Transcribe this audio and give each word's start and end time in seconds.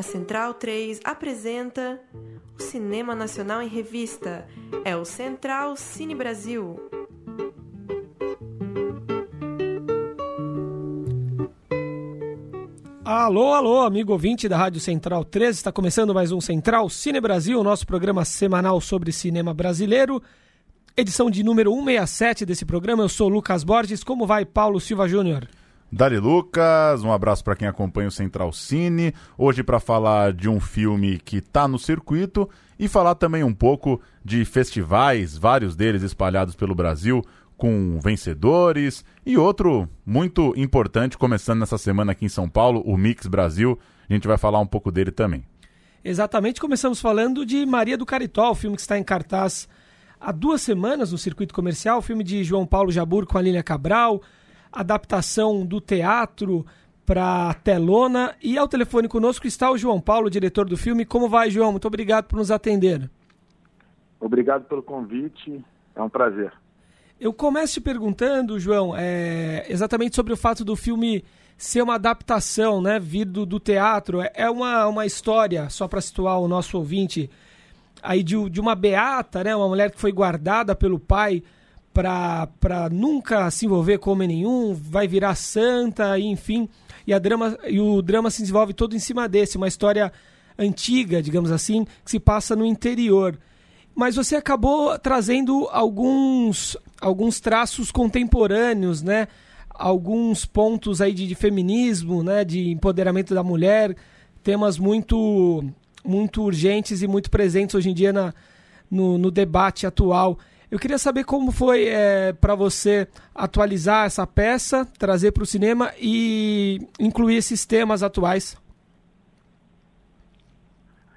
A 0.00 0.02
Central 0.02 0.54
3 0.54 0.98
apresenta 1.04 2.00
o 2.58 2.62
Cinema 2.62 3.14
Nacional 3.14 3.60
em 3.60 3.68
Revista. 3.68 4.48
É 4.82 4.96
o 4.96 5.04
Central 5.04 5.76
Cine 5.76 6.14
Brasil. 6.14 6.80
Alô, 13.04 13.52
alô, 13.52 13.82
amigo 13.82 14.12
ouvinte 14.12 14.48
da 14.48 14.56
Rádio 14.56 14.80
Central 14.80 15.22
13, 15.22 15.58
está 15.58 15.70
começando 15.70 16.14
mais 16.14 16.32
um 16.32 16.40
Central 16.40 16.88
Cine 16.88 17.20
Brasil, 17.20 17.62
nosso 17.62 17.86
programa 17.86 18.24
semanal 18.24 18.80
sobre 18.80 19.12
cinema 19.12 19.52
brasileiro. 19.52 20.22
Edição 20.96 21.30
de 21.30 21.42
número 21.42 21.70
167 21.72 22.46
desse 22.46 22.64
programa. 22.64 23.02
Eu 23.02 23.08
sou 23.10 23.28
Lucas 23.28 23.62
Borges. 23.62 24.02
Como 24.02 24.26
vai, 24.26 24.46
Paulo 24.46 24.80
Silva 24.80 25.06
Júnior? 25.06 25.46
Dali 25.92 26.20
Lucas, 26.20 27.02
um 27.02 27.12
abraço 27.12 27.42
para 27.42 27.56
quem 27.56 27.66
acompanha 27.66 28.06
o 28.06 28.12
Central 28.12 28.52
Cine. 28.52 29.12
Hoje 29.36 29.64
para 29.64 29.80
falar 29.80 30.32
de 30.32 30.48
um 30.48 30.60
filme 30.60 31.18
que 31.18 31.38
está 31.38 31.66
no 31.66 31.80
circuito 31.80 32.48
e 32.78 32.86
falar 32.86 33.16
também 33.16 33.42
um 33.42 33.52
pouco 33.52 34.00
de 34.24 34.44
festivais, 34.44 35.36
vários 35.36 35.74
deles 35.74 36.02
espalhados 36.02 36.54
pelo 36.54 36.76
Brasil, 36.76 37.24
com 37.56 37.98
vencedores 38.00 39.04
e 39.26 39.36
outro 39.36 39.88
muito 40.06 40.54
importante 40.56 41.18
começando 41.18 41.58
nessa 41.58 41.76
semana 41.76 42.12
aqui 42.12 42.24
em 42.24 42.28
São 42.28 42.48
Paulo, 42.48 42.82
o 42.86 42.96
Mix 42.96 43.26
Brasil. 43.26 43.76
A 44.08 44.12
gente 44.12 44.28
vai 44.28 44.38
falar 44.38 44.60
um 44.60 44.66
pouco 44.66 44.92
dele 44.92 45.10
também. 45.10 45.44
Exatamente, 46.04 46.60
começamos 46.60 47.00
falando 47.00 47.44
de 47.44 47.66
Maria 47.66 47.98
do 47.98 48.06
Caritó, 48.06 48.52
o 48.52 48.54
filme 48.54 48.76
que 48.76 48.82
está 48.82 48.96
em 48.96 49.02
cartaz 49.02 49.68
há 50.20 50.30
duas 50.30 50.62
semanas 50.62 51.10
no 51.10 51.18
circuito 51.18 51.52
comercial, 51.52 52.00
filme 52.00 52.22
de 52.22 52.44
João 52.44 52.64
Paulo 52.64 52.92
Jabur 52.92 53.26
com 53.26 53.36
a 53.36 53.42
Lília 53.42 53.62
Cabral, 53.62 54.22
adaptação 54.72 55.64
do 55.64 55.80
teatro 55.80 56.64
para 57.04 57.54
telona. 57.54 58.34
E 58.42 58.56
ao 58.56 58.68
telefone 58.68 59.08
conosco 59.08 59.46
está 59.46 59.70
o 59.70 59.76
João 59.76 60.00
Paulo, 60.00 60.30
diretor 60.30 60.68
do 60.68 60.76
filme. 60.76 61.04
Como 61.04 61.28
vai, 61.28 61.50
João? 61.50 61.72
Muito 61.72 61.88
obrigado 61.88 62.26
por 62.26 62.36
nos 62.36 62.50
atender. 62.50 63.10
Obrigado 64.20 64.64
pelo 64.64 64.82
convite, 64.82 65.64
é 65.94 66.02
um 66.02 66.08
prazer. 66.08 66.52
Eu 67.18 67.32
começo 67.32 67.74
te 67.74 67.80
perguntando, 67.80 68.58
João, 68.60 68.94
é, 68.96 69.66
exatamente 69.68 70.14
sobre 70.14 70.32
o 70.32 70.36
fato 70.36 70.64
do 70.64 70.76
filme 70.76 71.24
ser 71.56 71.82
uma 71.82 71.96
adaptação, 71.96 72.80
né, 72.80 72.98
vir 72.98 73.26
do, 73.26 73.44
do 73.44 73.60
teatro. 73.60 74.20
É, 74.22 74.32
é 74.34 74.50
uma, 74.50 74.86
uma 74.86 75.04
história, 75.04 75.68
só 75.68 75.86
para 75.86 76.00
situar 76.00 76.40
o 76.40 76.48
nosso 76.48 76.78
ouvinte, 76.78 77.28
aí 78.02 78.22
de, 78.22 78.48
de 78.48 78.60
uma 78.60 78.74
beata, 78.74 79.44
né, 79.44 79.54
uma 79.54 79.68
mulher 79.68 79.90
que 79.90 80.00
foi 80.00 80.12
guardada 80.12 80.74
pelo 80.74 80.98
pai 80.98 81.42
para 82.00 82.88
nunca 82.90 83.50
se 83.50 83.66
envolver 83.66 83.98
com 83.98 84.12
homem 84.12 84.28
nenhum, 84.28 84.74
vai 84.74 85.06
virar 85.06 85.34
santa, 85.34 86.18
enfim. 86.18 86.68
E, 87.06 87.12
a 87.12 87.18
drama, 87.18 87.58
e 87.68 87.80
o 87.80 88.00
drama 88.00 88.30
se 88.30 88.40
desenvolve 88.40 88.72
todo 88.72 88.94
em 88.94 88.98
cima 88.98 89.28
desse, 89.28 89.56
uma 89.56 89.68
história 89.68 90.12
antiga, 90.58 91.22
digamos 91.22 91.50
assim, 91.50 91.84
que 92.04 92.10
se 92.10 92.20
passa 92.20 92.54
no 92.54 92.64
interior. 92.64 93.38
Mas 93.94 94.16
você 94.16 94.36
acabou 94.36 94.98
trazendo 94.98 95.68
alguns, 95.72 96.76
alguns 97.00 97.40
traços 97.40 97.90
contemporâneos, 97.90 99.02
né? 99.02 99.28
Alguns 99.68 100.44
pontos 100.44 101.00
aí 101.00 101.12
de, 101.12 101.26
de 101.26 101.34
feminismo, 101.34 102.22
né? 102.22 102.44
De 102.44 102.70
empoderamento 102.70 103.34
da 103.34 103.42
mulher, 103.42 103.96
temas 104.42 104.78
muito, 104.78 105.64
muito 106.04 106.42
urgentes 106.42 107.02
e 107.02 107.06
muito 107.06 107.30
presentes 107.30 107.74
hoje 107.74 107.90
em 107.90 107.94
dia 107.94 108.12
na, 108.12 108.32
no, 108.90 109.18
no 109.18 109.30
debate 109.30 109.86
atual. 109.86 110.38
Eu 110.70 110.78
queria 110.78 110.98
saber 110.98 111.24
como 111.24 111.50
foi 111.50 111.88
é, 111.88 112.32
para 112.32 112.54
você 112.54 113.08
atualizar 113.34 114.06
essa 114.06 114.24
peça, 114.24 114.86
trazer 114.98 115.32
para 115.32 115.42
o 115.42 115.46
cinema 115.46 115.90
e 115.98 116.78
incluir 116.98 117.36
esses 117.36 117.66
temas 117.66 118.04
atuais. 118.04 118.56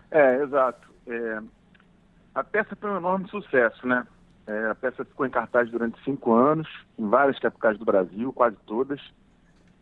É, 0.10 0.42
exato. 0.42 0.90
É, 1.08 1.40
a 2.34 2.44
peça 2.44 2.76
foi 2.76 2.90
um 2.90 2.98
enorme 2.98 3.28
sucesso, 3.30 3.88
né? 3.88 4.08
É, 4.48 4.72
a 4.72 4.76
peça 4.76 5.06
ficou 5.06 5.26
em 5.26 5.30
cartaz 5.30 5.70
durante 5.70 6.04
cinco 6.04 6.34
anos, 6.34 6.68
em 6.98 7.08
várias 7.08 7.38
capitais 7.40 7.78
do 7.78 7.86
Brasil, 7.86 8.34
quase 8.34 8.58
todas. 8.66 9.00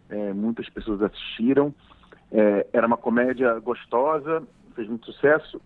É, 0.10 0.34
muitas 0.34 0.70
pessoas 0.70 1.02
assistiram. 1.02 1.74
É, 2.30 2.68
era 2.74 2.86
uma 2.86 2.98
comédia 2.98 3.58
gostosa, 3.60 4.44
fez 4.76 4.88
muito 4.88 5.12
sucesso. 5.12 5.62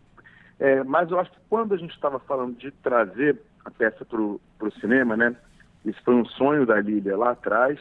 É, 0.59 0.83
mas 0.83 1.11
eu 1.11 1.19
acho 1.19 1.31
que 1.31 1.39
quando 1.49 1.73
a 1.73 1.77
gente 1.77 1.93
estava 1.93 2.19
falando 2.19 2.57
de 2.57 2.71
trazer 2.71 3.39
a 3.63 3.71
peça 3.71 4.05
para 4.05 4.19
o 4.19 4.71
cinema, 4.79 5.17
né? 5.17 5.35
Isso 5.83 6.01
foi 6.03 6.15
um 6.15 6.25
sonho 6.25 6.65
da 6.65 6.79
Lília 6.79 7.17
lá 7.17 7.31
atrás. 7.31 7.79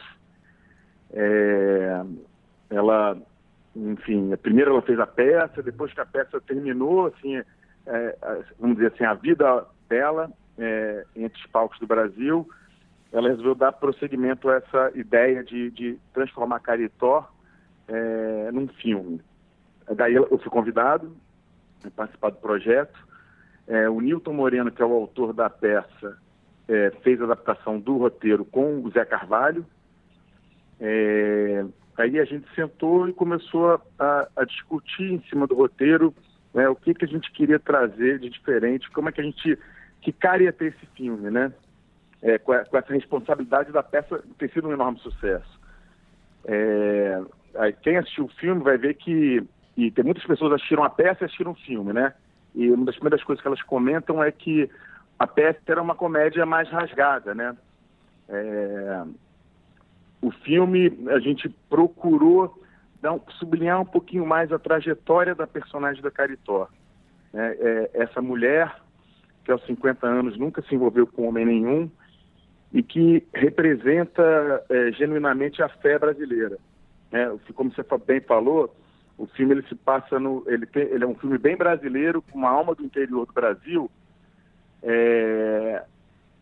É, 1.11 2.01
ela, 2.69 3.17
enfim, 3.75 4.35
primeiro 4.37 4.71
ela 4.71 4.81
fez 4.81 4.99
a 4.99 5.07
peça, 5.07 5.63
depois 5.63 5.93
que 5.93 6.01
a 6.01 6.05
peça 6.05 6.41
terminou, 6.41 7.07
assim, 7.07 7.37
é, 7.85 8.17
vamos 8.59 8.77
dizer 8.77 8.93
assim, 8.93 9.05
a 9.05 9.13
vida 9.13 9.65
dela 9.87 10.29
é, 10.57 11.05
entre 11.15 11.39
os 11.39 11.47
palcos 11.47 11.79
do 11.79 11.87
Brasil, 11.87 12.47
ela 13.11 13.29
resolveu 13.29 13.55
dar 13.55 13.71
prosseguimento 13.71 14.49
a 14.49 14.55
essa 14.55 14.91
ideia 14.95 15.43
de, 15.43 15.71
de 15.71 15.97
transformar 16.13 16.59
Caritó 16.59 17.29
é, 17.87 18.49
num 18.51 18.67
filme. 18.67 19.21
Daí 19.95 20.15
eu 20.15 20.37
fui 20.39 20.49
convidado 20.49 21.15
participar 21.91 22.31
do 22.31 22.37
projeto. 22.37 22.97
É, 23.67 23.89
o 23.89 23.99
Newton 23.99 24.33
Moreno, 24.33 24.71
que 24.71 24.81
é 24.81 24.85
o 24.85 24.93
autor 24.93 25.33
da 25.33 25.49
peça, 25.49 26.17
é, 26.67 26.91
fez 27.03 27.21
a 27.21 27.25
adaptação 27.25 27.79
do 27.79 27.97
roteiro 27.97 28.45
com 28.45 28.81
o 28.81 28.89
Zé 28.91 29.05
Carvalho. 29.05 29.65
É, 30.79 31.65
aí 31.97 32.19
a 32.19 32.25
gente 32.25 32.45
sentou 32.53 33.07
e 33.07 33.13
começou 33.13 33.81
a, 33.97 34.27
a 34.35 34.45
discutir 34.45 35.13
em 35.13 35.21
cima 35.29 35.47
do 35.47 35.55
roteiro 35.55 36.13
né, 36.55 36.69
o 36.69 36.75
que, 36.75 36.93
que 36.93 37.03
a 37.03 37.07
gente 37.07 37.29
queria 37.31 37.59
trazer 37.59 38.19
de 38.19 38.29
diferente, 38.29 38.89
como 38.91 39.09
é 39.09 39.11
que 39.11 39.19
a 39.19 39.23
gente, 39.23 39.59
que 40.01 40.11
cara 40.13 40.41
ia 40.41 40.53
ter 40.53 40.67
esse 40.67 40.85
filme, 40.95 41.29
né? 41.29 41.51
É, 42.21 42.39
com, 42.39 42.53
a, 42.53 42.63
com, 42.63 42.77
essa 42.77 42.93
responsabilidade 42.93 43.71
da 43.73 43.83
peça 43.83 44.23
ter 44.37 44.49
sido 44.51 44.69
um 44.69 44.73
enorme 44.73 44.97
sucesso. 44.99 45.59
É, 46.45 47.21
aí, 47.55 47.73
quem 47.73 47.97
assistiu 47.97 48.25
o 48.25 48.35
filme 48.39 48.63
vai 48.63 48.77
ver 48.77 48.95
que, 48.95 49.43
e 49.77 49.91
tem 49.91 50.03
muitas 50.03 50.23
pessoas 50.25 50.53
assistiram 50.53 50.83
a 50.83 50.89
peça 50.89 51.23
e 51.23 51.25
assistiram 51.25 51.51
o 51.51 51.55
filme, 51.55 51.91
né? 51.91 52.13
E 52.53 52.69
uma 52.71 52.85
das 52.85 52.95
primeiras 52.95 53.23
coisas 53.23 53.41
que 53.41 53.47
elas 53.47 53.61
comentam 53.63 54.23
é 54.23 54.31
que 54.31 54.69
a 55.19 55.27
peça 55.27 55.59
era 55.67 55.81
uma 55.81 55.95
comédia 55.95 56.45
mais 56.45 56.69
rasgada, 56.69 57.35
né? 57.35 57.55
É... 58.29 59.03
O 60.21 60.31
filme, 60.31 60.91
a 61.09 61.19
gente 61.19 61.49
procurou 61.69 62.61
dar, 63.01 63.19
sublinhar 63.37 63.79
um 63.79 63.85
pouquinho 63.85 64.25
mais 64.25 64.51
a 64.51 64.57
trajetória 64.57 65.35
da 65.35 65.45
personagem 65.45 66.01
da 66.01 66.09
Caritó. 66.09 66.67
É, 67.33 67.91
é, 67.93 68.03
essa 68.03 68.21
mulher, 68.21 68.73
que 69.43 69.51
aos 69.51 69.63
50 69.65 70.07
anos 70.07 70.37
nunca 70.37 70.61
se 70.61 70.73
envolveu 70.73 71.05
com 71.05 71.27
homem 71.27 71.45
nenhum 71.45 71.91
e 72.73 72.81
que 72.81 73.27
representa 73.33 74.63
é, 74.69 74.91
genuinamente 74.93 75.61
a 75.61 75.69
fé 75.69 75.99
brasileira. 75.99 76.57
É, 77.11 77.29
como 77.53 77.71
você 77.71 77.83
bem 78.05 78.21
falou, 78.21 78.73
o 79.17 79.25
filme 79.27 79.53
ele 79.53 79.67
se 79.67 79.75
passa 79.75 80.19
no, 80.19 80.43
ele, 80.47 80.65
tem, 80.65 80.83
ele 80.83 81.03
é 81.03 81.07
um 81.07 81.15
filme 81.15 81.37
bem 81.37 81.55
brasileiro 81.55 82.21
com 82.21 82.37
uma 82.37 82.49
alma 82.49 82.75
do 82.75 82.83
interior 82.83 83.25
do 83.25 83.33
Brasil, 83.33 83.89
é, 84.83 85.83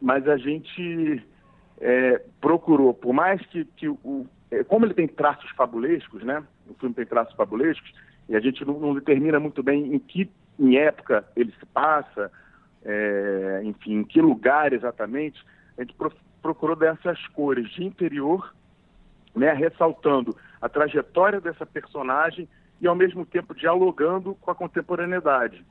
mas 0.02 0.28
a 0.28 0.38
gente 0.38 1.24
é, 1.80 2.22
procurou, 2.42 2.94
por 2.94 3.14
mais 3.14 3.46
que, 3.48 3.66
que 3.66 3.88
o, 3.88 4.26
é, 4.50 4.64
como 4.64 4.86
ele 4.86 4.94
tem 4.94 5.08
traços 5.08 5.50
fabulescos, 5.52 6.24
né? 6.24 6.44
O 6.70 6.74
filme 6.76 6.96
tem 6.96 7.06
traços 7.06 7.36
fabulescos 7.36 7.94
e 8.28 8.36
a 8.36 8.40
gente 8.40 8.66
não, 8.66 8.80
não 8.80 8.94
determina 8.94 9.40
muito 9.40 9.62
bem 9.62 9.94
em 9.94 10.00
que 10.00 10.30
em 10.60 10.78
época 10.78 11.26
ele 11.36 11.54
se 11.60 11.66
passa, 11.68 12.32
é, 12.84 13.62
enfim, 13.64 14.00
em 14.00 14.04
que 14.04 14.22
lugar 14.22 14.74
exatamente. 14.74 15.44
A 15.78 15.82
gente 15.82 15.94
pro, 15.94 16.12
procurou 16.42 16.76
dessas 16.76 17.26
cores 17.28 17.70
de 17.72 17.84
interior, 17.84 18.54
né? 19.36 19.54
Ressaltando 19.54 20.36
a 20.62 20.68
trajetória 20.68 21.40
dessa 21.40 21.66
personagem 21.66 22.48
e 22.84 22.88
ao 22.88 22.94
mesmo 22.94 23.26
tempo 23.26 23.56
dialogando 23.56 24.36
com 24.36 24.52
a 24.52 24.56
contemporaneidade. 24.56 25.66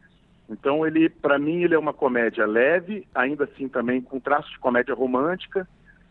Então 0.49 0.87
ele, 0.87 1.11
para 1.11 1.39
mim, 1.39 1.63
ele 1.63 1.75
é 1.75 1.79
uma 1.79 1.93
comédia 1.93 2.47
leve, 2.47 3.07
ainda 3.15 3.45
assim 3.45 3.69
também 3.69 4.01
com 4.01 4.19
traços 4.19 4.51
de 4.51 4.59
comédia 4.59 4.95
romântica, 4.95 5.69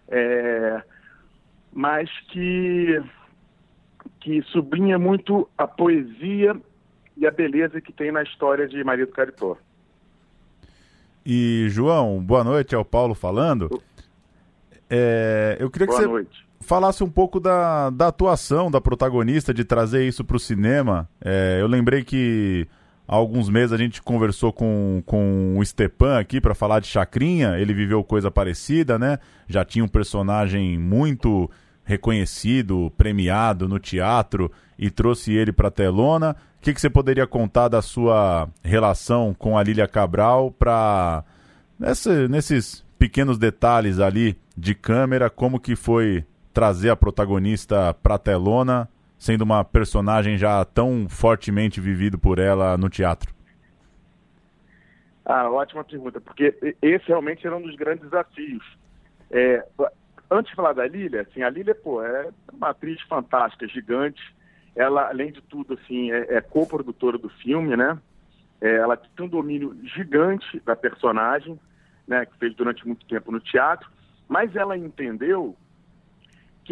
é, 0.07 0.81
mas 1.73 2.09
que 2.29 3.01
que 4.19 4.41
sublinha 4.43 4.99
muito 4.99 5.49
a 5.57 5.67
poesia 5.67 6.55
e 7.17 7.25
a 7.25 7.31
beleza 7.31 7.81
que 7.81 7.91
tem 7.91 8.11
na 8.11 8.21
história 8.21 8.67
de 8.67 8.83
Maria 8.83 9.05
do 9.05 9.11
Caritó. 9.11 9.57
E 11.25 11.67
João, 11.69 12.19
boa 12.19 12.43
noite, 12.43 12.75
é 12.75 12.77
o 12.77 12.85
Paulo 12.85 13.15
falando. 13.15 13.81
É, 14.89 15.57
eu 15.59 15.69
queria 15.69 15.87
que 15.87 15.93
boa 15.93 16.03
você 16.03 16.07
noite 16.07 16.50
falasse 16.61 17.03
um 17.03 17.09
pouco 17.09 17.39
da, 17.39 17.89
da 17.89 18.07
atuação 18.07 18.71
da 18.71 18.79
protagonista, 18.79 19.53
de 19.53 19.63
trazer 19.63 20.07
isso 20.07 20.23
para 20.23 20.37
o 20.37 20.39
cinema. 20.39 21.09
É, 21.23 21.57
eu 21.59 21.67
lembrei 21.67 22.03
que 22.03 22.67
há 23.07 23.15
alguns 23.15 23.49
meses 23.49 23.73
a 23.73 23.77
gente 23.77 24.01
conversou 24.01 24.53
com, 24.53 25.03
com 25.05 25.57
o 25.57 25.65
Stepan 25.65 26.19
aqui 26.19 26.39
para 26.39 26.55
falar 26.55 26.79
de 26.79 26.87
Chacrinha. 26.87 27.57
Ele 27.57 27.73
viveu 27.73 28.03
coisa 28.03 28.31
parecida, 28.31 28.97
né? 28.97 29.19
Já 29.47 29.65
tinha 29.65 29.83
um 29.83 29.87
personagem 29.87 30.77
muito 30.77 31.49
reconhecido, 31.83 32.91
premiado 32.97 33.67
no 33.67 33.79
teatro 33.79 34.51
e 34.77 34.89
trouxe 34.89 35.33
ele 35.33 35.51
para 35.51 35.67
a 35.67 35.71
telona. 35.71 36.35
O 36.57 36.61
que, 36.61 36.73
que 36.73 36.79
você 36.79 36.89
poderia 36.89 37.25
contar 37.25 37.67
da 37.67 37.81
sua 37.81 38.47
relação 38.63 39.35
com 39.37 39.57
a 39.57 39.63
Lília 39.63 39.87
Cabral 39.87 40.51
para 40.51 41.23
nesses 42.29 42.85
pequenos 42.99 43.39
detalhes 43.39 43.99
ali 43.99 44.37
de 44.55 44.75
câmera, 44.75 45.27
como 45.27 45.59
que 45.59 45.75
foi 45.75 46.23
trazer 46.53 46.89
a 46.89 46.95
protagonista 46.95 47.93
para 47.93 48.15
a 48.15 48.19
telona, 48.19 48.89
sendo 49.17 49.43
uma 49.43 49.63
personagem 49.63 50.37
já 50.37 50.63
tão 50.65 51.07
fortemente 51.09 51.79
vivido 51.79 52.17
por 52.17 52.39
ela 52.39 52.77
no 52.77 52.89
teatro? 52.89 53.33
Ah, 55.25 55.49
ótima 55.49 55.83
pergunta, 55.83 56.19
porque 56.19 56.75
esse 56.81 57.07
realmente 57.07 57.45
era 57.45 57.55
um 57.55 57.61
dos 57.61 57.75
grandes 57.75 58.03
desafios. 58.03 58.65
É, 59.29 59.65
antes 60.29 60.49
de 60.49 60.55
falar 60.55 60.73
da 60.73 60.87
Lília, 60.87 61.21
assim, 61.21 61.43
a 61.43 61.49
Lília, 61.49 61.75
pô, 61.75 62.03
é 62.03 62.29
uma 62.51 62.69
atriz 62.69 63.01
fantástica, 63.03 63.67
gigante. 63.67 64.21
Ela, 64.75 65.09
além 65.09 65.31
de 65.31 65.41
tudo, 65.41 65.75
assim, 65.75 66.11
é, 66.11 66.35
é 66.35 66.41
co-produtora 66.41 67.17
do 67.17 67.29
filme, 67.29 67.75
né? 67.77 67.97
É, 68.59 68.75
ela 68.75 68.97
tem 68.97 69.25
um 69.25 69.29
domínio 69.29 69.77
gigante 69.83 70.59
da 70.65 70.75
personagem, 70.75 71.59
né? 72.07 72.25
Que 72.25 72.37
fez 72.37 72.55
durante 72.55 72.85
muito 72.85 73.05
tempo 73.05 73.31
no 73.31 73.39
teatro. 73.39 73.89
Mas 74.27 74.55
ela 74.55 74.77
entendeu 74.77 75.55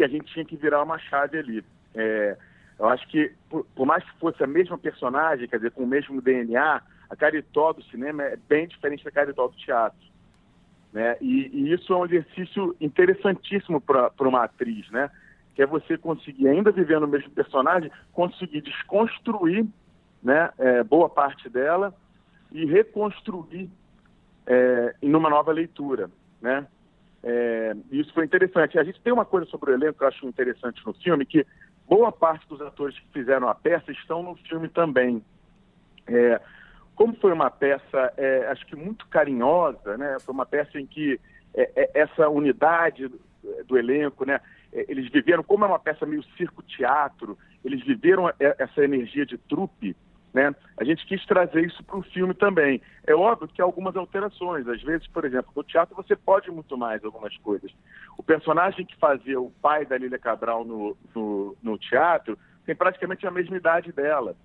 que 0.00 0.04
a 0.04 0.08
gente 0.08 0.32
tinha 0.32 0.46
que 0.46 0.56
virar 0.56 0.82
uma 0.82 0.98
chave 0.98 1.38
ali. 1.38 1.64
É, 1.94 2.34
eu 2.78 2.88
acho 2.88 3.06
que, 3.08 3.30
por, 3.50 3.66
por, 3.74 3.84
mais 3.84 4.02
que 4.02 4.18
fosse 4.18 4.42
a 4.42 4.46
mesma 4.46 4.78
personagem, 4.78 5.46
quer 5.46 5.58
dizer, 5.58 5.72
com 5.72 5.82
o 5.82 5.86
mesmo 5.86 6.22
DNA, 6.22 6.80
a 7.10 7.16
Caritó 7.16 7.74
do 7.74 7.82
cinema 7.84 8.22
é 8.22 8.38
bem 8.48 8.66
diferente 8.66 9.04
da 9.04 9.10
Caritó 9.10 9.46
do 9.46 9.56
teatro. 9.56 10.00
Né? 10.90 11.18
E, 11.20 11.50
e 11.52 11.72
isso 11.74 11.92
é 11.92 11.96
um 11.96 12.06
exercício 12.06 12.74
interessantíssimo 12.80 13.78
para 13.78 14.10
uma 14.20 14.44
atriz, 14.44 14.90
né? 14.90 15.10
que 15.54 15.60
é 15.60 15.66
você 15.66 15.98
conseguir, 15.98 16.48
ainda 16.48 16.72
viver 16.72 16.98
no 16.98 17.06
mesmo 17.06 17.30
personagem, 17.32 17.90
conseguir 18.10 18.62
desconstruir 18.62 19.66
né, 20.22 20.48
é, 20.56 20.82
boa 20.82 21.10
parte 21.10 21.46
dela 21.50 21.94
e 22.50 22.64
reconstruir 22.64 23.68
é, 24.46 24.94
em 25.02 25.14
uma 25.14 25.28
nova 25.28 25.52
leitura. 25.52 26.10
Né? 26.40 26.66
É, 27.22 27.74
isso 27.90 28.12
foi 28.14 28.24
interessante. 28.24 28.78
A 28.78 28.84
gente 28.84 29.00
tem 29.00 29.12
uma 29.12 29.24
coisa 29.24 29.46
sobre 29.46 29.70
o 29.70 29.74
elenco 29.74 29.98
que 29.98 30.04
eu 30.04 30.08
acho 30.08 30.26
interessante 30.26 30.84
no 30.86 30.94
filme, 30.94 31.26
que 31.26 31.46
boa 31.88 32.10
parte 32.10 32.46
dos 32.48 32.60
atores 32.60 32.98
que 32.98 33.06
fizeram 33.12 33.48
a 33.48 33.54
peça 33.54 33.90
estão 33.92 34.22
no 34.22 34.36
filme 34.36 34.68
também. 34.68 35.22
É, 36.06 36.40
como 36.94 37.14
foi 37.16 37.32
uma 37.32 37.50
peça, 37.50 38.12
é, 38.16 38.46
acho 38.48 38.66
que 38.66 38.76
muito 38.76 39.06
carinhosa, 39.08 39.96
né? 39.96 40.18
Foi 40.20 40.34
uma 40.34 40.46
peça 40.46 40.78
em 40.78 40.86
que 40.86 41.20
é, 41.54 41.70
é, 41.74 41.90
essa 41.94 42.28
unidade 42.28 43.10
do, 43.66 43.78
elenco, 43.78 44.24
né? 44.24 44.40
É, 44.72 44.84
eles 44.88 45.10
viveram, 45.10 45.42
como 45.42 45.64
é 45.64 45.68
uma 45.68 45.78
peça 45.78 46.06
meio 46.06 46.22
circo-teatro, 46.36 47.38
eles 47.64 47.84
viveram 47.84 48.30
essa 48.38 48.84
energia 48.84 49.26
de 49.26 49.36
trupe, 49.36 49.96
né? 50.32 50.54
A 50.76 50.84
gente 50.84 51.04
quis 51.06 51.24
trazer 51.26 51.66
isso 51.66 51.82
para 51.82 51.96
o 51.96 52.02
filme 52.02 52.34
também. 52.34 52.80
É 53.06 53.14
óbvio 53.14 53.48
que 53.48 53.60
há 53.60 53.64
algumas 53.64 53.96
alterações. 53.96 54.66
Às 54.68 54.82
vezes, 54.82 55.06
por 55.08 55.24
exemplo, 55.24 55.52
no 55.54 55.64
teatro 55.64 55.94
você 55.96 56.14
pode 56.14 56.50
muito 56.50 56.76
mais 56.76 57.04
algumas 57.04 57.36
coisas. 57.38 57.70
O 58.16 58.22
personagem 58.22 58.86
que 58.86 58.96
fazia 58.96 59.40
o 59.40 59.50
pai 59.62 59.84
da 59.84 59.98
Lília 59.98 60.18
Cabral 60.18 60.64
no, 60.64 60.96
no, 61.14 61.56
no 61.62 61.78
teatro 61.78 62.38
tem 62.64 62.74
praticamente 62.74 63.26
a 63.26 63.30
mesma 63.30 63.56
idade 63.56 63.92
dela. 63.92 64.36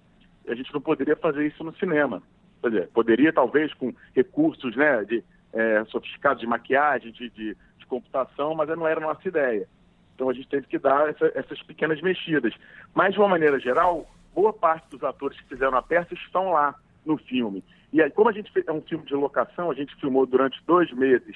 A 0.47 0.55
gente 0.55 0.73
não 0.73 0.81
poderia 0.81 1.15
fazer 1.15 1.45
isso 1.45 1.63
no 1.63 1.75
cinema. 1.75 2.21
Quer 2.61 2.69
dizer, 2.69 2.89
poderia 2.89 3.31
talvez 3.31 3.73
com 3.73 3.93
recursos 4.15 4.75
né, 4.75 5.03
de, 5.03 5.23
é, 5.53 5.85
sofisticados 5.85 6.41
de 6.41 6.47
maquiagem, 6.47 7.11
de, 7.11 7.29
de, 7.29 7.55
de, 7.77 7.85
computação, 7.85 8.55
mas 8.55 8.67
não 8.69 8.88
era 8.88 8.99
nossa 8.99 9.27
ideia. 9.27 9.67
Então 10.15 10.29
a 10.29 10.33
gente 10.33 10.47
teve 10.47 10.65
que 10.65 10.79
dar 10.79 11.07
essa, 11.09 11.31
essas 11.35 11.61
pequenas 11.61 12.01
mexidas. 12.01 12.53
Mas, 12.93 13.13
de 13.13 13.19
uma 13.19 13.27
maneira 13.27 13.59
geral, 13.59 14.09
boa 14.35 14.51
parte 14.51 14.89
dos 14.89 15.03
atores 15.03 15.39
que 15.39 15.47
fizeram 15.47 15.77
a 15.77 15.81
peça 15.81 16.13
estão 16.13 16.51
lá 16.51 16.75
no 17.05 17.17
filme. 17.17 17.63
E 17.93 18.01
aí, 18.01 18.11
como 18.11 18.29
a 18.29 18.33
gente 18.33 18.51
é 18.67 18.71
um 18.71 18.81
filme 18.81 19.05
de 19.05 19.15
locação, 19.15 19.71
a 19.71 19.73
gente 19.73 19.95
filmou 19.95 20.25
durante 20.25 20.61
dois 20.67 20.91
meses 20.91 21.35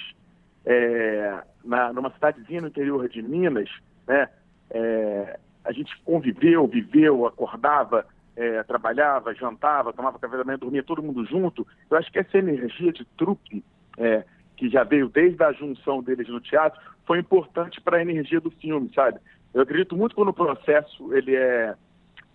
é, 0.66 1.42
na, 1.64 1.94
numa 1.94 2.12
cidadezinha 2.12 2.62
no 2.62 2.68
interior 2.68 3.08
de 3.08 3.22
Minas, 3.22 3.70
né? 4.06 4.28
É, 4.70 5.40
a 5.64 5.72
gente 5.72 5.98
conviveu, 6.04 6.68
viveu, 6.68 7.26
acordava, 7.26 8.06
é, 8.36 8.62
trabalhava, 8.64 9.34
jantava, 9.34 9.94
tomava 9.94 10.20
café 10.20 10.38
da 10.38 10.44
manhã, 10.44 10.58
dormia 10.58 10.84
todo 10.84 11.02
mundo 11.02 11.26
junto. 11.26 11.66
Eu 11.90 11.98
acho 11.98 12.12
que 12.12 12.20
essa 12.20 12.38
energia 12.38 12.92
de 12.92 13.06
trupe 13.18 13.64
é, 13.98 14.26
que 14.58 14.70
já 14.70 14.84
veio 14.84 15.08
desde 15.08 15.42
a 15.44 15.54
junção 15.54 16.04
deles 16.04 16.28
no 16.28 16.42
teatro 16.42 16.80
foi 17.06 17.20
importante 17.20 17.80
para 17.82 17.98
a 17.98 18.02
energia 18.02 18.42
do 18.42 18.52
filme, 18.52 18.92
sabe? 18.94 19.20
Eu 19.54 19.62
acredito 19.62 19.96
muito 19.96 20.16
quando 20.16 20.30
o 20.30 20.34
processo 20.34 21.14
ele 21.14 21.36
é 21.36 21.76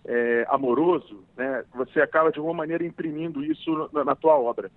é, 0.05 0.45
amoroso, 0.49 1.23
né, 1.35 1.63
você 1.73 1.99
acaba 2.01 2.31
de 2.31 2.37
alguma 2.37 2.55
maneira 2.55 2.85
imprimindo 2.85 3.43
isso 3.43 3.89
na, 3.91 4.03
na 4.03 4.15
tua 4.15 4.37
obra. 4.37 4.71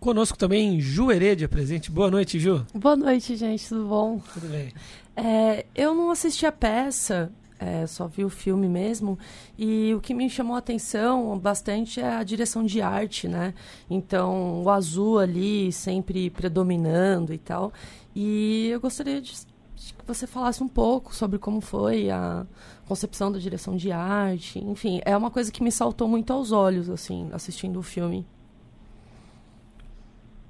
Conosco 0.00 0.36
também 0.36 0.80
Ju 0.80 1.10
Heredia 1.10 1.48
presente. 1.48 1.90
Boa 1.90 2.10
noite, 2.10 2.38
Ju. 2.38 2.66
Boa 2.74 2.94
noite, 2.96 3.36
gente. 3.36 3.66
Tudo 3.66 3.86
bom? 3.86 4.20
Tudo 4.34 4.48
bem. 4.48 4.72
É, 5.16 5.64
eu 5.74 5.94
não 5.94 6.10
assisti 6.10 6.44
a 6.44 6.52
peça, 6.52 7.32
é, 7.58 7.86
só 7.86 8.06
vi 8.06 8.22
o 8.22 8.28
filme 8.28 8.68
mesmo. 8.68 9.18
E 9.56 9.94
o 9.94 10.00
que 10.00 10.12
me 10.12 10.28
chamou 10.28 10.56
a 10.56 10.58
atenção 10.58 11.38
bastante 11.38 12.00
é 12.00 12.16
a 12.16 12.22
direção 12.22 12.64
de 12.64 12.82
arte, 12.82 13.26
né? 13.26 13.54
Então, 13.88 14.62
o 14.62 14.68
azul 14.68 15.18
ali 15.18 15.72
sempre 15.72 16.28
predominando 16.28 17.32
e 17.32 17.38
tal. 17.38 17.72
E 18.14 18.68
eu 18.68 18.80
gostaria 18.80 19.20
de 19.22 19.32
que 19.32 20.06
você 20.06 20.26
falasse 20.26 20.62
um 20.62 20.68
pouco 20.68 21.14
sobre 21.14 21.38
como 21.38 21.60
foi 21.62 22.10
a 22.10 22.46
concepção 22.84 23.32
da 23.32 23.38
direção 23.38 23.76
de 23.76 23.90
arte, 23.90 24.58
enfim, 24.58 25.00
é 25.04 25.16
uma 25.16 25.30
coisa 25.30 25.50
que 25.50 25.62
me 25.62 25.72
saltou 25.72 26.08
muito 26.08 26.32
aos 26.32 26.52
olhos, 26.52 26.88
assim, 26.88 27.28
assistindo 27.32 27.78
o 27.78 27.82
filme. 27.82 28.26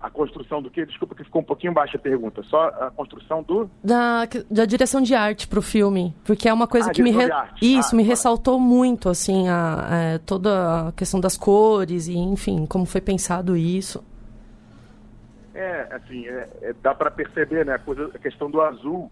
A 0.04 0.10
construção 0.10 0.60
do 0.60 0.70
quê? 0.70 0.84
Desculpa 0.84 1.14
que 1.14 1.24
ficou 1.24 1.40
um 1.40 1.44
pouquinho 1.44 1.72
baixa 1.72 1.96
a 1.96 2.00
pergunta. 2.00 2.42
Só 2.42 2.66
a 2.66 2.90
construção 2.90 3.42
do... 3.42 3.70
Da, 3.82 4.28
da 4.50 4.66
direção 4.66 5.00
de 5.00 5.14
arte 5.14 5.48
para 5.48 5.58
o 5.58 5.62
filme. 5.62 6.14
Porque 6.26 6.46
é 6.46 6.52
uma 6.52 6.66
coisa 6.66 6.90
ah, 6.90 6.92
que 6.92 7.02
me... 7.02 7.10
Re... 7.10 7.30
Isso, 7.62 7.94
ah, 7.94 7.96
me 7.96 8.02
ressaltou 8.02 8.60
muito, 8.60 9.08
assim, 9.08 9.48
a, 9.48 9.88
a, 9.88 9.96
é, 9.96 10.18
toda 10.18 10.88
a 10.88 10.92
questão 10.92 11.18
das 11.18 11.38
cores 11.38 12.06
e, 12.06 12.18
enfim, 12.18 12.66
como 12.66 12.84
foi 12.84 13.00
pensado 13.00 13.56
isso. 13.56 14.04
É, 15.54 15.88
assim, 15.90 16.26
é, 16.26 16.50
é, 16.60 16.74
dá 16.82 16.94
para 16.94 17.10
perceber, 17.10 17.64
né, 17.64 17.72
a, 17.72 17.78
coisa, 17.78 18.10
a 18.14 18.18
questão 18.18 18.50
do 18.50 18.60
azul 18.60 19.10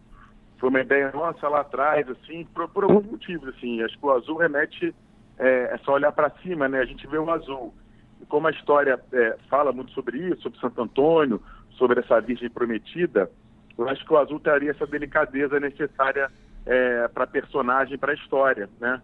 foi 0.62 0.68
uma 0.68 0.80
ideia 0.80 1.10
nossa 1.10 1.48
lá 1.48 1.62
atrás, 1.62 2.08
assim, 2.08 2.44
por, 2.54 2.68
por 2.68 2.84
alguns 2.84 3.04
motivos, 3.04 3.48
assim. 3.48 3.82
Acho 3.82 3.98
que 3.98 4.06
o 4.06 4.12
azul 4.12 4.36
remete, 4.36 4.94
é, 5.36 5.74
é 5.74 5.78
só 5.78 5.94
olhar 5.94 6.12
para 6.12 6.30
cima, 6.40 6.68
né? 6.68 6.78
A 6.78 6.84
gente 6.84 7.04
vê 7.08 7.18
o 7.18 7.28
azul. 7.32 7.74
E 8.20 8.26
como 8.26 8.46
a 8.46 8.52
história 8.52 8.96
é, 9.12 9.36
fala 9.50 9.72
muito 9.72 9.90
sobre 9.90 10.18
isso, 10.18 10.42
sobre 10.42 10.60
Santo 10.60 10.80
Antônio, 10.80 11.42
sobre 11.70 11.98
essa 11.98 12.20
Virgem 12.20 12.48
Prometida, 12.48 13.28
eu 13.76 13.88
acho 13.88 14.06
que 14.06 14.12
o 14.12 14.16
azul 14.16 14.38
teria 14.38 14.70
essa 14.70 14.86
delicadeza 14.86 15.58
necessária 15.58 16.30
é, 16.64 17.08
para 17.08 17.24
a 17.24 17.26
personagem, 17.26 17.98
para 17.98 18.12
a 18.12 18.14
história, 18.14 18.70
né? 18.80 19.02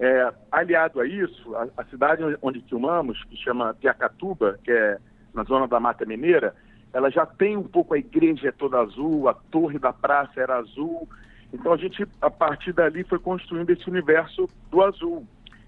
É, 0.00 0.32
aliado 0.50 1.02
a 1.02 1.06
isso, 1.06 1.54
a, 1.54 1.68
a, 1.76 1.84
cidade 1.84 2.22
onde 2.40 2.62
filmamos, 2.62 3.22
que 3.24 3.36
chama 3.36 3.74
Piacatuba, 3.74 4.58
que 4.64 4.70
é 4.72 4.96
na 5.34 5.44
zona 5.44 5.68
da 5.68 5.78
Mata 5.78 6.06
Mineira, 6.06 6.54
ela 6.94 7.10
já 7.10 7.26
tem 7.26 7.56
um 7.56 7.64
pouco 7.64 7.92
a 7.92 7.98
igreja 7.98 8.48
é 8.48 8.52
toda 8.52 8.78
azul, 8.78 9.28
a 9.28 9.34
torre 9.34 9.80
da 9.80 9.92
praça 9.92 10.40
era 10.40 10.56
azul. 10.56 11.08
Então 11.52 11.72
a 11.72 11.76
gente, 11.76 12.06
a 12.22 12.30
partir 12.30 12.72
dali, 12.72 13.02
foi 13.02 13.18
construindo 13.18 13.70
esse 13.70 13.90
universo 13.90 14.48
do 14.70 14.80
azul, 14.80 15.26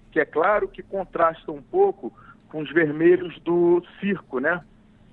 que 0.09 0.21
é 0.21 0.25
claro 0.25 0.69
que 0.69 0.81
contrasta 0.81 1.51
um 1.51 1.61
pouco 1.61 2.13
com 2.47 2.61
os 2.61 2.71
vermelhos 2.71 3.37
do 3.41 3.83
circo, 3.99 4.39
né? 4.39 4.63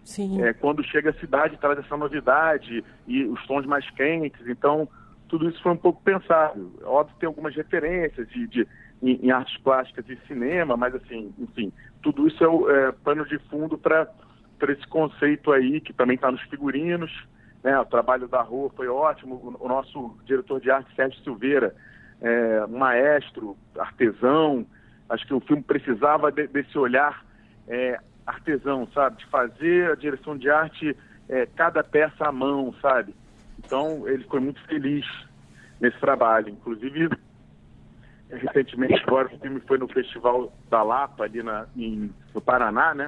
Sim. 0.04 0.40
É, 0.40 0.52
quando 0.52 0.84
chega 0.84 1.10
a 1.10 1.14
cidade, 1.14 1.58
traz 1.58 1.78
essa 1.80 1.96
novidade 1.96 2.84
e 3.08 3.24
os 3.24 3.44
tons 3.46 3.66
mais 3.66 3.88
quentes. 3.90 4.46
Então, 4.46 4.88
tudo 5.28 5.48
isso 5.48 5.60
foi 5.62 5.72
um 5.72 5.76
pouco 5.76 6.00
pensado. 6.02 6.72
Óbvio, 6.84 7.16
tem 7.18 7.26
algumas 7.26 7.56
referências 7.56 8.28
de, 8.28 8.46
de 8.46 8.68
em, 9.02 9.26
em, 9.26 9.30
artes 9.32 9.56
plásticas 9.58 10.08
e 10.08 10.16
cinema, 10.28 10.76
mas, 10.76 10.94
assim, 10.94 11.34
enfim, 11.38 11.72
tudo 12.02 12.28
isso 12.28 12.44
é 12.44 12.48
o 12.48 12.70
é, 12.70 12.92
pano 12.92 13.26
de 13.26 13.38
fundo 13.50 13.76
para 13.76 14.08
por 14.58 14.70
esse 14.70 14.86
conceito 14.86 15.52
aí, 15.52 15.80
que 15.80 15.92
também 15.92 16.16
está 16.16 16.30
nos 16.30 16.42
figurinos. 16.42 17.10
Né? 17.62 17.78
O 17.78 17.84
trabalho 17.84 18.28
da 18.28 18.42
rua 18.42 18.70
foi 18.76 18.88
ótimo. 18.88 19.56
O, 19.60 19.68
nosso 19.68 20.16
diretor 20.24 20.60
de 20.60 20.70
arte, 20.70 20.94
Sérgio 20.94 21.22
Silveira, 21.22 21.74
é, 22.20 22.66
maestro, 22.66 23.56
artesão. 23.78 24.66
Acho 25.08 25.26
que 25.26 25.34
o 25.34 25.40
filme 25.40 25.62
precisava 25.62 26.30
de, 26.30 26.46
desse 26.46 26.78
olhar 26.78 27.24
é, 27.68 27.98
artesão, 28.26 28.86
sabe? 28.94 29.18
De 29.18 29.26
fazer 29.26 29.90
a 29.90 29.94
direção 29.94 30.36
de 30.36 30.48
arte, 30.48 30.96
é, 31.28 31.46
cada 31.46 31.82
peça 31.82 32.26
à 32.26 32.32
mão, 32.32 32.74
sabe? 32.80 33.14
Então, 33.58 34.06
ele 34.08 34.24
foi 34.24 34.40
muito 34.40 34.62
feliz 34.66 35.06
nesse 35.80 35.98
trabalho. 35.98 36.50
Inclusive, 36.50 37.10
recentemente, 38.30 39.02
agora 39.06 39.28
o 39.28 39.38
filme 39.38 39.60
foi 39.60 39.78
no 39.78 39.88
Festival 39.88 40.52
da 40.68 40.82
Lapa, 40.82 41.24
ali 41.24 41.42
na, 41.42 41.66
em, 41.76 42.10
no 42.34 42.40
Paraná, 42.40 42.94
né? 42.94 43.06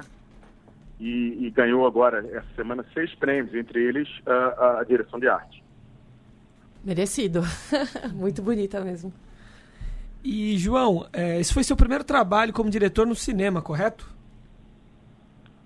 E, 0.99 1.45
e, 1.45 1.51
ganhou 1.51 1.85
agora, 1.85 2.25
essa 2.31 2.47
semana, 2.55 2.83
seis 2.93 3.13
prêmios, 3.15 3.53
entre 3.53 3.83
eles 3.83 4.07
a, 4.25 4.79
a 4.79 4.83
direção 4.83 5.19
de 5.19 5.27
arte. 5.27 5.63
Merecido. 6.83 7.41
Muito 8.13 8.41
bonita 8.41 8.81
mesmo. 8.81 9.13
E, 10.23 10.57
João, 10.57 11.07
é, 11.13 11.39
esse 11.39 11.53
foi 11.53 11.63
seu 11.63 11.75
primeiro 11.75 12.03
trabalho 12.03 12.51
como 12.51 12.69
diretor 12.69 13.05
no 13.05 13.15
cinema, 13.15 13.61
correto? 13.61 14.09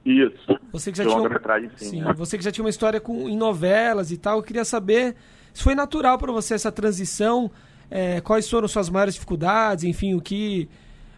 Isso. 0.05 0.59
Você 0.71 0.91
que 0.91 0.97
já 0.97 1.03
tinha, 1.03 1.15
Longa-metragem, 1.15 1.69
sim. 1.75 1.85
sim, 1.85 2.01
né? 2.01 2.13
você 2.13 2.37
que 2.37 2.43
já 2.43 2.51
tinha 2.51 2.63
uma 2.63 2.69
história 2.69 2.99
com, 2.99 3.29
em 3.29 3.37
novelas 3.37 4.11
e 4.11 4.17
tal, 4.17 4.37
eu 4.37 4.43
queria 4.43 4.65
saber 4.65 5.15
se 5.53 5.63
foi 5.63 5.75
natural 5.75 6.17
para 6.17 6.31
você 6.31 6.55
essa 6.55 6.71
transição, 6.71 7.51
é, 7.89 8.19
quais 8.21 8.49
foram 8.49 8.67
suas 8.67 8.89
maiores 8.89 9.13
dificuldades, 9.13 9.83
enfim, 9.83 10.15
o 10.15 10.21
que 10.21 10.67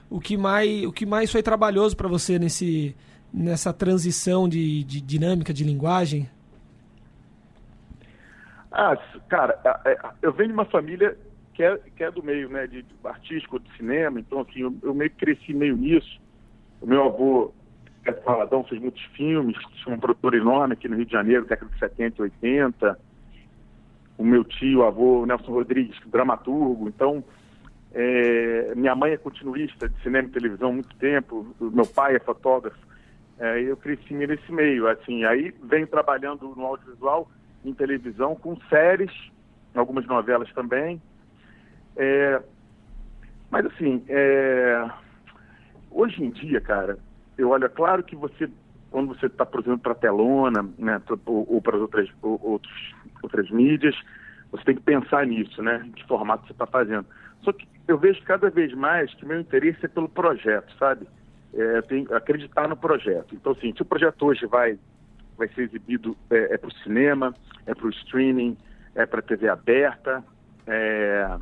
o 0.09 0.19
que 0.19 0.37
mais 0.37 0.85
o 0.85 0.91
que 0.91 1.05
mais 1.05 1.31
foi 1.31 1.41
trabalhoso 1.41 1.95
para 1.95 2.07
você 2.07 2.37
nesse 2.37 2.95
nessa 3.33 3.73
transição 3.73 4.47
de, 4.47 4.83
de 4.83 5.01
dinâmica 5.01 5.53
de 5.53 5.63
linguagem? 5.63 6.29
Ah, 8.71 8.97
cara, 9.27 9.59
é, 9.85 9.91
é, 9.91 9.99
eu 10.21 10.33
venho 10.33 10.49
de 10.49 10.53
uma 10.53 10.65
família 10.65 11.17
que 11.53 11.63
é, 11.63 11.77
que 11.95 12.03
é 12.03 12.11
do 12.11 12.23
meio, 12.23 12.49
né, 12.49 12.67
de, 12.67 12.83
de 12.83 12.95
artístico, 13.03 13.59
de 13.59 13.71
cinema, 13.77 14.19
então, 14.19 14.41
assim, 14.41 14.61
eu, 14.61 14.75
eu 14.81 14.93
meio 14.93 15.09
que 15.11 15.17
cresci 15.17 15.53
meio 15.53 15.77
nisso. 15.77 16.19
O 16.81 16.87
meu 16.87 17.03
avô, 17.05 17.53
Beto 18.03 18.23
Paladão, 18.23 18.63
fez 18.63 18.81
muitos 18.81 19.01
filmes, 19.15 19.55
tinha 19.83 19.95
um 19.95 19.99
produtor 19.99 20.33
enorme 20.33 20.73
aqui 20.73 20.87
no 20.87 20.95
Rio 20.95 21.05
de 21.05 21.11
Janeiro, 21.11 21.45
década 21.45 21.71
de 21.71 21.79
70 21.79 22.15
e 22.17 22.21
80. 22.23 22.99
O 24.17 24.23
meu 24.23 24.43
tio, 24.43 24.83
avô, 24.83 25.25
Nelson 25.25 25.51
Rodrigues, 25.51 25.99
dramaturgo, 26.07 26.87
então, 26.87 27.23
é, 27.93 28.73
minha 28.75 28.95
mãe 28.95 29.11
é 29.11 29.17
continuista 29.17 29.87
de 29.87 30.01
cinema 30.01 30.27
e 30.27 30.31
televisão 30.31 30.69
há 30.69 30.73
muito 30.73 30.95
tempo, 30.95 31.45
o 31.59 31.65
meu 31.65 31.85
pai 31.85 32.15
é 32.15 32.19
fotógrafo, 32.19 32.77
é, 33.39 33.61
eu 33.61 33.75
cresci 33.77 34.13
nesse 34.13 34.51
meio, 34.51 34.87
assim, 34.87 35.25
aí 35.25 35.53
venho 35.63 35.87
trabalhando 35.87 36.55
no 36.55 36.65
audiovisual, 36.65 37.29
em 37.63 37.73
televisão, 37.73 38.35
com 38.35 38.55
séries, 38.69 39.11
algumas 39.73 40.05
novelas 40.05 40.51
também. 40.53 41.01
É, 41.97 42.43
mas 43.49 43.65
assim, 43.67 44.03
é, 44.07 44.85
hoje 45.89 46.23
em 46.23 46.31
dia, 46.31 46.59
cara, 46.61 46.97
eu 47.37 47.49
olho, 47.49 47.65
é 47.65 47.69
claro 47.69 48.03
que 48.03 48.15
você, 48.15 48.49
quando 48.89 49.09
você 49.09 49.27
está, 49.27 49.47
exemplo, 49.59 49.79
para 49.79 49.95
telona, 49.95 50.63
né, 50.77 51.01
ou, 51.25 51.53
ou 51.55 51.61
para 51.61 51.77
outras, 51.77 52.09
ou- 52.21 52.61
outras 53.23 53.49
mídias, 53.51 53.95
você 54.51 54.63
tem 54.65 54.75
que 54.75 54.81
pensar 54.83 55.25
nisso, 55.25 55.61
né, 55.61 55.89
que 55.95 56.05
formato 56.07 56.45
você 56.45 56.53
está 56.53 56.67
fazendo. 56.67 57.07
Só 57.43 57.51
que 57.51 57.67
eu 57.87 57.97
vejo 57.97 58.21
cada 58.23 58.49
vez 58.49 58.73
mais 58.73 59.13
que 59.15 59.25
meu 59.25 59.39
interesse 59.39 59.85
é 59.85 59.89
pelo 59.89 60.09
projeto, 60.09 60.71
sabe? 60.77 61.07
É, 61.55 61.81
que 61.83 62.11
acreditar 62.13 62.67
no 62.67 62.75
projeto. 62.75 63.35
Então, 63.35 63.51
assim, 63.51 63.73
se 63.75 63.81
o 63.83 63.85
projeto 63.85 64.25
hoje 64.25 64.45
vai 64.47 64.77
vai 65.37 65.47
ser 65.49 65.63
exibido 65.63 66.15
é, 66.29 66.57
para 66.57 66.67
o 66.67 66.73
cinema, 66.77 67.33
é 67.65 67.73
para 67.73 67.87
o 67.87 67.89
streaming, 67.89 68.57
é 68.95 69.05
para 69.05 69.19
a 69.19 69.23
TV 69.23 69.49
aberta. 69.49 70.23
é, 70.67 71.37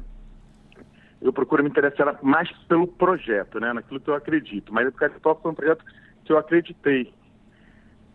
Eu 1.22 1.32
procuro 1.32 1.64
me 1.64 1.70
interessar 1.70 2.18
mais 2.22 2.52
pelo 2.68 2.88
projeto, 2.88 3.60
né, 3.60 3.74
naquilo 3.74 4.00
que 4.00 4.10
eu 4.10 4.16
acredito. 4.16 4.74
Mas 4.74 4.88
o 4.88 4.92
Caritop 4.92 5.42
foi 5.42 5.52
um 5.52 5.56
projeto 5.56 5.84
que 6.24 6.32
eu 6.32 6.38
acreditei. 6.38 7.14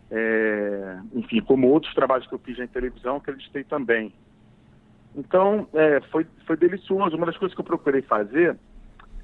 É, 0.09 0.99
Enfim, 1.13 1.41
como 1.41 1.67
outros 1.67 1.93
trabalhos 1.93 2.27
que 2.27 2.33
eu 2.33 2.39
fiz 2.39 2.57
em 2.59 2.67
televisão, 2.67 3.17
acreditei 3.17 3.63
também. 3.63 4.13
Então, 5.15 5.67
é, 5.73 5.99
foi, 6.11 6.27
foi 6.45 6.57
delicioso. 6.57 7.15
Uma 7.15 7.25
das 7.25 7.37
coisas 7.37 7.55
que 7.55 7.61
eu 7.61 7.65
procurei 7.65 8.01
fazer 8.01 8.57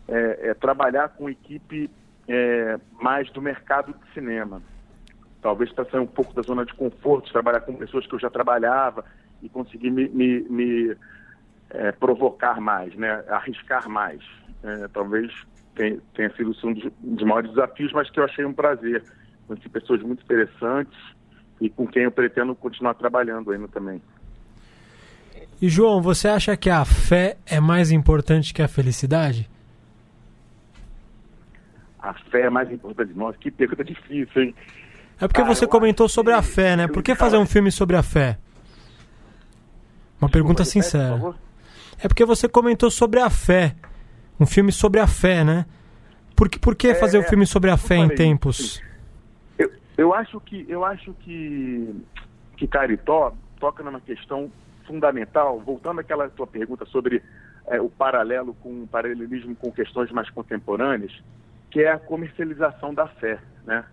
é, 0.07 0.49
é 0.49 0.53
trabalhar 0.53 1.09
com 1.09 1.29
equipe 1.29 1.89
é, 2.27 2.79
mais 2.99 3.29
do 3.31 3.41
mercado 3.41 3.93
de 3.93 4.13
cinema 4.13 4.61
talvez 5.43 5.71
para 5.73 5.85
sair 5.85 5.99
um 5.99 6.07
pouco 6.07 6.33
da 6.33 6.41
zona 6.41 6.65
de 6.65 6.73
conforto, 6.73 7.31
trabalhar 7.31 7.59
com 7.59 7.75
pessoas 7.75 8.07
que 8.07 8.15
eu 8.15 8.19
já 8.19 8.29
trabalhava 8.29 9.03
e 9.43 9.49
conseguir 9.49 9.91
me, 9.91 10.07
me, 10.07 10.39
me, 10.49 10.95
eh, 11.69 11.91
provocar 11.91 12.61
mais, 12.61 12.95
né? 12.95 13.23
arriscar 13.27 13.89
mais. 13.89 14.21
Eh, 14.63 14.87
talvez 14.93 15.31
tenha, 15.75 15.99
tenha 16.15 16.33
sido 16.35 16.55
um 16.63 16.73
dos, 16.73 16.91
dos 16.97 17.27
maiores 17.27 17.49
desafios, 17.51 17.91
mas 17.91 18.09
que 18.09 18.19
eu 18.19 18.23
achei 18.23 18.45
um 18.45 18.53
prazer. 18.53 19.03
Conheci 19.45 19.67
pessoas 19.67 20.01
muito 20.01 20.23
interessantes 20.23 20.97
e 21.59 21.69
com 21.69 21.85
quem 21.85 22.03
eu 22.03 22.11
pretendo 22.11 22.55
continuar 22.55 22.93
trabalhando 22.93 23.51
ainda 23.51 23.67
também. 23.67 24.01
E 25.61 25.67
João, 25.67 26.01
você 26.01 26.29
acha 26.29 26.55
que 26.55 26.69
a 26.69 26.85
fé 26.85 27.37
é 27.45 27.59
mais 27.59 27.91
importante 27.91 28.53
que 28.53 28.61
a 28.61 28.67
felicidade? 28.67 29.49
A 32.03 32.13
fé 32.13 32.41
é 32.41 32.49
mais 32.49 32.69
importante. 32.69 33.13
Nossa, 33.13 33.37
que 33.37 33.49
pergunta 33.49 33.81
difícil, 33.81 34.41
hein? 34.41 34.55
É 35.15 35.27
porque 35.27 35.41
Cara, 35.41 35.55
você 35.55 35.65
comentou 35.65 36.09
sobre 36.09 36.33
a 36.33 36.41
fé, 36.41 36.75
né? 36.75 36.85
Por 36.85 37.01
que 37.01 37.15
fazer 37.15 37.37
um 37.37 37.45
filme 37.45 37.71
sobre 37.71 37.95
a 37.95 38.03
fé? 38.03 38.37
Uma 40.19 40.29
pergunta 40.29 40.65
sincera. 40.65 41.33
É 41.97 42.07
porque 42.09 42.25
você 42.25 42.49
comentou 42.49 42.91
sobre 42.91 43.21
a 43.21 43.29
fé. 43.29 43.73
Um 44.37 44.45
filme 44.45 44.71
sobre 44.71 44.99
a 44.99 45.07
fé, 45.07 45.45
né? 45.45 45.65
Por 46.35 46.49
que, 46.49 46.59
por 46.59 46.75
que 46.75 46.93
fazer 46.93 47.17
um 47.17 47.21
é, 47.21 47.29
filme 47.29 47.45
sobre 47.45 47.69
a 47.69 47.77
fé 47.77 47.95
em 47.95 48.09
tempos? 48.09 48.83
Eu, 49.57 49.71
eu 49.97 50.13
acho 50.13 50.41
que 50.41 50.65
eu 50.67 50.83
acho 50.83 51.13
que 51.21 52.03
que 52.57 52.67
Caritó 52.67 53.33
toca 53.59 53.81
numa 53.81 54.01
questão 54.01 54.51
fundamental, 54.85 55.59
voltando 55.59 55.99
àquela 55.99 56.29
tua 56.29 56.47
pergunta 56.47 56.85
sobre 56.85 57.23
eh, 57.67 57.79
o 57.79 57.89
paralelo 57.89 58.53
com 58.55 58.83
o 58.83 58.87
paralelismo 58.87 59.55
com 59.55 59.71
questões 59.71 60.11
mais 60.11 60.29
contemporâneas, 60.29 61.13
que 61.73 61.81
é 61.81 61.91
a 61.91 61.97
comercialização 61.97 62.93
da 62.93 63.07
fé, 63.07 63.39
né? 63.65 63.83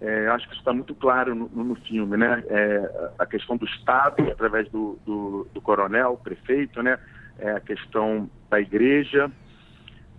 Eu 0.00 0.32
acho 0.32 0.46
que 0.46 0.52
isso 0.52 0.60
está 0.60 0.72
muito 0.72 0.94
claro 0.94 1.34
no, 1.34 1.48
no 1.48 1.74
filme, 1.74 2.16
né? 2.16 2.42
Eh, 2.48 3.10
a 3.18 3.26
questão 3.26 3.56
do 3.56 3.66
Estado 3.66 4.30
através 4.30 4.70
do, 4.70 4.96
do, 5.04 5.46
do 5.52 5.60
coronel, 5.60 6.16
prefeito, 6.16 6.80
né? 6.82 6.96
Eh, 7.38 7.50
a 7.50 7.60
questão 7.60 8.30
da 8.48 8.60
igreja 8.60 9.30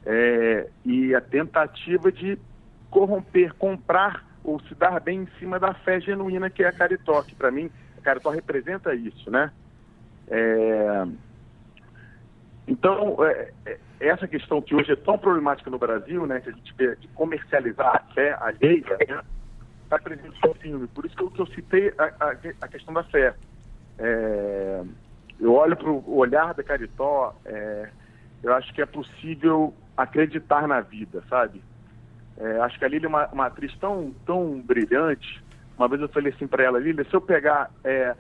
eh, 0.06 0.68
e 0.86 1.16
a 1.16 1.22
tentativa 1.22 2.12
de 2.12 2.38
corromper, 2.90 3.54
comprar 3.54 4.24
ou 4.44 4.60
se 4.60 4.76
dar 4.76 5.00
bem 5.00 5.22
em 5.22 5.28
cima 5.40 5.58
da 5.58 5.74
fé 5.74 6.00
genuína 6.02 6.50
que 6.50 6.62
é 6.62 6.68
a 6.68 6.74
Caritó, 6.74 7.24
que 7.24 7.34
para 7.34 7.50
mim 7.50 7.72
a 7.98 8.02
Caritó 8.02 8.30
representa 8.32 8.94
isso, 8.94 9.32
né? 9.32 9.50
É, 10.28 11.06
Então, 12.68 13.18
é, 13.26 13.52
é, 13.66 13.80
essa 14.08 14.28
questão 14.28 14.62
que 14.62 14.76
hoje 14.76 14.92
é 14.92 14.96
tão 14.96 15.18
problemática 15.18 15.70
no 15.70 15.78
Brasil, 15.78 16.26
né, 16.26 16.40
que 16.40 16.50
a 16.50 16.52
gente 16.52 16.74
vê 16.76 16.96
de 16.96 17.08
comercializar 17.10 17.96
a 17.96 18.14
fé 18.14 18.36
alheia, 18.40 19.24
está 19.84 20.00
presente 20.00 20.38
no 20.44 20.54
filme. 20.56 20.88
Por 20.88 21.06
isso 21.06 21.16
que 21.16 21.24
eu, 21.24 21.32
que 21.32 21.42
eu 21.42 21.48
citei 21.48 21.94
a, 21.98 22.06
a, 22.20 22.36
a 22.62 22.68
questão 22.68 22.94
da 22.94 23.04
fé. 23.04 23.36
É, 24.00 24.84
eu 25.40 25.54
olho 25.54 25.76
para 25.76 25.90
o 25.90 26.18
olhar 26.18 26.54
da 26.54 26.64
Caritó, 26.64 27.36
é, 27.46 27.90
eu 28.44 28.54
acho 28.54 28.74
que 28.74 28.82
é 28.82 28.86
possível 28.86 29.74
acreditar 29.96 30.68
na 30.68 30.82
vida, 30.82 31.24
sabe? 31.30 31.62
É, 32.38 32.60
acho 32.62 32.80
que 32.80 32.86
a 32.86 32.88
Lília 32.88 33.06
é 33.06 33.10
uma, 33.10 33.28
uma 33.28 33.46
atriz 33.48 33.76
tão, 33.78 34.14
tão 34.26 34.60
brilhante. 34.62 35.44
Uma 35.78 35.88
vez 35.88 36.02
eu 36.02 36.10
falei 36.10 36.34
assim 36.34 36.48
para 36.48 36.64
ela, 36.64 36.80
Lília, 36.80 37.04
se 37.04 37.14
eu 37.14 37.22
pegar 37.22 37.70
é, 37.84 38.16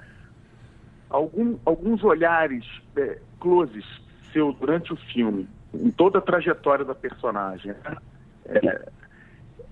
algum, 1.10 1.58
alguns 1.66 2.04
olhares, 2.04 2.66
é, 2.96 3.20
closes 3.40 3.86
seu 4.32 4.54
durante 4.54 4.94
o 4.94 4.96
filme, 4.96 5.48
em 5.74 5.92
toda 5.92 6.20
a 6.20 6.22
trajetória 6.22 6.84
da 6.84 6.96
personagem, 6.96 7.74
né? 7.74 7.98
é, 8.46 8.90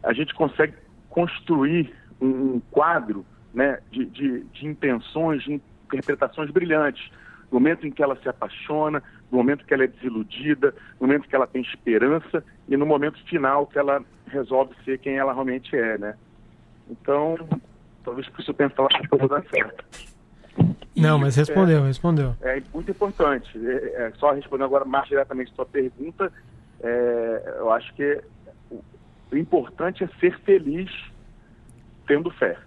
a 0.04 0.14
gente 0.14 0.34
consegue 0.34 0.74
construir 1.10 1.94
um, 2.22 2.56
um 2.56 2.62
quadro 2.72 3.26
né, 3.54 3.80
de, 3.92 4.06
de, 4.06 4.44
de 4.44 4.66
intenções, 4.66 5.44
de 5.44 5.62
interpretações 5.88 6.50
brilhantes. 6.52 7.10
No 7.52 7.60
momento 7.60 7.88
em 7.88 7.92
que 7.92 8.04
ela 8.04 8.16
se 8.18 8.30
apaixona, 8.30 9.02
no 9.32 9.38
momento 9.38 9.66
que 9.66 9.74
ela 9.74 9.84
é 9.84 9.88
desiludida, 9.88 10.74
no 11.00 11.08
momento 11.08 11.28
que 11.28 11.36
ela 11.36 11.48
tem 11.48 11.62
esperança 11.62 12.44
e 12.68 12.78
no 12.78 12.86
momento 12.86 13.24
final 13.26 13.66
que 13.66 13.80
ela 13.80 14.04
resolve 14.28 14.76
ser 14.86 15.00
quem 15.00 15.18
ela 15.18 15.34
realmente 15.34 15.76
é, 15.76 15.98
né? 15.98 16.16
Então, 16.90 17.38
talvez 18.04 18.28
por 18.30 18.42
isso 18.42 18.52
eu 18.52 18.70
falado 18.70 19.08
que 19.08 19.14
eu 19.14 19.18
vou 19.18 19.28
dar 19.28 19.44
certo. 19.46 19.84
Não, 20.96 21.18
mas 21.18 21.36
respondeu, 21.36 21.84
respondeu. 21.84 22.36
É 22.42 22.62
muito 22.74 22.92
importante. 22.92 23.50
É, 23.58 24.08
é, 24.08 24.14
só 24.18 24.32
respondendo 24.32 24.66
agora 24.66 24.86
mais 24.86 25.08
diretamente 25.08 25.52
a 25.52 25.56
sua 25.56 25.66
pergunta, 25.66 26.32
é, 26.82 27.56
eu 27.60 27.72
acho 27.72 27.94
que 27.94 28.22
o, 29.32 29.38
importante 29.38 30.04
é 30.04 30.10
ser 30.20 30.38
feliz 30.42 30.90
tendo 32.08 32.30
fé. 32.32 32.58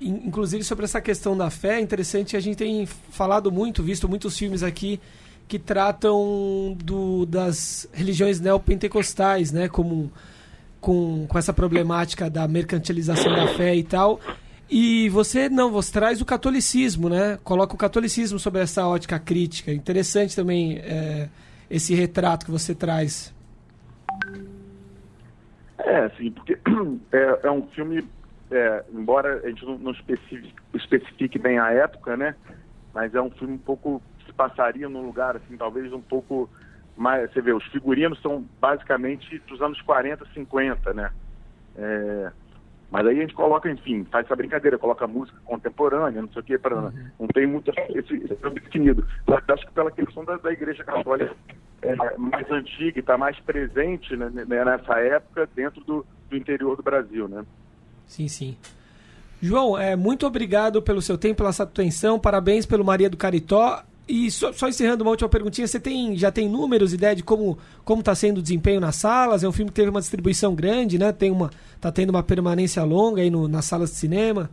In- 0.00 0.26
Inclusive 0.26 0.62
sobre 0.64 0.84
essa 0.84 1.00
questão 1.00 1.36
da 1.36 1.50
fé, 1.50 1.76
é 1.76 1.80
interessante, 1.80 2.36
a 2.36 2.40
gente 2.40 2.56
tem 2.58 2.84
falado 2.86 3.50
muito, 3.50 3.82
visto 3.82 4.08
muitos 4.08 4.36
filmes 4.38 4.62
aqui 4.62 5.00
que 5.48 5.58
tratam 5.58 6.76
do, 6.84 7.26
das 7.26 7.88
religiões 7.92 8.38
neopentecostais, 8.40 9.50
né, 9.50 9.68
como 9.68 10.12
com, 10.80 11.26
com 11.26 11.38
essa 11.38 11.52
problemática 11.52 12.30
da 12.30 12.46
mercantilização 12.46 13.32
da 13.34 13.48
fé 13.48 13.74
e 13.74 13.82
tal. 13.82 14.20
E 14.70 15.08
você 15.08 15.48
não, 15.48 15.72
você 15.72 15.92
traz 15.92 16.20
o 16.20 16.24
catolicismo, 16.24 17.08
né? 17.08 17.36
Coloca 17.42 17.74
o 17.74 17.78
catolicismo 17.78 18.38
sobre 18.38 18.60
essa 18.60 18.86
ótica 18.86 19.18
crítica. 19.18 19.72
Interessante 19.72 20.36
também 20.36 20.78
é, 20.78 21.28
esse 21.68 21.92
retrato 21.92 22.46
que 22.46 22.52
você 22.52 22.72
traz. 22.72 23.34
É, 25.78 26.08
sim, 26.10 26.30
porque 26.30 26.56
é, 27.10 27.40
é 27.42 27.50
um 27.50 27.66
filme, 27.68 28.06
é, 28.48 28.84
embora 28.92 29.40
a 29.44 29.48
gente 29.48 29.64
não, 29.64 29.90
especifique, 29.90 30.54
especifique 30.74 31.38
bem 31.38 31.58
a 31.58 31.72
época, 31.72 32.16
né? 32.16 32.36
Mas 32.94 33.12
é 33.12 33.20
um 33.20 33.30
filme 33.30 33.54
um 33.54 33.58
pouco 33.58 34.00
se 34.24 34.32
passaria 34.32 34.88
num 34.88 35.04
lugar 35.04 35.34
assim, 35.34 35.56
talvez 35.56 35.92
um 35.92 36.00
pouco 36.00 36.48
mais. 36.96 37.28
Você 37.32 37.40
vê, 37.40 37.52
os 37.52 37.64
figurinos 37.72 38.22
são 38.22 38.44
basicamente 38.60 39.36
dos 39.48 39.60
anos 39.60 39.80
40, 39.82 40.24
50, 40.32 40.94
né? 40.94 41.10
É, 41.76 42.32
mas 42.90 43.06
aí 43.06 43.18
a 43.18 43.20
gente 43.20 43.34
coloca, 43.34 43.70
enfim, 43.70 44.04
faz 44.10 44.26
essa 44.26 44.34
brincadeira, 44.34 44.78
coloca 44.78 45.06
música 45.06 45.38
contemporânea, 45.44 46.20
não 46.20 46.28
sei 46.32 46.42
o 46.42 46.44
quê, 46.44 46.58
para 46.58 46.76
uhum. 46.76 46.92
não 47.20 47.28
tem 47.28 47.46
muito 47.46 47.70
esse, 47.70 48.14
esse 48.16 48.50
definido. 48.50 49.06
Mas 49.26 49.48
acho 49.48 49.66
que 49.66 49.72
pela 49.72 49.90
questão 49.90 50.24
da, 50.24 50.36
da 50.36 50.52
Igreja 50.52 50.82
Católica 50.82 51.34
é, 51.82 51.94
mais 52.18 52.50
antiga 52.50 52.98
e 52.98 53.00
está 53.00 53.16
mais 53.16 53.38
presente 53.40 54.16
né, 54.16 54.28
né, 54.30 54.64
nessa 54.64 54.98
época 54.98 55.48
dentro 55.54 55.84
do, 55.84 56.04
do 56.28 56.36
interior 56.36 56.76
do 56.76 56.82
Brasil, 56.82 57.28
né? 57.28 57.44
Sim, 58.06 58.26
sim. 58.26 58.56
João, 59.40 59.78
é, 59.78 59.94
muito 59.94 60.26
obrigado 60.26 60.82
pelo 60.82 61.00
seu 61.00 61.16
tempo, 61.16 61.36
pela 61.36 61.52
sua 61.52 61.64
atenção, 61.64 62.18
parabéns 62.18 62.66
pelo 62.66 62.84
Maria 62.84 63.08
do 63.08 63.16
Caritó. 63.16 63.82
E 64.08 64.30
só, 64.30 64.52
só, 64.52 64.68
encerrando 64.68 65.04
uma 65.04 65.10
última 65.10 65.28
perguntinha, 65.28 65.66
você 65.66 65.78
tem, 65.78 66.16
já 66.16 66.32
tem 66.32 66.48
números, 66.48 66.92
ideia 66.92 67.14
de 67.14 67.22
como 67.22 67.58
como 67.84 68.00
está 68.00 68.14
sendo 68.14 68.38
o 68.38 68.42
desempenho 68.42 68.80
nas 68.80 68.96
salas? 68.96 69.44
É 69.44 69.48
um 69.48 69.52
filme 69.52 69.70
que 69.70 69.76
teve 69.76 69.90
uma 69.90 70.00
distribuição 70.00 70.54
grande, 70.54 70.98
né? 70.98 71.12
Tem 71.12 71.30
uma, 71.30 71.50
tá 71.80 71.92
tendo 71.92 72.10
uma 72.10 72.22
permanência 72.22 72.82
longa 72.82 73.22
aí 73.22 73.30
no, 73.30 73.46
nas 73.46 73.64
salas 73.64 73.90
de 73.90 73.96
cinema. 73.96 74.50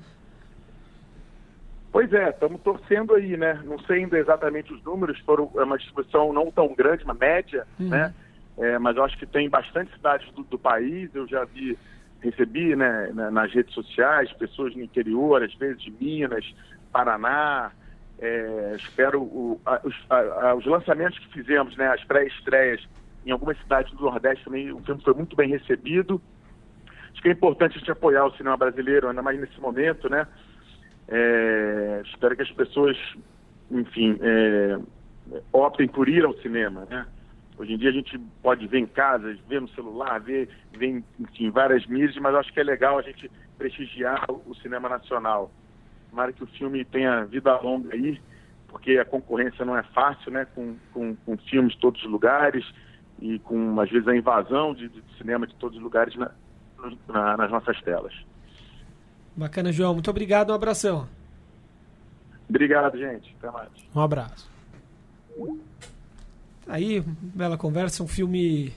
Pois 1.91 2.13
é, 2.13 2.29
estamos 2.29 2.61
torcendo 2.61 3.15
aí, 3.15 3.35
né? 3.35 3.59
Não 3.65 3.79
sei 3.79 4.03
ainda 4.03 4.19
exatamente 4.19 4.71
os 4.71 4.83
números, 4.83 5.17
foram 5.19 5.49
é 5.55 5.63
uma 5.63 5.77
distribuição 5.77 6.31
não 6.31 6.51
tão 6.51 6.75
grande, 6.75 7.03
uma 7.03 7.15
média, 7.15 7.65
uhum. 7.79 7.89
né? 7.89 8.13
É, 8.57 8.77
mas 8.77 8.97
eu 8.97 9.03
acho 9.03 9.17
que 9.17 9.25
tem 9.25 9.49
bastante 9.49 9.91
cidades 9.93 10.31
do, 10.33 10.43
do 10.43 10.59
país, 10.59 11.09
eu 11.15 11.27
já 11.27 11.45
vi 11.45 11.77
recebi 12.21 12.75
né, 12.75 13.11
nas 13.31 13.53
redes 13.53 13.73
sociais, 13.73 14.31
pessoas 14.33 14.75
no 14.75 14.81
interior, 14.81 15.43
às 15.43 15.53
vezes 15.55 15.81
de 15.81 15.91
Minas, 15.91 16.45
Paraná. 16.91 17.71
É, 18.19 18.75
espero 18.77 19.21
o, 19.21 19.61
a, 19.65 19.79
os, 19.83 19.95
a, 20.09 20.55
os, 20.55 20.65
lançamentos 20.65 21.19
que 21.19 21.29
fizemos, 21.29 21.75
né, 21.77 21.87
as 21.87 22.03
pré-estreias 22.03 22.87
em 23.25 23.31
algumas 23.31 23.57
cidades 23.59 23.93
do 23.93 24.03
Nordeste 24.03 24.45
também, 24.45 24.71
o 24.71 24.79
filme 24.79 25.01
foi 25.03 25.13
muito 25.13 25.35
bem 25.35 25.49
recebido. 25.49 26.21
Acho 27.11 27.21
que 27.21 27.29
é 27.29 27.31
importante 27.31 27.75
a 27.75 27.79
gente 27.79 27.91
apoiar 27.91 28.25
o 28.25 28.35
cinema 28.35 28.57
brasileiro, 28.57 29.07
ainda 29.09 29.21
mais 29.21 29.39
nesse 29.39 29.59
momento, 29.59 30.09
né? 30.09 30.27
É, 31.07 32.01
espero 32.05 32.35
que 32.35 32.41
as 32.41 32.51
pessoas, 32.51 32.97
enfim, 33.69 34.17
é, 34.21 34.79
optem 35.51 35.87
por 35.87 36.07
ir 36.09 36.25
ao 36.25 36.33
cinema, 36.35 36.85
né? 36.89 37.05
Hoje 37.57 37.73
em 37.73 37.77
dia 37.77 37.89
a 37.89 37.93
gente 37.93 38.17
pode 38.41 38.67
ver 38.67 38.79
em 38.79 38.85
casa, 38.85 39.35
ver 39.47 39.61
no 39.61 39.67
celular, 39.69 40.19
ver, 40.19 40.47
ver 40.73 41.03
em 41.39 41.49
várias 41.49 41.85
mídias, 41.87 42.15
mas 42.17 42.35
acho 42.35 42.53
que 42.53 42.59
é 42.59 42.63
legal 42.63 42.99
a 42.99 43.01
gente 43.01 43.31
prestigiar 43.57 44.25
o, 44.29 44.53
cinema 44.55 44.87
nacional. 44.87 45.51
Tomara 46.09 46.33
que 46.33 46.43
o 46.43 46.47
filme 46.47 46.83
tenha 46.85 47.25
vida 47.25 47.55
longa 47.59 47.93
aí, 47.93 48.19
porque 48.67 48.97
a 48.97 49.05
concorrência 49.05 49.65
não 49.65 49.77
é 49.77 49.83
fácil, 49.83 50.31
né? 50.31 50.45
Com, 50.53 50.75
com, 50.93 51.15
com 51.15 51.37
filmes 51.37 51.73
de 51.73 51.79
todos 51.79 52.03
os 52.03 52.09
lugares 52.09 52.65
e 53.19 53.39
com, 53.39 53.79
às 53.79 53.89
vezes, 53.89 54.07
a 54.07 54.15
invasão 54.15 54.73
de, 54.73 54.89
de 54.89 55.03
cinema 55.17 55.47
de 55.47 55.55
todos 55.55 55.77
os 55.77 55.83
lugares 55.83 56.15
na, 56.15 56.31
na, 57.07 57.37
nas 57.37 57.51
nossas 57.51 57.79
telas. 57.81 58.13
Bacana, 59.35 59.71
João. 59.71 59.93
Muito 59.93 60.09
obrigado. 60.09 60.51
Um 60.51 60.55
abração. 60.55 61.07
Obrigado, 62.49 62.97
gente. 62.97 63.35
Até 63.39 63.51
mais. 63.51 63.69
Um 63.93 64.01
abraço. 64.01 64.49
Aí, 66.67 67.01
bela 67.21 67.57
conversa, 67.57 68.03
um 68.03 68.07
filme 68.07 68.73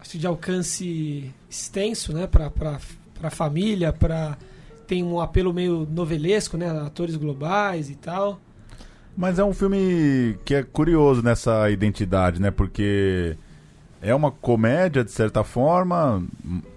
acho 0.00 0.18
de 0.18 0.26
alcance 0.26 1.32
extenso, 1.48 2.12
né, 2.12 2.26
para 2.26 2.50
para 2.50 3.30
família, 3.30 3.92
para 3.92 4.36
tem 4.86 5.02
um 5.02 5.20
apelo 5.20 5.52
meio 5.52 5.86
novelesco, 5.90 6.56
né, 6.56 6.68
atores 6.70 7.16
globais 7.16 7.90
e 7.90 7.94
tal. 7.94 8.40
Mas 9.16 9.38
é 9.38 9.44
um 9.44 9.52
filme 9.54 10.36
que 10.44 10.54
é 10.54 10.62
curioso 10.62 11.22
nessa 11.22 11.70
identidade, 11.70 12.40
né? 12.40 12.50
Porque 12.50 13.36
é 14.02 14.14
uma 14.14 14.30
comédia 14.30 15.04
de 15.04 15.12
certa 15.12 15.44
forma, 15.44 16.22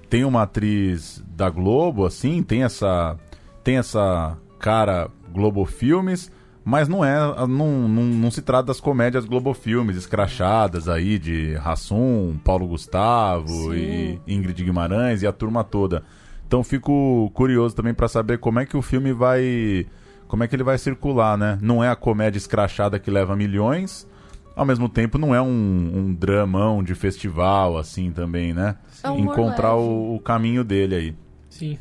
tem 0.10 0.24
uma 0.24 0.44
atriz 0.44 1.24
da 1.36 1.50
Globo 1.50 2.06
assim, 2.06 2.44
tem 2.44 2.64
essa 2.64 3.18
tem 3.64 3.78
essa 3.78 4.38
cara 4.60 5.10
Globo 5.34 5.66
Filmes, 5.66 6.32
mas 6.64 6.88
não 6.88 7.04
é, 7.04 7.18
não, 7.48 7.88
não, 7.88 8.04
não 8.04 8.32
se 8.32 8.42
trata 8.42 8.68
das 8.68 8.80
comédias 8.80 9.26
Globo 9.26 9.54
Filmes 9.54 9.98
escrachadas 9.98 10.88
aí 10.88 11.18
de 11.18 11.56
Rassum, 11.56 12.38
Paulo 12.44 12.68
Gustavo 12.68 13.74
Sim. 13.74 14.20
e 14.26 14.34
Ingrid 14.34 14.64
Guimarães 14.64 15.22
e 15.22 15.28
a 15.28 15.32
turma 15.32 15.64
toda. 15.64 16.04
Então 16.48 16.64
fico 16.64 17.30
curioso 17.34 17.76
também 17.76 17.94
para 17.94 18.08
saber 18.08 18.38
como 18.38 18.60
é 18.60 18.66
que 18.66 18.78
o 18.78 18.82
filme 18.82 19.12
vai, 19.12 19.86
como 20.30 20.44
é 20.44 20.48
que 20.48 20.56
ele 20.56 20.64
vai 20.64 20.78
circular, 20.78 21.38
né? 21.38 21.60
Não 21.62 21.84
é 21.84 21.90
a 21.90 21.96
comédia 21.96 22.38
escrachada 22.38 22.98
que 22.98 23.12
leva 23.12 23.36
milhões, 23.36 24.08
ao 24.56 24.66
mesmo 24.66 24.88
tempo 24.88 25.18
não 25.18 25.36
é 25.36 25.42
um, 25.42 25.92
um 25.94 26.14
dramão 26.14 26.82
de 26.82 26.96
festival 26.96 27.78
assim 27.78 28.12
também, 28.12 28.54
né? 28.54 28.78
É 29.04 29.12
um 29.12 29.20
Encontrar 29.20 29.76
o, 29.76 30.16
o 30.16 30.20
caminho 30.22 30.64
dele 30.64 30.96
aí. 30.96 31.16
Sim. 31.50 31.78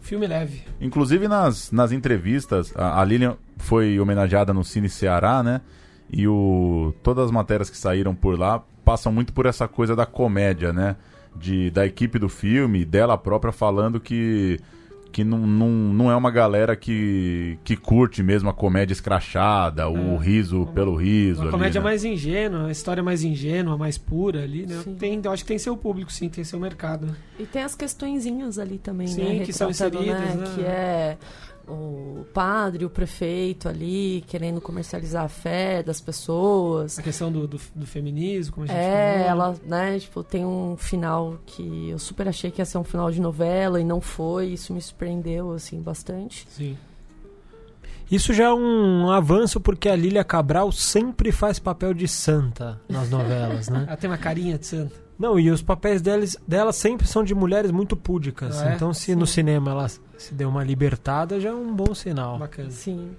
Filme 0.00 0.26
leve. 0.26 0.64
Inclusive 0.80 1.28
nas, 1.28 1.70
nas 1.70 1.92
entrevistas, 1.92 2.72
a, 2.76 3.00
a 3.00 3.04
Lilian 3.04 3.36
foi 3.58 4.00
homenageada 4.00 4.52
no 4.52 4.64
Cine 4.64 4.88
Ceará, 4.88 5.40
né? 5.40 5.60
E 6.10 6.26
o, 6.26 6.92
todas 7.00 7.26
as 7.26 7.30
matérias 7.30 7.70
que 7.70 7.76
saíram 7.76 8.12
por 8.12 8.36
lá 8.36 8.62
passam 8.84 9.12
muito 9.12 9.32
por 9.32 9.46
essa 9.46 9.68
coisa 9.68 9.94
da 9.94 10.04
comédia, 10.04 10.72
né? 10.72 10.96
De, 11.34 11.70
da 11.70 11.86
equipe 11.86 12.18
do 12.18 12.28
filme, 12.28 12.84
dela 12.84 13.16
própria 13.16 13.52
falando 13.52 13.98
que 13.98 14.60
que 15.12 15.22
não, 15.22 15.46
não, 15.46 15.68
não 15.68 16.10
é 16.10 16.16
uma 16.16 16.30
galera 16.30 16.74
que, 16.74 17.58
que 17.62 17.76
curte 17.76 18.22
mesmo 18.22 18.48
a 18.48 18.52
comédia 18.52 18.94
escrachada, 18.94 19.88
o 19.88 20.14
é. 20.14 20.24
riso 20.24 20.66
pelo 20.74 20.96
riso. 20.96 21.40
Uma 21.40 21.44
ali, 21.44 21.50
comédia 21.52 21.80
né? 21.80 21.84
mais 21.84 22.02
ingênua, 22.02 22.66
a 22.68 22.70
história 22.70 23.02
mais 23.02 23.22
ingênua, 23.22 23.76
mais 23.76 23.98
pura 23.98 24.42
ali, 24.42 24.66
né? 24.66 24.82
Tem, 24.98 25.20
eu 25.22 25.30
acho 25.30 25.44
que 25.44 25.48
tem 25.48 25.58
seu 25.58 25.76
público, 25.76 26.10
sim, 26.10 26.28
tem 26.28 26.42
seu 26.42 26.58
mercado. 26.58 27.14
E 27.38 27.44
tem 27.44 27.62
as 27.62 27.74
questõezinhas 27.74 28.58
ali 28.58 28.78
também, 28.78 29.06
sim, 29.06 29.38
né? 29.38 29.44
que 29.44 29.52
são 29.52 29.68
inseridas, 29.68 30.06
né? 30.06 30.34
né? 30.34 30.54
Que 30.54 30.64
é 30.64 31.18
o 31.68 32.24
padre, 32.32 32.84
o 32.84 32.90
prefeito 32.90 33.68
ali 33.68 34.24
querendo 34.26 34.60
comercializar 34.60 35.24
a 35.24 35.28
fé 35.28 35.82
das 35.82 36.00
pessoas. 36.00 36.98
A 36.98 37.02
questão 37.02 37.30
do, 37.30 37.46
do, 37.46 37.60
do 37.74 37.86
feminismo, 37.86 38.54
como 38.54 38.64
a 38.64 38.66
gente 38.66 38.76
é, 38.76 39.24
falou. 39.28 39.28
ela, 39.28 39.56
né, 39.64 39.98
tipo, 39.98 40.22
tem 40.22 40.44
um 40.44 40.76
final 40.76 41.38
que 41.46 41.90
eu 41.90 41.98
super 41.98 42.28
achei 42.28 42.50
que 42.50 42.60
ia 42.60 42.64
ser 42.64 42.78
um 42.78 42.84
final 42.84 43.10
de 43.10 43.20
novela 43.20 43.80
e 43.80 43.84
não 43.84 44.00
foi. 44.00 44.48
Isso 44.48 44.72
me 44.72 44.80
surpreendeu, 44.80 45.52
assim, 45.52 45.80
bastante. 45.80 46.46
Sim. 46.50 46.76
Isso 48.10 48.34
já 48.34 48.44
é 48.44 48.52
um 48.52 49.10
avanço 49.10 49.58
porque 49.58 49.88
a 49.88 49.96
Lília 49.96 50.22
Cabral 50.22 50.70
sempre 50.70 51.32
faz 51.32 51.58
papel 51.58 51.94
de 51.94 52.06
santa 52.06 52.78
nas 52.86 53.08
novelas, 53.08 53.70
né? 53.70 53.84
Ela 53.88 53.96
tem 53.96 54.10
uma 54.10 54.18
carinha 54.18 54.58
de 54.58 54.66
santa. 54.66 54.94
Não, 55.18 55.38
e 55.38 55.50
os 55.50 55.62
papéis 55.62 56.02
delas, 56.02 56.36
dela 56.46 56.72
sempre 56.72 57.06
são 57.06 57.22
de 57.22 57.34
mulheres 57.34 57.70
muito 57.70 57.96
púdicas. 57.96 58.60
Ah, 58.60 58.72
é? 58.72 58.74
Então, 58.74 58.92
se 58.92 59.06
Sim. 59.06 59.14
no 59.14 59.26
cinema 59.26 59.70
ela 59.70 59.88
se 59.88 60.34
deu 60.34 60.48
uma 60.48 60.64
libertada, 60.64 61.40
já 61.40 61.50
é 61.50 61.54
um 61.54 61.74
bom 61.74 61.94
sinal. 61.94 62.38
Bacana. 62.38 62.70
Sim. 62.70 63.10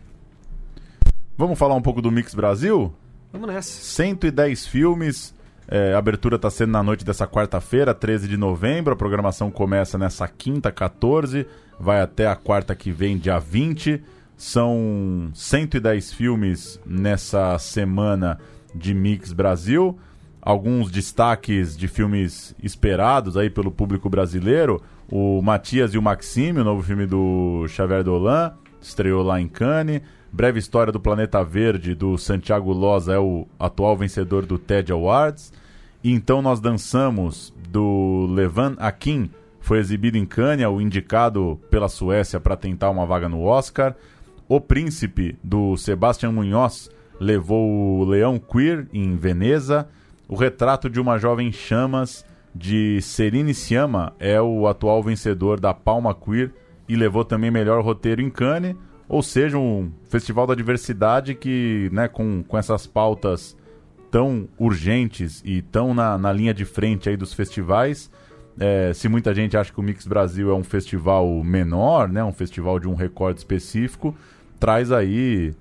Vamos 1.37 1.57
falar 1.57 1.75
um 1.75 1.81
pouco 1.81 2.01
do 2.01 2.11
Mix 2.11 2.33
Brasil? 2.33 2.93
Vamos 3.31 3.47
nessa. 3.47 3.69
110 3.69 4.67
filmes. 4.67 5.33
É, 5.67 5.93
a 5.93 5.97
abertura 5.97 6.35
está 6.35 6.49
sendo 6.49 6.71
na 6.71 6.83
noite 6.83 7.05
dessa 7.05 7.25
quarta-feira, 7.25 7.93
13 7.93 8.27
de 8.27 8.37
novembro. 8.37 8.93
A 8.93 8.97
programação 8.97 9.49
começa 9.49 9.97
nessa 9.97 10.27
quinta, 10.27 10.71
14, 10.71 11.47
vai 11.79 12.01
até 12.01 12.27
a 12.27 12.35
quarta 12.35 12.75
que 12.75 12.91
vem, 12.91 13.17
dia 13.17 13.39
20. 13.39 14.03
São 14.35 15.31
110 15.33 16.13
filmes 16.13 16.79
nessa 16.85 17.57
semana 17.59 18.39
de 18.75 18.93
Mix 18.93 19.31
Brasil 19.31 19.97
alguns 20.43 20.91
destaques 20.91 21.77
de 21.77 21.87
filmes 21.87 22.53
esperados 22.61 23.37
aí 23.37 23.49
pelo 23.49 23.71
público 23.71 24.09
brasileiro. 24.09 24.81
O 25.09 25.41
Matias 25.41 25.93
e 25.93 25.97
o 25.97 26.01
Maxime, 26.01 26.59
o 26.59 26.63
novo 26.63 26.83
filme 26.83 27.05
do 27.05 27.65
Xavier 27.69 28.03
Dolan, 28.03 28.53
estreou 28.81 29.23
lá 29.23 29.39
em 29.39 29.47
Cannes. 29.47 30.01
Breve 30.31 30.59
História 30.59 30.91
do 30.91 30.99
Planeta 30.99 31.43
Verde, 31.43 31.95
do 31.95 32.17
Santiago 32.17 32.73
Loza, 32.73 33.13
é 33.13 33.19
o 33.19 33.47
atual 33.57 33.95
vencedor 33.95 34.45
do 34.45 34.57
TED 34.57 34.91
Awards. 34.91 35.53
E 36.03 36.11
Então 36.11 36.41
Nós 36.41 36.59
Dançamos, 36.59 37.53
do 37.69 38.27
Levan 38.29 38.75
Akin, 38.79 39.29
foi 39.61 39.77
exibido 39.77 40.17
em 40.17 40.25
Cannes, 40.25 40.65
é 40.65 40.67
o 40.67 40.81
indicado 40.81 41.59
pela 41.69 41.87
Suécia 41.87 42.39
para 42.39 42.57
tentar 42.57 42.89
uma 42.89 43.05
vaga 43.05 43.29
no 43.29 43.43
Oscar. 43.43 43.95
O 44.49 44.59
Príncipe, 44.59 45.37
do 45.41 45.77
Sebastian 45.77 46.31
Munhoz, 46.31 46.89
levou 47.17 47.99
o 47.99 48.03
Leão 48.03 48.37
Queer 48.37 48.87
em 48.91 49.15
Veneza. 49.15 49.87
O 50.33 50.35
Retrato 50.35 50.89
de 50.89 50.99
uma 50.99 51.19
Jovem 51.19 51.51
Chamas, 51.51 52.25
de 52.55 52.99
Serine 53.03 53.53
Siama, 53.53 54.15
é 54.17 54.41
o 54.41 54.67
atual 54.67 55.03
vencedor 55.03 55.59
da 55.59 55.75
Palma 55.75 56.11
Queer 56.15 56.51
e 56.89 56.95
levou 56.95 57.23
também 57.23 57.51
melhor 57.51 57.83
roteiro 57.83 58.19
em 58.19 58.31
Cannes, 58.31 58.75
ou 59.07 59.21
seja, 59.21 59.59
um 59.59 59.91
festival 60.09 60.47
da 60.47 60.55
diversidade 60.55 61.35
que, 61.35 61.87
né, 61.93 62.07
com, 62.07 62.41
com 62.41 62.57
essas 62.57 62.87
pautas 62.87 63.55
tão 64.09 64.49
urgentes 64.57 65.39
e 65.45 65.61
tão 65.61 65.93
na, 65.93 66.17
na 66.17 66.33
linha 66.33 66.51
de 66.51 66.65
frente 66.65 67.09
aí 67.09 67.15
dos 67.15 67.31
festivais, 67.31 68.09
é, 68.59 68.91
se 68.91 69.07
muita 69.07 69.35
gente 69.35 69.55
acha 69.55 69.71
que 69.71 69.79
o 69.79 69.83
Mix 69.83 70.07
Brasil 70.07 70.49
é 70.49 70.55
um 70.55 70.63
festival 70.63 71.43
menor, 71.43 72.09
né, 72.09 72.23
um 72.23 72.33
festival 72.33 72.79
de 72.79 72.87
um 72.87 72.95
recorde 72.95 73.37
específico, 73.37 74.15
traz 74.59 74.91
aí 74.91 75.53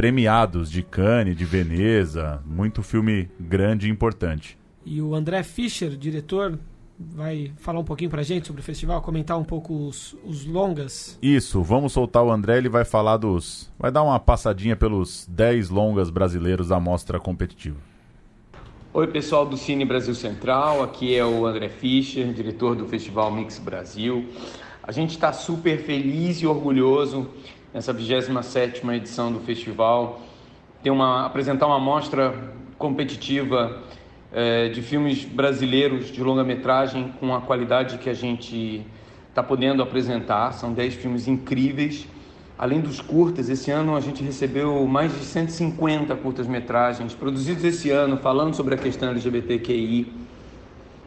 premiados 0.00 0.70
de 0.70 0.82
Cannes, 0.82 1.36
de 1.36 1.44
Veneza, 1.44 2.42
muito 2.46 2.82
filme 2.82 3.28
grande 3.38 3.86
e 3.86 3.90
importante. 3.90 4.56
E 4.82 5.02
o 5.02 5.14
André 5.14 5.42
Fischer, 5.42 5.90
diretor, 5.90 6.58
vai 6.98 7.52
falar 7.58 7.80
um 7.80 7.84
pouquinho 7.84 8.08
pra 8.08 8.22
gente 8.22 8.46
sobre 8.46 8.62
o 8.62 8.64
festival, 8.64 9.02
comentar 9.02 9.38
um 9.38 9.44
pouco 9.44 9.74
os, 9.74 10.16
os 10.24 10.46
longas. 10.46 11.18
Isso, 11.20 11.62
vamos 11.62 11.92
soltar 11.92 12.24
o 12.24 12.32
André, 12.32 12.56
ele 12.56 12.70
vai 12.70 12.82
falar 12.82 13.18
dos. 13.18 13.70
Vai 13.78 13.92
dar 13.92 14.02
uma 14.02 14.18
passadinha 14.18 14.74
pelos 14.74 15.26
10 15.28 15.68
longas 15.68 16.08
brasileiros 16.08 16.68
da 16.68 16.80
mostra 16.80 17.20
competitiva. 17.20 17.76
Oi, 18.94 19.06
pessoal 19.06 19.44
do 19.44 19.58
Cine 19.58 19.84
Brasil 19.84 20.14
Central, 20.14 20.82
aqui 20.82 21.14
é 21.14 21.26
o 21.26 21.44
André 21.44 21.68
Fischer, 21.68 22.32
diretor 22.32 22.74
do 22.74 22.86
Festival 22.86 23.30
Mix 23.30 23.58
Brasil. 23.58 24.24
A 24.82 24.92
gente 24.92 25.10
está 25.10 25.30
super 25.30 25.78
feliz 25.84 26.38
e 26.38 26.46
orgulhoso 26.46 27.28
nessa 27.72 27.92
27 27.92 28.86
edição 28.90 29.32
do 29.32 29.40
festival, 29.40 30.20
ter 30.82 30.90
uma, 30.90 31.26
apresentar 31.26 31.66
uma 31.66 31.78
mostra 31.78 32.34
competitiva 32.76 33.82
é, 34.32 34.68
de 34.68 34.82
filmes 34.82 35.24
brasileiros 35.24 36.10
de 36.10 36.22
longa-metragem 36.22 37.12
com 37.20 37.34
a 37.34 37.40
qualidade 37.40 37.98
que 37.98 38.08
a 38.08 38.14
gente 38.14 38.84
está 39.28 39.42
podendo 39.42 39.82
apresentar. 39.82 40.52
São 40.52 40.72
10 40.72 40.94
filmes 40.94 41.28
incríveis. 41.28 42.06
Além 42.58 42.80
dos 42.80 43.00
curtas, 43.00 43.48
esse 43.48 43.70
ano 43.70 43.96
a 43.96 44.00
gente 44.00 44.22
recebeu 44.22 44.86
mais 44.86 45.16
de 45.16 45.24
150 45.24 46.14
curtas-metragens 46.16 47.14
produzidos 47.14 47.64
esse 47.64 47.90
ano 47.90 48.18
falando 48.18 48.54
sobre 48.54 48.74
a 48.74 48.78
questão 48.78 49.10
LGBTQI 49.10 50.12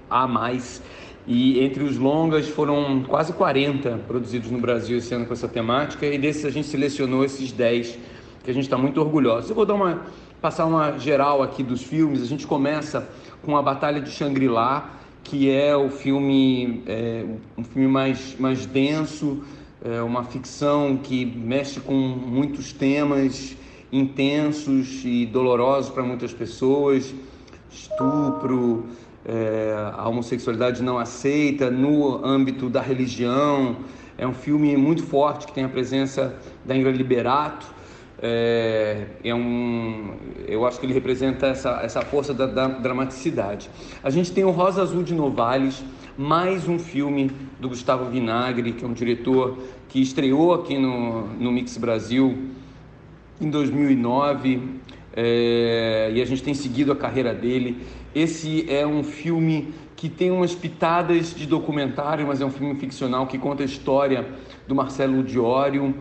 a 0.09 0.27
mais. 0.27 0.81
E 1.25 1.63
entre 1.63 1.83
os 1.83 1.97
longas 1.97 2.47
foram 2.47 3.03
quase 3.03 3.31
40 3.33 4.01
produzidos 4.07 4.51
no 4.51 4.59
Brasil 4.59 4.97
esse 4.97 5.13
ano 5.13 5.25
com 5.25 5.33
essa 5.33 5.47
temática, 5.47 6.05
e 6.05 6.17
desses 6.17 6.45
a 6.45 6.49
gente 6.49 6.67
selecionou 6.67 7.23
esses 7.23 7.51
10 7.51 7.97
que 8.43 8.51
a 8.51 8.53
gente 8.53 8.65
está 8.65 8.77
muito 8.77 8.99
orgulhoso. 8.99 9.51
Eu 9.51 9.55
vou 9.55 9.65
dar 9.65 9.75
uma 9.75 10.01
passar 10.43 10.65
uma 10.65 10.97
geral 10.97 11.41
aqui 11.41 11.63
dos 11.63 11.81
filmes. 11.81 12.21
A 12.21 12.25
gente 12.25 12.45
começa 12.45 13.07
com 13.41 13.55
a 13.55 13.61
Batalha 13.61 14.01
de 14.01 14.11
Shangri-La, 14.11 14.89
que 15.23 15.49
é 15.49 15.73
o 15.73 15.89
filme, 15.89 16.83
é, 16.85 17.23
um 17.57 17.63
filme 17.63 17.87
mais, 17.87 18.35
mais 18.37 18.65
denso, 18.65 19.41
é 19.81 20.01
uma 20.01 20.25
ficção 20.25 20.97
que 20.97 21.25
mexe 21.25 21.79
com 21.79 21.93
muitos 21.93 22.73
temas 22.73 23.55
intensos 23.89 25.05
e 25.05 25.25
dolorosos 25.25 25.89
para 25.91 26.03
muitas 26.03 26.33
pessoas, 26.33 27.13
estupro, 27.71 28.85
é, 29.25 29.73
a 29.93 30.07
homossexualidade 30.07 30.83
não 30.83 30.97
aceita 30.97 31.71
no 31.71 32.25
âmbito 32.25 32.69
da 32.69 32.81
religião. 32.81 33.77
É 34.17 34.27
um 34.27 34.33
filme 34.33 34.75
muito 34.77 35.03
forte 35.03 35.47
que 35.47 35.53
tem 35.53 35.63
a 35.63 35.69
presença 35.69 36.35
da 36.65 36.75
Ingrid 36.75 36.97
Liberato, 36.97 37.73
é, 38.25 39.05
é 39.21 39.35
um, 39.35 40.13
eu 40.47 40.65
acho 40.65 40.79
que 40.79 40.85
ele 40.85 40.93
representa 40.93 41.47
essa, 41.47 41.81
essa 41.83 42.01
força 42.01 42.33
da, 42.33 42.45
da, 42.45 42.67
dramaticidade. 42.69 43.69
A 44.01 44.09
gente 44.09 44.31
tem 44.31 44.45
o 44.45 44.49
Rosa 44.49 44.81
Azul 44.81 45.03
de 45.03 45.13
Novales, 45.13 45.83
mais 46.17 46.65
um 46.65 46.79
filme 46.79 47.29
do 47.59 47.67
Gustavo 47.67 48.09
Vinagre, 48.09 48.71
que 48.71 48.85
é 48.85 48.87
um 48.87 48.93
diretor 48.93 49.57
que 49.89 50.01
estreou 50.01 50.53
aqui 50.53 50.77
no, 50.77 51.27
no 51.33 51.51
Mix 51.51 51.77
Brasil 51.77 52.47
em 53.41 53.49
2009 53.49 54.69
é, 55.15 56.11
e 56.13 56.21
a 56.21 56.25
gente 56.25 56.41
tem 56.41 56.53
seguido 56.53 56.93
a 56.93 56.95
carreira 56.95 57.33
dele. 57.33 57.85
Esse 58.15 58.65
é 58.69 58.85
um 58.85 59.03
filme 59.03 59.73
que 59.95 60.07
tem 60.07 60.29
umas 60.29 60.53
pitadas 60.53 61.33
de 61.33 61.47
documentário, 61.47 62.27
mas 62.27 62.41
é 62.41 62.45
um 62.45 62.51
filme 62.51 62.75
ficcional 62.75 63.25
que 63.25 63.37
conta 63.37 63.63
a 63.63 63.65
história 63.65 64.27
do 64.67 64.75
Marcelo 64.75 65.23
Diório 65.23 65.95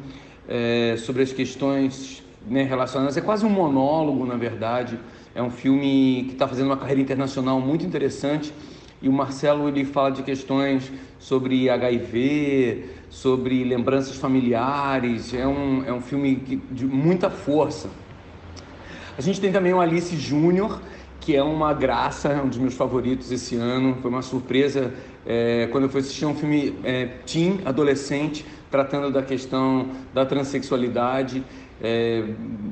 é, 0.49 0.97
sobre 0.99 1.23
as 1.23 1.33
questões 1.33 2.23
né, 2.47 2.65
relacionadas. 2.65 3.17
É 3.17 3.21
quase 3.21 3.47
um 3.47 3.51
monólogo, 3.51 4.27
na 4.27 4.37
verdade. 4.37 4.99
É 5.35 5.43
um 5.43 5.51
filme 5.51 6.25
que 6.27 6.33
está 6.33 6.47
fazendo 6.47 6.67
uma 6.67 6.77
carreira 6.77 7.01
internacional 7.01 7.61
muito 7.61 7.87
interessante. 7.87 8.53
E 9.01 9.09
o 9.09 9.13
Marcelo 9.13 9.69
ele 9.69 9.85
fala 9.85 10.13
de 10.13 10.23
questões 10.23 10.93
sobre 11.19 11.71
HIV, 11.71 12.91
sobre 13.09 13.65
lembranças 13.65 14.17
familiares. 14.17 15.33
É 15.33 15.47
um, 15.47 15.85
é 15.85 15.93
um 15.93 16.01
filme 16.01 16.37
que, 16.37 16.57
de 16.71 16.87
muita 16.87 17.31
força. 17.31 17.89
A 19.17 19.21
gente 19.21 19.41
tem 19.41 19.53
também 19.53 19.73
o 19.73 19.81
Alice 19.81 20.17
Júnior, 20.17 20.81
que 21.23 21.37
é 21.37 21.43
uma 21.43 21.73
graça, 21.73 22.31
é 22.31 22.43
um 22.43 22.49
dos 22.49 22.59
meus 22.59 22.75
favoritos 22.75 23.31
esse 23.31 23.55
ano. 23.55 23.97
Foi 24.03 24.11
uma 24.11 24.23
surpresa 24.23 24.93
é, 25.25 25.69
quando 25.71 25.85
eu 25.85 25.89
fui 25.89 26.01
assistir 26.01 26.27
um 26.27 26.35
filme 26.35 26.75
é, 26.83 27.07
teen, 27.25 27.61
adolescente, 27.65 28.45
tratando 28.69 29.11
da 29.11 29.23
questão 29.23 29.89
da 30.13 30.27
transexualidade. 30.27 31.45
É, 31.81 32.25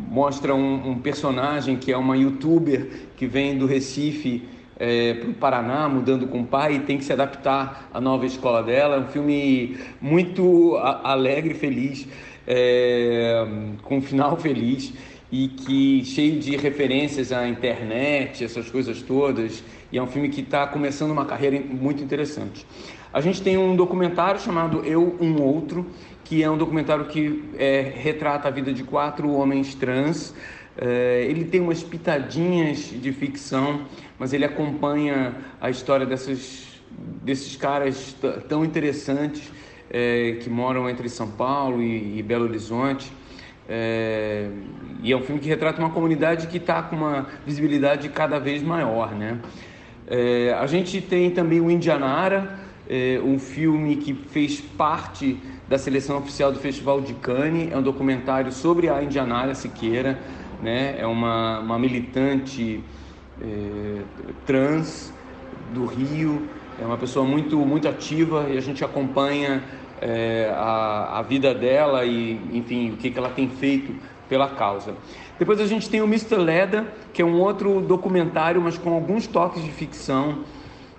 mostra 0.09 0.53
um, 0.53 0.91
um, 0.91 0.99
personagem 0.99 1.77
que 1.77 1.93
é 1.93 1.97
uma 1.97 2.17
youtuber 2.17 2.89
que 3.17 3.25
vem 3.25 3.57
do 3.57 3.67
Recife 3.67 4.49
é, 4.77 5.15
para 5.15 5.31
o 5.31 5.35
Paraná, 5.35 5.89
mudando 5.89 6.27
com 6.27 6.41
o 6.41 6.47
pai, 6.47 6.75
e 6.75 6.81
tem 6.81 6.99
que 6.99 7.05
se 7.05 7.13
adaptar 7.13 7.89
à 7.95 8.01
nova 8.01 8.27
escola 8.27 8.65
dela. 8.65 8.97
É 8.97 8.99
um 8.99 9.07
filme 9.07 9.79
muito 10.01 10.77
alegre, 11.05 11.55
feliz, 11.55 12.09
é, 12.49 13.47
com 13.83 13.99
um 13.99 14.03
final 14.03 14.37
feliz 14.37 14.93
e 15.33 15.49
que 15.49 16.05
cheio 16.05 16.41
de 16.41 16.57
referências 16.57 17.33
à 17.33 17.49
internet, 17.49 18.45
essas 18.45 18.71
coisas 18.71 19.01
todas. 19.01 19.63
E 19.93 19.99
é 19.99 20.03
um 20.03 20.07
filme 20.07 20.29
que 20.29 20.41
está 20.41 20.67
começando 20.67 21.11
uma 21.11 21.25
carreira 21.25 21.61
muito 21.61 22.03
interessante. 22.03 22.67
A 23.13 23.21
gente 23.21 23.43
tem 23.43 23.57
um 23.57 23.75
documentário 23.75 24.41
chamado 24.41 24.85
Eu, 24.85 25.17
Um 25.21 25.41
Outro, 25.43 25.87
que 26.25 26.43
é 26.43 26.51
um 26.51 26.57
documentário 26.57 27.07
que 27.07 27.45
é, 27.59 27.93
retrata 27.97 28.49
a 28.49 28.51
vida 28.51 28.73
de 28.73 28.85
quatro 28.85 29.31
homens 29.33 29.75
trans. 29.75 30.35
É, 30.77 31.27
ele 31.29 31.45
tem 31.45 31.61
umas 31.61 31.83
pitadinhas 31.83 32.79
de 32.79 33.13
ficção, 33.13 33.83
mas 34.19 34.33
ele 34.33 34.45
acompanha 34.45 35.35
a 35.61 35.69
história 35.71 36.07
dessas, 36.07 36.81
desses 37.23 37.57
caras 37.57 38.15
tão 38.49 38.65
interessantes 38.65 39.51
é, 39.91 40.39
que 40.41 40.49
moram 40.49 40.89
entre 40.89 41.09
São 41.09 41.29
Paulo 41.29 41.83
e, 41.83 42.19
e 42.19 42.23
Belo 42.23 42.45
Horizonte. 42.45 43.13
É, 43.73 44.49
e 45.01 45.13
é 45.13 45.17
um 45.17 45.23
filme 45.23 45.41
que 45.41 45.49
retrata 45.49 45.81
uma 45.81 45.91
comunidade 45.91 46.49
que 46.49 46.57
está 46.57 46.83
com 46.83 46.97
uma 46.97 47.29
visibilidade 47.47 48.09
cada 48.09 48.41
vez 48.41 48.65
maior, 48.65 49.15
né? 49.15 49.39
É, 50.09 50.53
a 50.59 50.67
gente 50.67 51.01
tem 51.01 51.31
também 51.31 51.61
o 51.61 51.71
Indianara, 51.71 52.59
é, 52.89 53.21
um 53.25 53.39
filme 53.39 53.95
que 53.95 54.13
fez 54.13 54.61
parte 54.61 55.41
da 55.69 55.79
seleção 55.79 56.19
oficial 56.19 56.51
do 56.51 56.59
Festival 56.59 57.01
de 57.01 57.15
Cannes. 57.15 57.71
É 57.71 57.77
um 57.77 57.83
documentário 57.83 58.51
sobre 58.51 58.89
a 58.89 59.01
Indianara 59.05 59.55
Siqueira, 59.55 60.19
né? 60.61 60.97
É 60.99 61.07
uma, 61.07 61.61
uma 61.61 61.79
militante 61.79 62.83
é, 63.41 64.03
trans 64.45 65.15
do 65.73 65.87
Rio, 65.87 66.49
é 66.77 66.85
uma 66.85 66.99
pessoa 66.99 67.25
muito 67.25 67.57
muito 67.59 67.87
ativa 67.87 68.49
e 68.51 68.59
a 68.59 68.61
gente 68.61 68.85
acompanha 68.85 69.63
é, 70.01 70.53
a, 70.55 71.19
a 71.19 71.23
vida 71.23 71.55
dela 71.55 72.05
e, 72.05 72.41
enfim, 72.53 72.93
o 72.93 72.97
que, 72.97 73.11
que 73.11 73.19
ela 73.19 73.31
tem 73.31 73.49
feito 73.49 73.95
pela 74.29 74.49
causa. 74.49 74.95
Depois 75.39 75.61
a 75.61 75.67
gente 75.67 75.89
tem 75.89 76.01
o 76.01 76.05
Mr. 76.05 76.37
Leda, 76.37 76.87
que 77.13 77.23
é 77.23 77.25
um 77.25 77.41
outro 77.41 77.81
documentário, 77.81 78.61
mas 78.61 78.79
com 78.79 78.93
alguns 78.93 79.27
toques 79.27 79.63
de 79.63 79.71
ficção, 79.71 80.45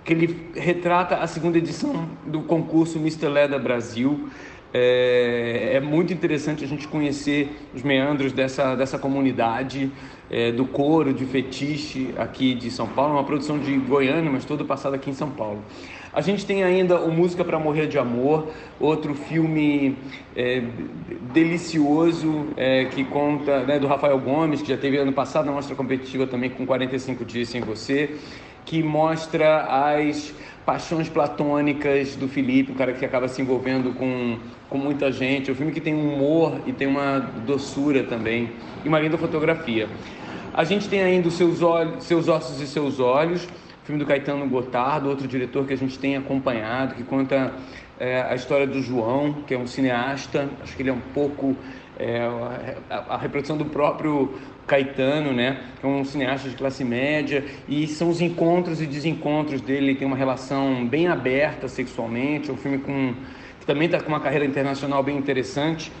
que 0.04 0.12
ele 0.12 0.50
retrata 0.54 1.16
a 1.16 1.26
segunda 1.26 1.58
edição 1.58 2.08
do 2.26 2.42
concurso 2.42 2.98
Mr. 2.98 3.28
Leda 3.28 3.58
Brasil. 3.58 4.28
É, 4.74 5.72
é, 5.74 5.80
muito 5.80 6.12
interessante 6.12 6.64
a 6.64 6.66
gente 6.66 6.88
conhecer 6.88 7.68
os 7.74 7.82
meandros 7.82 8.32
dessa, 8.32 8.74
dessa 8.74 8.98
comunidade, 8.98 9.92
é, 10.30 10.50
do 10.50 10.64
coro 10.64 11.12
de 11.12 11.26
fetiche 11.26 12.12
aqui 12.16 12.54
de 12.54 12.70
São 12.70 12.88
Paulo, 12.88 13.14
uma 13.14 13.24
produção 13.24 13.58
de 13.58 13.76
Goiânia, 13.76 14.30
mas 14.30 14.44
todo 14.44 14.64
passado 14.64 14.94
aqui 14.94 15.10
em 15.10 15.14
São 15.14 15.30
Paulo. 15.30 15.62
A 16.14 16.20
gente 16.20 16.44
tem 16.44 16.62
ainda 16.62 17.00
o 17.00 17.10
Música 17.10 17.42
para 17.42 17.58
Morrer 17.58 17.86
de 17.86 17.98
Amor, 17.98 18.48
outro 18.78 19.14
filme 19.14 19.96
é, 20.36 20.62
delicioso 21.32 22.48
é, 22.54 22.84
que 22.84 23.02
conta 23.02 23.60
né, 23.60 23.78
do 23.78 23.86
Rafael 23.86 24.18
Gomes, 24.18 24.60
que 24.60 24.68
já 24.68 24.76
teve 24.76 24.98
ano 24.98 25.12
passado 25.12 25.46
na 25.46 25.52
mostra 25.52 25.74
competitiva 25.74 26.26
também 26.26 26.50
com 26.50 26.66
45 26.66 27.24
Dias 27.24 27.48
Sem 27.48 27.62
Você, 27.62 28.16
que 28.66 28.82
mostra 28.82 29.62
as 29.96 30.34
paixões 30.66 31.08
platônicas 31.08 32.14
do 32.14 32.28
Felipe, 32.28 32.72
um 32.72 32.74
cara 32.74 32.92
que 32.92 33.06
acaba 33.06 33.26
se 33.26 33.40
envolvendo 33.40 33.94
com, 33.94 34.36
com 34.68 34.76
muita 34.76 35.10
gente. 35.10 35.48
É 35.48 35.52
um 35.54 35.56
filme 35.56 35.72
que 35.72 35.80
tem 35.80 35.94
um 35.94 36.12
humor 36.12 36.60
e 36.66 36.72
tem 36.74 36.86
uma 36.86 37.20
doçura 37.20 38.04
também, 38.04 38.50
e 38.84 38.88
uma 38.88 39.00
linda 39.00 39.16
fotografia. 39.16 39.88
A 40.52 40.62
gente 40.64 40.86
tem 40.90 41.02
ainda 41.02 41.28
os 41.28 41.34
seus, 41.34 41.62
olhos, 41.62 42.04
seus 42.04 42.28
ossos 42.28 42.60
e 42.60 42.66
seus 42.66 43.00
olhos, 43.00 43.48
filme 43.84 43.98
do 43.98 44.06
Caetano 44.06 44.48
Gotardo, 44.48 45.08
outro 45.08 45.26
diretor 45.26 45.66
que 45.66 45.72
a 45.72 45.76
gente 45.76 45.98
tem 45.98 46.16
acompanhado, 46.16 46.94
que 46.94 47.02
conta 47.02 47.52
é, 47.98 48.22
a 48.22 48.34
história 48.34 48.66
do 48.66 48.80
João, 48.80 49.32
que 49.46 49.54
é 49.54 49.58
um 49.58 49.66
cineasta, 49.66 50.48
acho 50.62 50.74
que 50.76 50.82
ele 50.82 50.90
é 50.90 50.92
um 50.92 51.00
pouco 51.14 51.56
é, 51.98 52.20
a, 52.88 53.14
a, 53.14 53.16
reprodução 53.16 53.56
do 53.56 53.64
próprio 53.64 54.38
Caetano, 54.66 55.32
né? 55.32 55.60
Que 55.80 55.86
é 55.86 55.88
um 55.88 56.04
cineasta 56.04 56.48
de 56.48 56.56
classe 56.56 56.84
média 56.84 57.44
e 57.68 57.86
são 57.86 58.08
os 58.08 58.20
encontros 58.20 58.80
e 58.80 58.86
desencontros 58.86 59.60
dele. 59.60 59.90
Ele 59.90 59.94
tem 59.96 60.06
uma 60.06 60.16
relação 60.16 60.86
bem 60.86 61.08
aberta 61.08 61.68
sexualmente. 61.68 62.50
É 62.50 62.52
um 62.52 62.56
filme 62.56 62.78
com 62.78 63.14
que 63.60 63.66
também 63.66 63.86
está 63.86 64.00
com 64.00 64.08
uma 64.08 64.20
carreira 64.20 64.44
internacional 64.44 65.02
bem 65.02 65.16
interessante. 65.16 65.92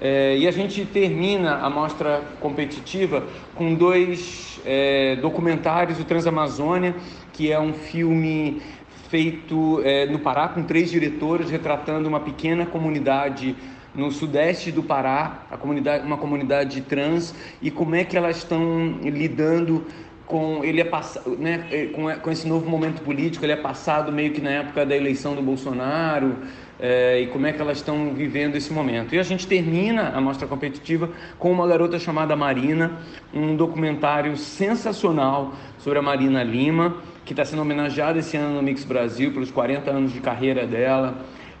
É, 0.00 0.36
e 0.36 0.46
a 0.46 0.50
gente 0.50 0.84
termina 0.84 1.56
a 1.56 1.68
mostra 1.68 2.22
competitiva 2.40 3.26
com 3.54 3.74
dois 3.74 4.60
é, 4.64 5.16
documentários, 5.16 5.98
o 5.98 6.04
Transamazônia, 6.04 6.94
que 7.32 7.50
é 7.50 7.58
um 7.58 7.72
filme 7.72 8.62
feito 9.08 9.80
é, 9.84 10.06
no 10.06 10.18
Pará 10.18 10.48
com 10.48 10.62
três 10.62 10.90
diretores 10.90 11.50
retratando 11.50 12.08
uma 12.08 12.20
pequena 12.20 12.66
comunidade 12.66 13.56
no 13.94 14.12
sudeste 14.12 14.70
do 14.70 14.82
Pará, 14.82 15.46
comunidade, 15.58 16.06
uma 16.06 16.18
comunidade 16.18 16.80
trans 16.82 17.34
e 17.60 17.70
como 17.70 17.94
é 17.94 18.04
que 18.04 18.16
elas 18.16 18.36
estão 18.36 18.98
lidando 19.02 19.84
com 20.26 20.62
ele 20.62 20.80
é 20.80 20.84
passado, 20.84 21.36
né, 21.38 21.66
é, 21.72 21.86
com, 21.86 22.04
com 22.20 22.30
esse 22.30 22.46
novo 22.46 22.68
momento 22.68 23.00
político, 23.00 23.44
ele 23.44 23.52
é 23.52 23.56
passado 23.56 24.12
meio 24.12 24.30
que 24.30 24.42
na 24.42 24.50
época 24.50 24.84
da 24.84 24.94
eleição 24.94 25.34
do 25.34 25.40
Bolsonaro, 25.40 26.36
é, 26.80 27.20
e 27.20 27.26
como 27.28 27.46
é 27.46 27.52
que 27.52 27.60
elas 27.60 27.78
estão 27.78 28.14
vivendo 28.14 28.56
esse 28.56 28.72
momento. 28.72 29.14
E 29.14 29.18
a 29.18 29.22
gente 29.22 29.46
termina 29.46 30.10
a 30.10 30.20
mostra 30.20 30.46
competitiva 30.46 31.10
com 31.38 31.50
uma 31.50 31.66
garota 31.66 31.98
chamada 31.98 32.36
Marina, 32.36 32.98
um 33.32 33.56
documentário 33.56 34.36
sensacional 34.36 35.54
sobre 35.78 35.98
a 35.98 36.02
Marina 36.02 36.42
Lima, 36.42 36.96
que 37.24 37.32
está 37.32 37.44
sendo 37.44 37.62
homenageada 37.62 38.18
esse 38.18 38.36
ano 38.36 38.54
no 38.54 38.62
Mix 38.62 38.84
Brasil 38.84 39.32
pelos 39.32 39.50
40 39.50 39.90
anos 39.90 40.12
de 40.12 40.20
carreira 40.20 40.66
dela 40.66 41.18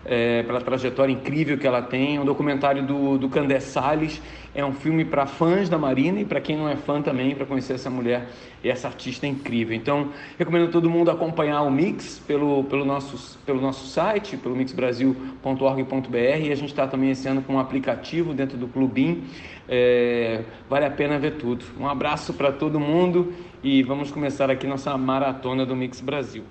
é, 0.08 0.42
pela 0.42 0.60
trajetória 0.60 1.12
incrível 1.12 1.58
que 1.58 1.66
ela 1.66 1.82
tem. 1.82 2.18
Um 2.18 2.24
documentário 2.24 2.82
do, 2.82 3.18
do 3.18 3.28
Candé 3.28 3.60
Salles. 3.60 4.20
É 4.54 4.64
um 4.64 4.72
filme 4.72 5.04
para 5.04 5.26
fãs 5.26 5.68
da 5.68 5.76
Marina 5.76 6.20
e 6.20 6.24
para 6.24 6.40
quem 6.40 6.56
não 6.56 6.68
é 6.68 6.74
fã 6.74 7.02
também, 7.02 7.34
para 7.34 7.44
conhecer 7.44 7.74
essa 7.74 7.90
mulher 7.90 8.26
e 8.64 8.68
essa 8.68 8.88
artista 8.88 9.26
incrível. 9.26 9.76
Então, 9.76 10.10
recomendo 10.38 10.70
todo 10.70 10.88
mundo 10.88 11.10
acompanhar 11.10 11.62
o 11.62 11.70
Mix 11.70 12.18
pelo, 12.26 12.64
pelo, 12.64 12.84
nosso, 12.84 13.38
pelo 13.44 13.60
nosso 13.60 13.86
site, 13.86 14.36
pelo 14.36 14.56
mixbrasil.org.br. 14.56 16.16
E 16.16 16.50
a 16.50 16.56
gente 16.56 16.70
está 16.70 16.86
também 16.86 17.10
esse 17.10 17.28
ano 17.28 17.42
com 17.42 17.54
um 17.54 17.60
aplicativo 17.60 18.32
dentro 18.32 18.56
do 18.56 18.66
Clubim. 18.66 19.24
É, 19.68 20.42
vale 20.68 20.86
a 20.86 20.90
pena 20.90 21.18
ver 21.18 21.32
tudo. 21.32 21.64
Um 21.78 21.86
abraço 21.86 22.32
para 22.32 22.50
todo 22.50 22.80
mundo 22.80 23.34
e 23.62 23.82
vamos 23.82 24.10
começar 24.10 24.50
aqui 24.50 24.66
nossa 24.66 24.96
maratona 24.96 25.66
do 25.66 25.76
Mix 25.76 26.00
Brasil. 26.00 26.44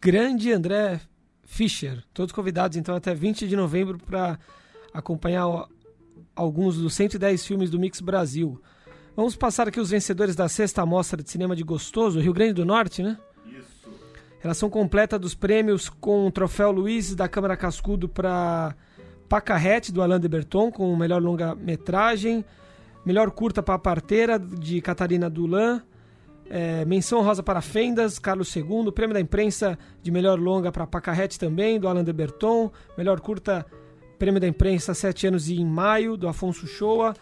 Grande 0.00 0.52
André 0.52 1.00
Fischer. 1.44 2.02
Todos 2.12 2.32
convidados 2.32 2.76
então 2.76 2.94
até 2.94 3.14
20 3.14 3.46
de 3.46 3.56
novembro 3.56 3.98
para 3.98 4.38
acompanhar 4.92 5.68
alguns 6.34 6.76
dos 6.76 6.94
110 6.94 7.46
filmes 7.46 7.70
do 7.70 7.78
Mix 7.78 8.00
Brasil. 8.00 8.60
Vamos 9.16 9.36
passar 9.36 9.68
aqui 9.68 9.78
os 9.78 9.90
vencedores 9.90 10.34
da 10.34 10.48
sexta 10.48 10.84
mostra 10.84 11.22
de 11.22 11.30
cinema 11.30 11.54
de 11.54 11.62
Gostoso, 11.62 12.20
Rio 12.20 12.32
Grande 12.32 12.54
do 12.54 12.64
Norte, 12.64 13.02
né? 13.02 13.16
Isso. 13.46 13.88
Relação 14.40 14.68
completa 14.68 15.18
dos 15.18 15.34
prêmios 15.34 15.88
com 15.88 16.26
o 16.26 16.32
troféu 16.32 16.72
Luiz 16.72 17.14
da 17.14 17.28
Câmara 17.28 17.56
Cascudo 17.56 18.08
para 18.08 18.74
Pacarrete, 19.28 19.92
do 19.92 20.02
Alain 20.02 20.18
de 20.18 20.28
Berton, 20.28 20.70
com 20.72 20.92
o 20.92 20.96
melhor 20.96 21.22
longa-metragem. 21.22 22.44
Melhor 23.06 23.30
curta 23.30 23.62
para 23.62 23.74
a 23.74 23.78
parteira, 23.78 24.38
de 24.38 24.80
Catarina 24.80 25.30
Dulan. 25.30 25.82
É, 26.48 26.84
menção 26.84 27.22
rosa 27.22 27.42
para 27.42 27.60
Fendas, 27.60 28.18
Carlos 28.18 28.54
II. 28.54 28.92
Prêmio 28.92 29.14
da 29.14 29.20
imprensa 29.20 29.78
de 30.02 30.10
melhor 30.10 30.38
longa 30.38 30.70
para 30.70 30.86
Pacarrete 30.86 31.38
também, 31.38 31.80
do 31.80 31.88
Alain 31.88 32.04
de 32.04 32.12
Berton. 32.12 32.70
Melhor 32.96 33.20
curta, 33.20 33.64
prêmio 34.18 34.40
da 34.40 34.46
imprensa 34.46 34.94
Sete 34.94 35.26
anos 35.26 35.48
e 35.48 35.56
em 35.56 35.64
maio, 35.64 36.16
do 36.16 36.28
Afonso 36.28 36.66
Shoa. 36.66 37.14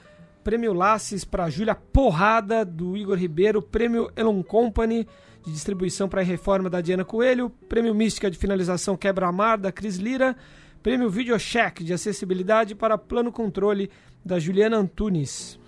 Prêmio 0.43 0.73
Laces 0.73 1.25
para 1.25 1.49
Júlia 1.49 1.75
Porrada, 1.75 2.65
do 2.65 2.97
Igor 2.97 3.17
Ribeiro. 3.17 3.63
Prêmio 3.63 4.11
Elon 4.17 4.43
Company, 4.43 5.07
de 5.45 5.53
distribuição 5.53 6.09
para 6.09 6.21
a 6.21 6.25
reforma 6.25 6.69
da 6.69 6.81
Diana 6.81 7.05
Coelho. 7.05 7.49
Prêmio 7.69 7.95
Mística 7.95 8.31
de 8.31 8.37
finalização 8.37 8.97
Quebra-Mar, 8.97 9.57
da 9.57 9.71
Cris 9.71 9.97
Lira. 9.97 10.37
Prêmio 10.83 11.09
VideoCheck 11.09 11.85
de 11.85 11.93
acessibilidade 11.93 12.75
para 12.75 12.99
plano 12.99 13.31
controle, 13.31 13.89
da 14.25 14.39
Juliana 14.41 14.77
Antunes 14.77 15.61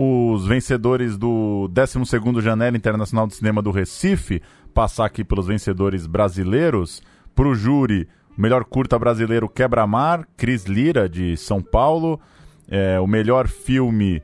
os 0.00 0.46
vencedores 0.46 1.18
do 1.18 1.68
12º 1.72 2.40
Janela 2.40 2.76
Internacional 2.76 3.26
de 3.26 3.34
Cinema 3.34 3.60
do 3.60 3.72
Recife, 3.72 4.40
passar 4.72 5.06
aqui 5.06 5.24
pelos 5.24 5.48
vencedores 5.48 6.06
brasileiros, 6.06 7.02
para 7.34 7.48
o 7.48 7.54
júri, 7.54 8.06
melhor 8.36 8.64
curta 8.64 8.96
brasileiro 8.96 9.48
Quebra-Mar, 9.48 10.24
Cris 10.36 10.66
Lira, 10.66 11.08
de 11.08 11.36
São 11.36 11.60
Paulo, 11.60 12.20
é, 12.68 13.00
o 13.00 13.08
melhor 13.08 13.48
filme, 13.48 14.22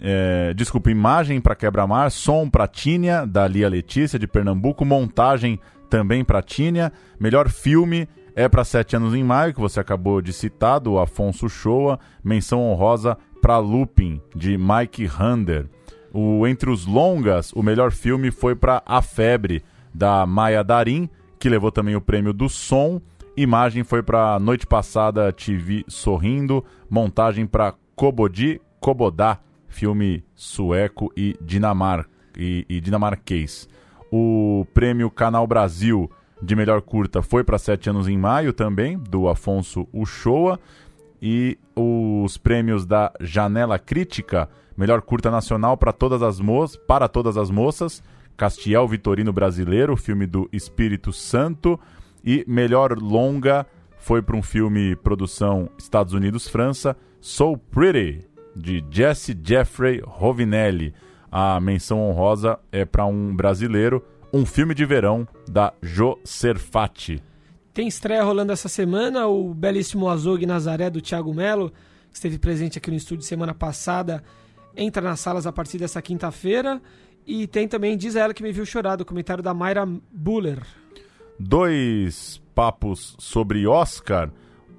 é, 0.00 0.52
desculpa, 0.52 0.90
imagem 0.90 1.40
para 1.40 1.54
Quebra-Mar, 1.54 2.10
som 2.10 2.50
para 2.50 2.66
Tínia, 2.66 3.24
da 3.24 3.46
Lia 3.46 3.68
Letícia, 3.68 4.18
de 4.18 4.26
Pernambuco, 4.26 4.84
montagem 4.84 5.60
também 5.88 6.24
para 6.24 6.42
Tínia, 6.42 6.92
melhor 7.20 7.48
filme 7.48 8.08
é 8.34 8.48
para 8.48 8.64
Sete 8.64 8.96
Anos 8.96 9.14
em 9.14 9.22
Maio, 9.22 9.54
que 9.54 9.60
você 9.60 9.78
acabou 9.78 10.20
de 10.20 10.32
citar, 10.32 10.80
do 10.80 10.98
Afonso 10.98 11.48
Shoa, 11.48 12.00
menção 12.24 12.60
honrosa 12.62 13.16
para 13.44 13.58
Lupin, 13.58 14.22
de 14.34 14.56
Mike 14.56 15.06
Hander. 15.20 15.68
O, 16.10 16.46
entre 16.46 16.70
os 16.70 16.86
longas, 16.86 17.52
o 17.52 17.62
melhor 17.62 17.92
filme 17.92 18.30
foi 18.30 18.54
para 18.54 18.82
A 18.86 19.02
Febre, 19.02 19.62
da 19.92 20.24
Maya 20.24 20.64
Darim, 20.64 21.10
que 21.38 21.50
levou 21.50 21.70
também 21.70 21.94
o 21.94 22.00
prêmio 22.00 22.32
do 22.32 22.48
som. 22.48 23.02
Imagem 23.36 23.84
foi 23.84 24.02
para 24.02 24.38
Noite 24.38 24.66
Passada 24.66 25.30
TV 25.30 25.84
Sorrindo. 25.86 26.64
Montagem 26.88 27.44
para 27.44 27.74
Kobodi 27.94 28.62
Kobodá, 28.80 29.38
filme 29.68 30.24
sueco 30.34 31.12
e, 31.14 31.36
Dinamar 31.38 32.06
e, 32.34 32.64
e 32.66 32.80
dinamarquês. 32.80 33.68
O 34.10 34.66
prêmio 34.72 35.10
Canal 35.10 35.46
Brasil 35.46 36.10
de 36.40 36.56
melhor 36.56 36.80
curta 36.80 37.20
foi 37.20 37.44
para 37.44 37.58
Sete 37.58 37.90
Anos 37.90 38.08
em 38.08 38.16
Maio 38.16 38.54
também, 38.54 38.98
do 38.98 39.28
Afonso 39.28 39.86
Uchoa 39.92 40.58
e 41.20 41.58
os 41.74 42.36
prêmios 42.36 42.84
da 42.84 43.12
Janela 43.20 43.78
Crítica, 43.78 44.48
melhor 44.76 45.02
curta 45.02 45.30
nacional 45.30 45.76
para 45.76 45.92
todas 45.92 46.22
as 46.22 46.40
moças, 46.40 46.76
para 46.76 47.08
todas 47.08 47.36
as 47.36 47.50
moças, 47.50 48.02
Castiel 48.36 48.86
Vitorino 48.88 49.32
Brasileiro, 49.32 49.96
filme 49.96 50.26
do 50.26 50.48
Espírito 50.52 51.12
Santo, 51.12 51.78
e 52.24 52.44
melhor 52.48 52.98
longa 52.98 53.66
foi 53.98 54.20
para 54.20 54.36
um 54.36 54.42
filme 54.42 54.96
produção 54.96 55.70
Estados 55.78 56.12
Unidos 56.12 56.48
França, 56.48 56.96
So 57.20 57.56
Pretty, 57.56 58.26
de 58.54 58.84
Jesse 58.90 59.38
Jeffrey 59.42 60.02
Rovinelli. 60.04 60.94
A 61.30 61.58
menção 61.58 62.00
honrosa 62.00 62.58
é 62.70 62.84
para 62.84 63.06
um 63.06 63.34
brasileiro, 63.34 64.04
um 64.32 64.44
filme 64.44 64.74
de 64.74 64.84
verão 64.84 65.26
da 65.50 65.72
Jo 65.82 66.18
Serfati. 66.24 67.22
Tem 67.74 67.88
estreia 67.88 68.22
rolando 68.22 68.52
essa 68.52 68.68
semana, 68.68 69.26
o 69.26 69.52
belíssimo 69.52 70.08
Azog 70.08 70.46
Nazaré 70.46 70.88
do 70.88 71.00
Thiago 71.00 71.34
Melo, 71.34 71.72
que 72.08 72.14
esteve 72.14 72.38
presente 72.38 72.78
aqui 72.78 72.88
no 72.88 72.96
estúdio 72.96 73.24
semana 73.24 73.52
passada, 73.52 74.22
entra 74.76 75.02
nas 75.02 75.18
salas 75.18 75.44
a 75.44 75.50
partir 75.50 75.78
dessa 75.78 76.00
quinta-feira. 76.00 76.80
E 77.26 77.48
tem 77.48 77.66
também 77.66 77.96
Diz 77.96 78.14
a 78.14 78.20
Ela 78.20 78.34
Que 78.34 78.44
Me 78.44 78.52
Viu 78.52 78.64
Chorar, 78.64 78.94
documentário 78.94 79.42
da 79.42 79.52
Mayra 79.52 79.84
Buller. 80.12 80.62
Dois 81.36 82.40
papos 82.54 83.16
sobre 83.18 83.66
Oscar. 83.66 84.30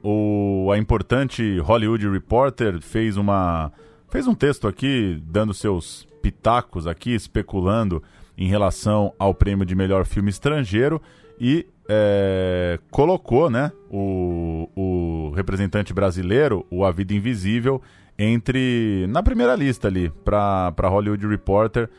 O, 0.01 0.69
a 0.71 0.77
importante 0.77 1.59
Hollywood 1.59 2.07
Reporter 2.07 2.79
fez 2.79 3.17
uma 3.17 3.73
fez 4.07 4.25
um 4.25 4.33
texto 4.33 4.69
aqui 4.69 5.21
dando 5.25 5.53
seus 5.53 6.07
pitacos 6.21 6.87
aqui 6.87 7.13
especulando 7.13 8.01
em 8.37 8.47
relação 8.47 9.13
ao 9.19 9.33
prêmio 9.33 9.65
de 9.65 9.75
melhor 9.75 10.05
filme 10.05 10.29
estrangeiro 10.29 11.01
e 11.37 11.67
é, 11.87 12.79
colocou 12.89 13.49
né, 13.49 13.71
o, 13.89 14.69
o 14.75 15.31
representante 15.35 15.93
brasileiro, 15.93 16.65
o 16.69 16.83
A 16.83 16.91
Vida 16.91 17.13
Invisível, 17.13 17.81
entre 18.17 19.05
na 19.09 19.21
primeira 19.21 19.55
lista 19.55 19.87
ali 19.87 20.11
para 20.23 20.73
Hollywood 20.83 21.27
Reporter. 21.27 21.89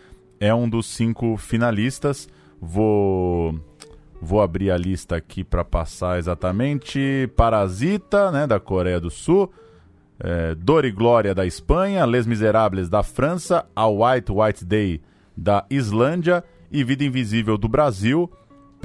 É 0.40 0.54
um 0.54 0.68
dos 0.68 0.86
cinco 0.86 1.36
finalistas. 1.36 2.28
Vou 2.60 3.54
vou 4.20 4.40
abrir 4.40 4.70
a 4.70 4.78
lista 4.78 5.16
aqui 5.16 5.44
para 5.44 5.64
passar 5.64 6.18
exatamente. 6.18 7.30
Parasita, 7.36 8.30
né, 8.32 8.46
da 8.46 8.58
Coreia 8.58 9.00
do 9.00 9.10
Sul. 9.10 9.52
É, 10.18 10.54
Dor 10.54 10.86
e 10.86 10.90
Glória 10.90 11.34
da 11.34 11.44
Espanha, 11.44 12.06
Les 12.06 12.26
Miserables 12.26 12.88
da 12.88 13.02
França, 13.02 13.66
A 13.76 13.86
White 13.86 14.32
White 14.32 14.64
Day 14.64 15.02
da 15.36 15.66
Islândia 15.68 16.42
e 16.72 16.82
Vida 16.82 17.04
Invisível 17.04 17.58
do 17.58 17.68
Brasil 17.68 18.30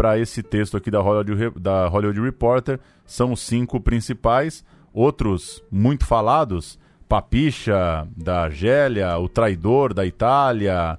para 0.02 0.18
esse 0.18 0.42
texto 0.42 0.76
aqui 0.76 0.90
da 0.90 1.00
Hollywood, 1.00 1.60
da 1.60 1.88
Hollywood 1.88 2.20
Reporter. 2.20 2.80
São 3.06 3.34
os 3.34 3.42
cinco 3.42 3.80
principais. 3.80 4.66
Outros 4.92 5.64
muito 5.72 6.08
falados: 6.08 6.80
Papicha, 7.08 8.08
da 8.18 8.46
Argélia, 8.46 9.16
O 9.20 9.30
Traidor, 9.30 9.94
da 9.94 10.04
Itália, 10.04 10.98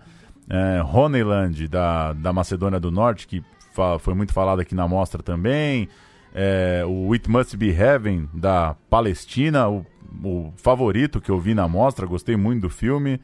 é, 0.48 0.80
Honeyland, 0.84 1.66
da, 1.66 2.12
da 2.12 2.32
Macedônia 2.32 2.78
do 2.78 2.92
Norte, 2.92 3.26
que 3.26 3.42
foi 3.98 4.14
muito 4.14 4.32
falado 4.32 4.60
aqui 4.60 4.72
na 4.72 4.86
mostra 4.86 5.20
também. 5.20 5.88
É, 6.32 6.84
o 6.86 7.12
It 7.12 7.28
Must 7.28 7.56
Be 7.56 7.70
Heaven, 7.70 8.28
da 8.32 8.76
Palestina, 8.88 9.68
o, 9.68 9.84
o 10.22 10.52
favorito 10.56 11.20
que 11.20 11.30
eu 11.32 11.40
vi 11.40 11.54
na 11.54 11.66
mostra, 11.66 12.06
gostei 12.06 12.36
muito 12.36 12.62
do 12.62 12.70
filme 12.70 13.20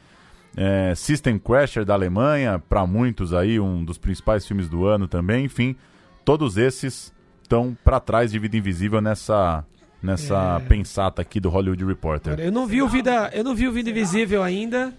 é, 0.60 0.92
System 0.96 1.38
Crasher 1.38 1.84
da 1.84 1.94
Alemanha, 1.94 2.58
para 2.58 2.84
muitos 2.84 3.32
aí 3.32 3.60
um 3.60 3.84
dos 3.84 3.96
principais 3.96 4.44
filmes 4.44 4.68
do 4.68 4.84
ano 4.86 5.06
também. 5.06 5.44
Enfim, 5.44 5.76
todos 6.24 6.56
esses 6.56 7.12
estão 7.42 7.76
para 7.84 8.00
trás 8.00 8.32
de 8.32 8.38
Vida 8.40 8.56
Invisível 8.56 9.00
nessa 9.00 9.64
nessa 10.02 10.60
É. 10.62 10.66
pensata 10.68 11.22
aqui 11.22 11.40
do 11.40 11.48
Hollywood 11.48 11.84
Reporter. 11.84 12.38
Eu 12.38 12.52
não 12.52 12.66
vi 12.66 12.80
o 12.82 12.88
Vida, 12.88 13.30
eu 13.32 13.42
não 13.42 13.54
vi 13.54 13.66
o 13.66 13.72
Vida 13.72 13.90
Invisível 13.90 14.42
ainda, 14.44 14.92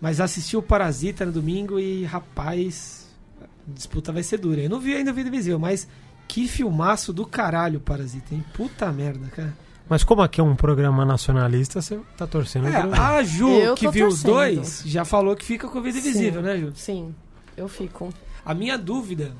mas 0.00 0.20
assisti 0.20 0.54
o 0.56 0.62
Parasita 0.62 1.24
no 1.24 1.32
domingo 1.32 1.78
e 1.80 2.04
rapaz, 2.04 3.08
a 3.42 3.46
disputa 3.72 4.12
vai 4.12 4.22
ser 4.22 4.38
dura. 4.38 4.60
Eu 4.60 4.68
não 4.68 4.80
vi 4.80 4.94
ainda 4.94 5.10
o 5.12 5.14
Vida 5.14 5.28
Invisível, 5.28 5.58
mas 5.58 5.88
que 6.28 6.46
filmaço 6.48 7.10
do 7.12 7.24
caralho 7.24 7.80
Parasita, 7.80 8.34
hein? 8.34 8.44
Puta 8.54 8.90
merda, 8.92 9.26
cara. 9.28 9.54
Mas 9.88 10.02
como 10.02 10.22
aqui 10.22 10.40
é 10.40 10.44
um 10.44 10.56
programa 10.56 11.04
nacionalista, 11.04 11.80
você 11.82 11.98
tá 12.16 12.26
torcendo 12.26 12.68
É, 12.68 12.76
a 12.98 13.22
Ju, 13.22 13.50
Eu 13.50 13.74
que 13.74 13.88
viu 13.88 14.08
os 14.08 14.22
torcendo. 14.22 14.54
dois, 14.56 14.82
já 14.86 15.04
falou 15.04 15.36
que 15.36 15.44
fica 15.44 15.68
com 15.68 15.78
o 15.78 15.82
Vida 15.82 16.00
Sim. 16.00 16.08
Invisível, 16.08 16.40
né, 16.42 16.56
Ju? 16.58 16.72
Sim, 16.74 17.14
eu 17.56 17.68
fico. 17.68 18.08
A 18.44 18.54
minha 18.54 18.78
dúvida. 18.78 19.32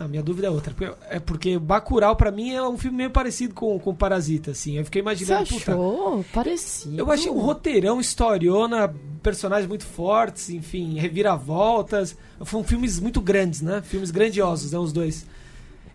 A 0.00 0.06
minha 0.06 0.22
dúvida 0.22 0.46
é 0.46 0.50
outra. 0.50 0.72
porque- 0.72 0.94
É 1.10 1.18
porque 1.18 1.58
Bacurau, 1.58 2.14
pra 2.14 2.30
mim, 2.30 2.52
é 2.54 2.62
um 2.62 2.78
filme 2.78 2.96
meio 2.98 3.10
parecido 3.10 3.52
com, 3.52 3.78
com 3.80 3.92
Parasita, 3.94 4.52
assim. 4.52 4.76
Eu 4.78 4.84
fiquei 4.84 5.02
Você 5.02 5.04
imaginando. 5.24 5.46
puta, 5.48 5.72
achou? 5.72 6.24
Parecido. 6.32 6.96
eu 7.00 7.10
achei 7.10 7.30
um 7.30 7.38
roteirão, 7.40 8.00
historiona, 8.00 8.94
personagens 9.22 9.66
muito 9.68 9.84
fortes, 9.84 10.50
enfim, 10.50 10.96
reviravoltas. 10.98 12.16
Foram 12.44 12.64
filmes 12.64 13.00
muito 13.00 13.20
grandes, 13.20 13.60
né? 13.60 13.82
Filmes 13.82 14.10
grandiosos, 14.12 14.70
né? 14.72 14.78
Os 14.78 14.92
dois. 14.92 15.26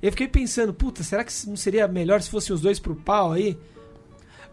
Eu 0.03 0.11
fiquei 0.11 0.27
pensando, 0.27 0.73
puta, 0.73 1.01
será 1.01 1.23
que 1.23 1.31
não 1.47 1.55
seria 1.55 1.87
melhor 1.87 2.21
se 2.21 2.29
fossem 2.29 2.53
os 2.53 2.59
dois 2.61 2.77
pro 2.77 2.93
pau 2.95 3.31
aí? 3.31 3.57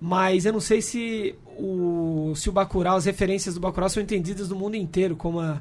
Mas 0.00 0.46
eu 0.46 0.52
não 0.52 0.60
sei 0.60 0.80
se 0.80 1.34
o, 1.58 2.32
se 2.36 2.48
o 2.48 2.52
Bacurau, 2.52 2.96
as 2.96 3.04
referências 3.04 3.54
do 3.56 3.60
Bacurau 3.60 3.88
são 3.90 4.02
entendidas 4.02 4.48
no 4.48 4.56
mundo 4.56 4.76
inteiro, 4.76 5.16
como 5.16 5.40
a- 5.40 5.60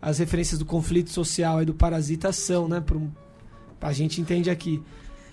as 0.00 0.18
referências 0.18 0.58
do 0.58 0.64
conflito 0.64 1.10
social 1.10 1.60
e 1.62 1.64
do 1.64 1.74
Parasita 1.74 2.32
são, 2.32 2.68
né? 2.68 2.80
Pro, 2.80 3.10
a 3.80 3.92
gente 3.92 4.20
entende 4.20 4.50
aqui. 4.50 4.80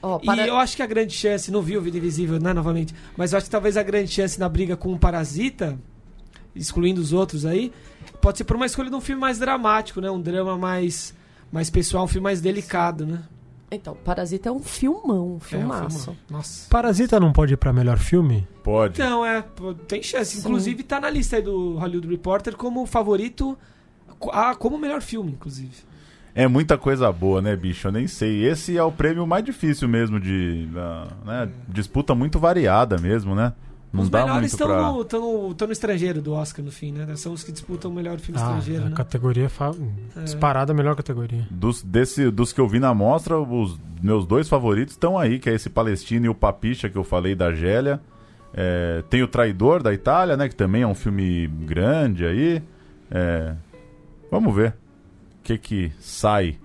Ó, 0.01 0.17
para- 0.19 0.45
E 0.45 0.49
eu 0.49 0.55
acho 0.57 0.75
que 0.75 0.81
a 0.81 0.87
grande 0.87 1.13
chance, 1.13 1.51
não 1.51 1.61
vi 1.61 1.77
o 1.77 1.81
Vida 1.81 1.97
Invisível, 1.97 2.39
né, 2.39 2.53
novamente, 2.53 2.95
mas 3.17 3.31
eu 3.33 3.37
acho 3.37 3.45
que 3.47 3.51
talvez 3.51 3.75
a 3.77 3.83
grande 3.83 4.09
chance 4.11 4.39
na 4.39 4.47
briga 4.49 4.75
com 4.77 4.93
o 4.93 4.97
Parasita, 4.97 5.77
excluindo 6.55 6.99
os 7.01 7.13
outros 7.13 7.45
aí, 7.45 7.71
pode 8.21 8.37
ser 8.39 8.43
por 8.45 8.55
uma 8.55 8.65
escolha 8.65 8.89
de 8.89 8.95
um 8.95 9.01
filme 9.01 9.19
mais 9.21 9.37
dramático, 9.37 9.99
né? 10.01 10.09
Um 10.09 10.21
drama 10.21 10.57
mais, 10.57 11.13
mais 11.51 11.69
pessoal, 11.69 12.05
um 12.05 12.07
filme 12.07 12.23
mais 12.23 12.41
delicado, 12.41 13.05
né? 13.05 13.21
Então, 13.69 13.95
Parasita 13.95 14.47
é 14.47 14.51
um 14.51 14.59
filmão, 14.59 15.27
um 15.27 15.33
É, 15.33 15.35
um 15.35 15.39
filmaço. 15.39 16.03
filme- 16.05 16.19
Nossa. 16.29 16.69
Parasita 16.69 17.19
não 17.19 17.33
pode 17.33 17.53
ir 17.53 17.57
pra 17.57 17.73
melhor 17.73 17.97
filme? 17.97 18.47
Pode. 18.63 18.93
Então, 19.01 19.25
é, 19.25 19.43
tem 19.87 20.01
chance. 20.01 20.35
Sim. 20.37 20.39
Inclusive, 20.39 20.83
tá 20.83 21.01
na 21.01 21.09
lista 21.09 21.35
aí 21.35 21.41
do 21.41 21.75
Hollywood 21.77 22.07
Reporter 22.07 22.55
como 22.55 22.85
favorito, 22.85 23.57
ah, 24.31 24.55
como 24.55 24.77
melhor 24.77 25.01
filme, 25.01 25.33
inclusive. 25.33 25.71
É 26.33 26.47
muita 26.47 26.77
coisa 26.77 27.11
boa, 27.11 27.41
né, 27.41 27.55
bicho? 27.55 27.87
Eu 27.87 27.91
nem 27.91 28.07
sei. 28.07 28.45
Esse 28.45 28.77
é 28.77 28.83
o 28.83 28.91
prêmio 28.91 29.25
mais 29.27 29.43
difícil 29.43 29.87
mesmo 29.89 30.19
de. 30.19 30.69
né? 31.25 31.49
Disputa 31.67 32.13
muito 32.15 32.37
variada 32.39 32.97
mesmo, 32.99 33.33
né? 33.35 33.53
Não 33.97 34.03
os 34.03 34.09
melhores 34.09 34.51
estão 34.51 34.67
pra. 34.67 34.81
no, 34.91 35.05
tão 35.05 35.47
no, 35.47 35.53
tão 35.53 35.67
no 35.67 35.71
estrangeiro 35.73 36.21
do 36.21 36.33
Oscar, 36.33 36.63
no 36.63 36.71
fim, 36.71 36.91
né? 36.91 37.15
São 37.15 37.33
os 37.33 37.43
que 37.43 37.51
disputam 37.51 37.91
o 37.91 37.93
melhor 37.93 38.17
filme 38.19 38.39
Ah, 38.39 38.43
estrangeiro, 38.45 38.85
a 38.85 38.89
né? 38.89 38.95
categoria 38.95 39.49
fa... 39.49 39.71
É. 40.15 40.21
disparada 40.23 40.71
a 40.71 40.75
melhor 40.75 40.95
categoria. 40.95 41.45
Dos, 41.51 41.81
desse, 41.83 42.29
dos 42.31 42.53
que 42.53 42.61
eu 42.61 42.67
vi 42.67 42.79
na 42.79 42.93
mostra, 42.93 43.37
os 43.39 43.79
meus 44.01 44.25
dois 44.25 44.47
favoritos 44.47 44.93
estão 44.93 45.17
aí, 45.17 45.39
que 45.39 45.49
é 45.49 45.53
esse 45.53 45.69
Palestino 45.69 46.25
e 46.25 46.29
o 46.29 46.35
Papicha 46.35 46.89
que 46.89 46.97
eu 46.97 47.03
falei 47.03 47.35
da 47.35 47.53
Gélia. 47.53 47.99
É, 48.53 49.03
tem 49.09 49.21
o 49.21 49.27
Traidor 49.27 49.83
da 49.83 49.93
Itália, 49.93 50.37
né? 50.37 50.47
Que 50.47 50.55
também 50.55 50.81
é 50.81 50.87
um 50.87 50.95
filme 50.95 51.47
grande 51.47 52.25
aí. 52.25 52.61
É, 53.11 53.53
vamos 54.31 54.55
ver 54.55 54.69
o 54.69 55.43
que 55.43 55.57
que 55.57 55.91
sai. 55.99 56.57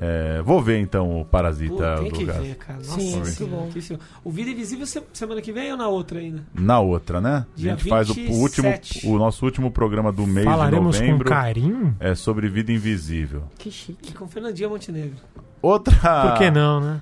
É, 0.00 0.40
vou 0.42 0.62
ver 0.62 0.78
então 0.80 1.20
o 1.20 1.24
Parasita. 1.24 1.96
Pô, 1.96 2.00
tem 2.02 2.10
do 2.10 2.18
que 2.18 2.24
gato. 2.24 2.40
ver, 2.42 2.54
cara. 2.56 2.78
Nossa 2.78 3.00
Sim, 3.00 3.18
muito 3.18 3.46
bom. 3.48 3.68
O 4.24 4.30
Vida 4.30 4.50
Invisível 4.50 4.86
se- 4.86 5.02
semana 5.12 5.40
que 5.42 5.52
vem 5.52 5.72
ou 5.72 5.76
na 5.76 5.88
outra 5.88 6.20
ainda? 6.20 6.44
Na 6.54 6.78
outra, 6.78 7.20
né? 7.20 7.44
Dia 7.56 7.72
a 7.72 7.76
gente 7.76 7.88
faz 7.88 8.08
o, 8.08 8.12
último, 8.30 8.70
27. 8.70 9.06
o 9.08 9.18
nosso 9.18 9.44
último 9.44 9.70
programa 9.72 10.12
do 10.12 10.26
mês 10.26 10.44
Falaremos 10.46 10.94
de 10.96 11.00
com 11.02 11.06
novembro. 11.06 11.28
carinho? 11.28 11.96
É 11.98 12.14
sobre 12.14 12.48
vida 12.48 12.70
invisível. 12.72 13.42
Que 13.58 13.70
chique. 13.70 14.10
E 14.10 14.12
com 14.12 14.28
Fernandinha 14.28 14.68
Montenegro. 14.68 15.16
Outra. 15.60 15.92
Por 16.30 16.38
que 16.38 16.50
não, 16.50 16.80
né? 16.80 17.00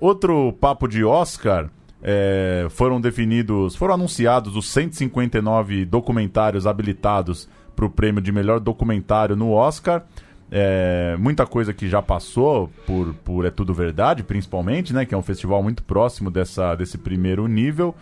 Outro 0.00 0.52
papo 0.54 0.88
de 0.88 1.04
Oscar. 1.04 1.68
é, 2.02 2.66
foram 2.70 3.00
definidos, 3.00 3.76
foram 3.76 3.94
anunciados 3.94 4.56
os 4.56 4.68
159 4.72 5.84
documentários 5.84 6.66
habilitados 6.66 7.48
para 7.76 7.84
o 7.84 7.90
prêmio 7.90 8.20
de 8.20 8.32
melhor 8.32 8.58
documentário 8.58 9.36
no 9.36 9.50
Oscar. 9.52 10.04
É, 10.54 11.16
muita 11.18 11.46
coisa 11.46 11.72
que 11.72 11.88
já 11.88 12.02
passou 12.02 12.70
por, 12.86 13.14
por 13.24 13.46
É 13.46 13.50
Tudo 13.50 13.72
Verdade, 13.72 14.22
principalmente, 14.22 14.92
né? 14.92 15.06
Que 15.06 15.14
é 15.14 15.18
um 15.18 15.22
festival 15.22 15.62
muito 15.62 15.82
próximo 15.82 16.30
dessa, 16.30 16.74
desse 16.74 16.98
primeiro 16.98 17.46
nível. 17.46 17.94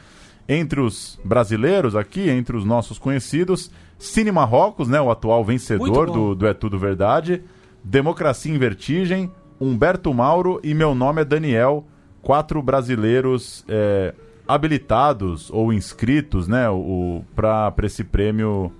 Entre 0.49 0.81
os 0.81 1.17
brasileiros 1.25 1.95
aqui, 1.95 2.29
entre 2.29 2.57
os 2.57 2.65
nossos 2.65 2.99
conhecidos, 2.99 3.71
Cine 3.97 4.33
Marrocos, 4.33 4.89
né? 4.89 5.01
O 5.01 5.13
atual 5.13 5.45
vencedor 5.45 6.11
do, 6.11 6.35
do 6.35 6.45
É 6.45 6.53
Tudo 6.53 6.77
Verdade. 6.77 7.41
Democracia 7.85 8.53
em 8.53 8.59
Vertigem, 8.59 9.31
Humberto 9.61 10.13
Mauro 10.13 10.61
e 10.65 10.75
Meu 10.75 10.93
Nome 10.93 11.23
é 11.23 11.25
Daniel. 11.25 11.87
Quatro 12.21 12.61
brasileiros 12.61 13.65
é, 13.69 14.13
habilitados 14.49 15.51
ou 15.51 15.73
inscritos, 15.73 16.49
né? 16.49 16.69
O, 16.69 17.25
para 17.37 17.73
esse 17.85 18.03
prêmio 18.03 18.73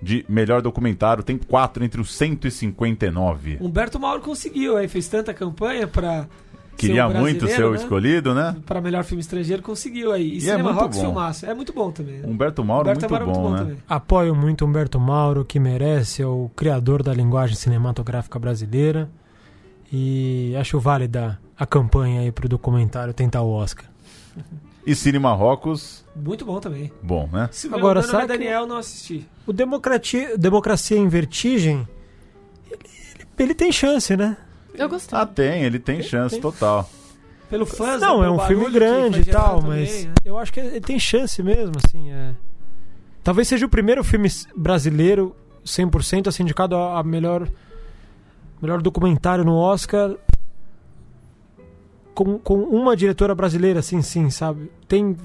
de 0.00 0.24
melhor 0.28 0.62
documentário. 0.62 1.22
Tem 1.22 1.36
quatro 1.36 1.84
entre 1.84 2.00
os 2.00 2.14
159. 2.14 3.58
Humberto 3.60 3.98
Mauro 3.98 4.20
conseguiu, 4.20 4.76
aí 4.76 4.88
fez 4.88 5.08
tanta 5.08 5.34
campanha 5.34 5.86
pra. 5.86 6.26
Queria 6.76 7.08
ser 7.08 7.16
um 7.16 7.20
muito 7.20 7.48
ser 7.48 7.64
o 7.64 7.72
né? 7.72 7.76
escolhido, 7.76 8.32
né? 8.32 8.54
Pra 8.64 8.80
melhor 8.80 9.02
filme 9.02 9.20
estrangeiro, 9.20 9.60
conseguiu 9.62 10.12
aí. 10.12 10.34
E, 10.34 10.36
é 10.36 10.40
Cinema 10.40 10.70
muito 10.70 10.80
Rocks 10.80 10.98
bom. 10.98 11.04
filmaço. 11.04 11.44
É 11.44 11.52
muito 11.52 11.72
bom 11.72 11.90
também. 11.90 12.20
né? 12.20 12.28
Humberto 12.28 12.64
Mauro, 12.64 12.88
Humberto 12.88 13.08
muito, 13.10 13.24
Mauro 13.24 13.40
bom, 13.40 13.50
né? 13.50 13.58
também. 13.58 13.76
Apoio 13.88 14.34
muito 14.34 14.64
Humberto 14.64 15.00
Mauro, 15.00 15.44
que 15.44 15.58
merece, 15.58 16.22
é 16.22 16.26
o 16.26 16.48
criador 16.54 17.02
da 17.02 17.12
linguagem 17.12 17.56
cinematográfica 17.56 18.38
brasileira. 18.38 19.10
E 19.92 20.54
acho 20.56 20.78
válida 20.78 21.40
a 21.58 21.66
campanha 21.66 22.20
aí 22.20 22.30
pro 22.30 22.48
documentário 22.48 23.12
tentar 23.12 23.42
o 23.42 23.50
Oscar. 23.50 23.86
E 24.90 24.94
Cine 24.94 25.18
Marrocos, 25.18 26.04
Muito 26.16 26.44
bom 26.44 26.58
também. 26.60 26.90
bom, 27.02 27.28
né? 27.32 27.48
Se 27.52 27.66
Agora, 27.72 28.00
é 28.00 28.02
que- 28.02 28.26
Daniel, 28.26 28.66
não 28.66 28.76
assisti. 28.78 29.26
O 29.46 29.52
Democracia, 29.52 30.36
Democracia 30.38 30.96
em 30.98 31.08
Vertigem, 31.08 31.86
ele, 32.70 32.80
ele- 33.14 33.26
ele 33.38 33.54
tem 33.54 33.70
chance, 33.70 34.16
né? 34.16 34.36
Eu 34.74 34.88
gostei. 34.88 35.18
Ah, 35.18 35.26
tem, 35.26 35.62
ele 35.64 35.78
tem 35.78 36.02
chance 36.02 36.34
tem. 36.36 36.40
total. 36.40 36.88
Pelo 37.50 37.66
fãs, 37.66 38.00
Não, 38.00 38.20
né, 38.20 38.26
é 38.26 38.30
um 38.30 38.38
filme 38.40 38.70
grande 38.70 39.20
e 39.20 39.24
tal, 39.24 39.60
também, 39.62 39.80
mas 39.80 40.04
né? 40.04 40.12
eu 40.24 40.36
acho 40.38 40.52
que 40.52 40.60
ele 40.60 40.80
tem 40.80 40.98
chance 40.98 41.42
mesmo, 41.42 41.72
assim. 41.84 42.10
É... 42.10 42.34
Talvez 43.24 43.48
seja 43.48 43.66
o 43.66 43.68
primeiro 43.68 44.02
filme 44.04 44.28
brasileiro 44.56 45.34
100% 45.64 46.28
a 46.28 46.32
ser 46.32 46.42
indicado 46.42 46.76
a 46.76 46.98
a 46.98 47.02
melhor, 47.02 47.48
melhor 48.60 48.80
documentário 48.82 49.44
no 49.44 49.54
Oscar 49.54 50.14
com, 52.24 52.38
com 52.38 52.54
uma 52.64 52.96
diretora 52.96 53.34
brasileira, 53.34 53.80
assim, 53.80 54.02
sim, 54.02 54.28
sabe? 54.30 54.70
Tem 54.88 55.14
Que 55.14 55.20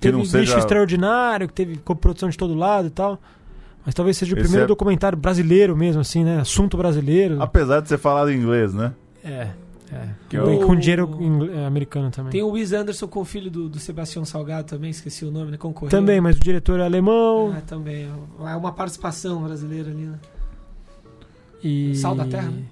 teve 0.00 0.12
não 0.14 0.20
Bicho 0.20 0.32
seja- 0.32 0.58
Extraordinário, 0.58 1.46
que 1.46 1.54
teve 1.54 1.76
produção 2.00 2.28
de 2.28 2.36
todo 2.36 2.54
lado 2.54 2.88
e 2.88 2.90
tal. 2.90 3.20
Mas 3.86 3.94
talvez 3.94 4.16
seja 4.16 4.34
o 4.34 4.38
Esse 4.38 4.42
primeiro 4.44 4.64
é- 4.64 4.68
documentário 4.68 5.16
brasileiro 5.18 5.76
mesmo, 5.76 6.00
assim, 6.00 6.24
né? 6.24 6.40
Assunto 6.40 6.76
brasileiro. 6.76 7.40
Apesar 7.42 7.80
de 7.80 7.88
ser 7.88 7.98
falado 7.98 8.30
em 8.30 8.36
inglês, 8.36 8.72
né? 8.74 8.92
É, 9.24 9.48
é. 9.92 10.08
Que 10.28 10.38
Com- 10.38 10.56
o- 10.56 10.66
Com 10.66 10.76
dinheiro 10.76 11.08
é, 11.52 11.64
americano 11.66 12.10
também. 12.10 12.30
Tem 12.32 12.42
o 12.42 12.50
Wes 12.50 12.72
Anderson 12.72 13.06
com 13.08 13.20
o 13.20 13.24
filho 13.24 13.50
do, 13.50 13.68
do 13.68 13.78
Sebastião 13.78 14.24
Salgado 14.24 14.66
também, 14.68 14.90
esqueci 14.90 15.24
o 15.24 15.30
nome, 15.30 15.50
né? 15.52 15.56
Concorreu. 15.56 15.90
Também, 15.90 16.20
mas 16.20 16.36
o 16.36 16.40
diretor 16.40 16.78
é 16.80 16.84
alemão. 16.84 17.52
Ah, 17.56 17.60
também. 17.60 18.08
É 18.40 18.56
uma 18.56 18.72
participação 18.72 19.42
brasileira 19.42 19.90
ali, 19.90 20.04
né? 20.06 20.18
E... 21.62 21.94
Sal 21.96 22.14
da 22.14 22.24
Terra, 22.24 22.50
né? 22.50 22.62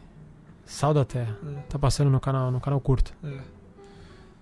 Sal 0.64 0.94
da 0.94 1.04
Terra. 1.04 1.36
É. 1.44 1.60
Tá 1.68 1.78
passando 1.78 2.10
no 2.10 2.20
canal, 2.20 2.50
no 2.52 2.60
canal 2.60 2.80
curto. 2.80 3.12
É. 3.24 3.38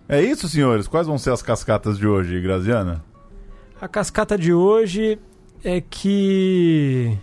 É 0.08 0.22
isso, 0.22 0.48
senhores? 0.48 0.88
Quais 0.88 1.06
vão 1.06 1.18
ser 1.18 1.30
as 1.32 1.42
cascatas 1.42 1.98
de 1.98 2.06
hoje, 2.06 2.40
Graziana? 2.40 3.04
A 3.80 3.86
cascata 3.86 4.38
de 4.38 4.52
hoje 4.52 5.18
é 5.62 5.80
que 5.80 7.16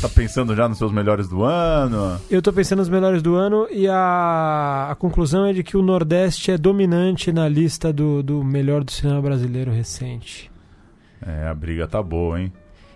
Tá 0.00 0.08
pensando 0.08 0.54
já 0.54 0.68
nos 0.68 0.78
seus 0.78 0.92
melhores 0.92 1.28
do 1.28 1.42
ano? 1.44 2.20
eu 2.30 2.40
tô 2.40 2.52
pensando 2.52 2.78
nos 2.78 2.88
melhores 2.88 3.20
do 3.20 3.34
ano 3.34 3.66
e 3.70 3.86
a, 3.88 4.88
a 4.90 4.94
conclusão 4.94 5.44
é 5.44 5.52
de 5.52 5.62
que 5.62 5.76
o 5.76 5.82
Nordeste 5.82 6.50
é 6.50 6.58
dominante 6.58 7.32
na 7.32 7.48
lista 7.48 7.92
do, 7.92 8.22
do 8.22 8.42
melhor 8.42 8.82
do 8.84 8.90
cinema 8.90 9.20
brasileiro 9.20 9.70
recente. 9.70 10.50
É, 11.24 11.48
a 11.48 11.54
briga 11.54 11.86
tá 11.86 12.02
boa, 12.02 12.40
hein? 12.40 12.52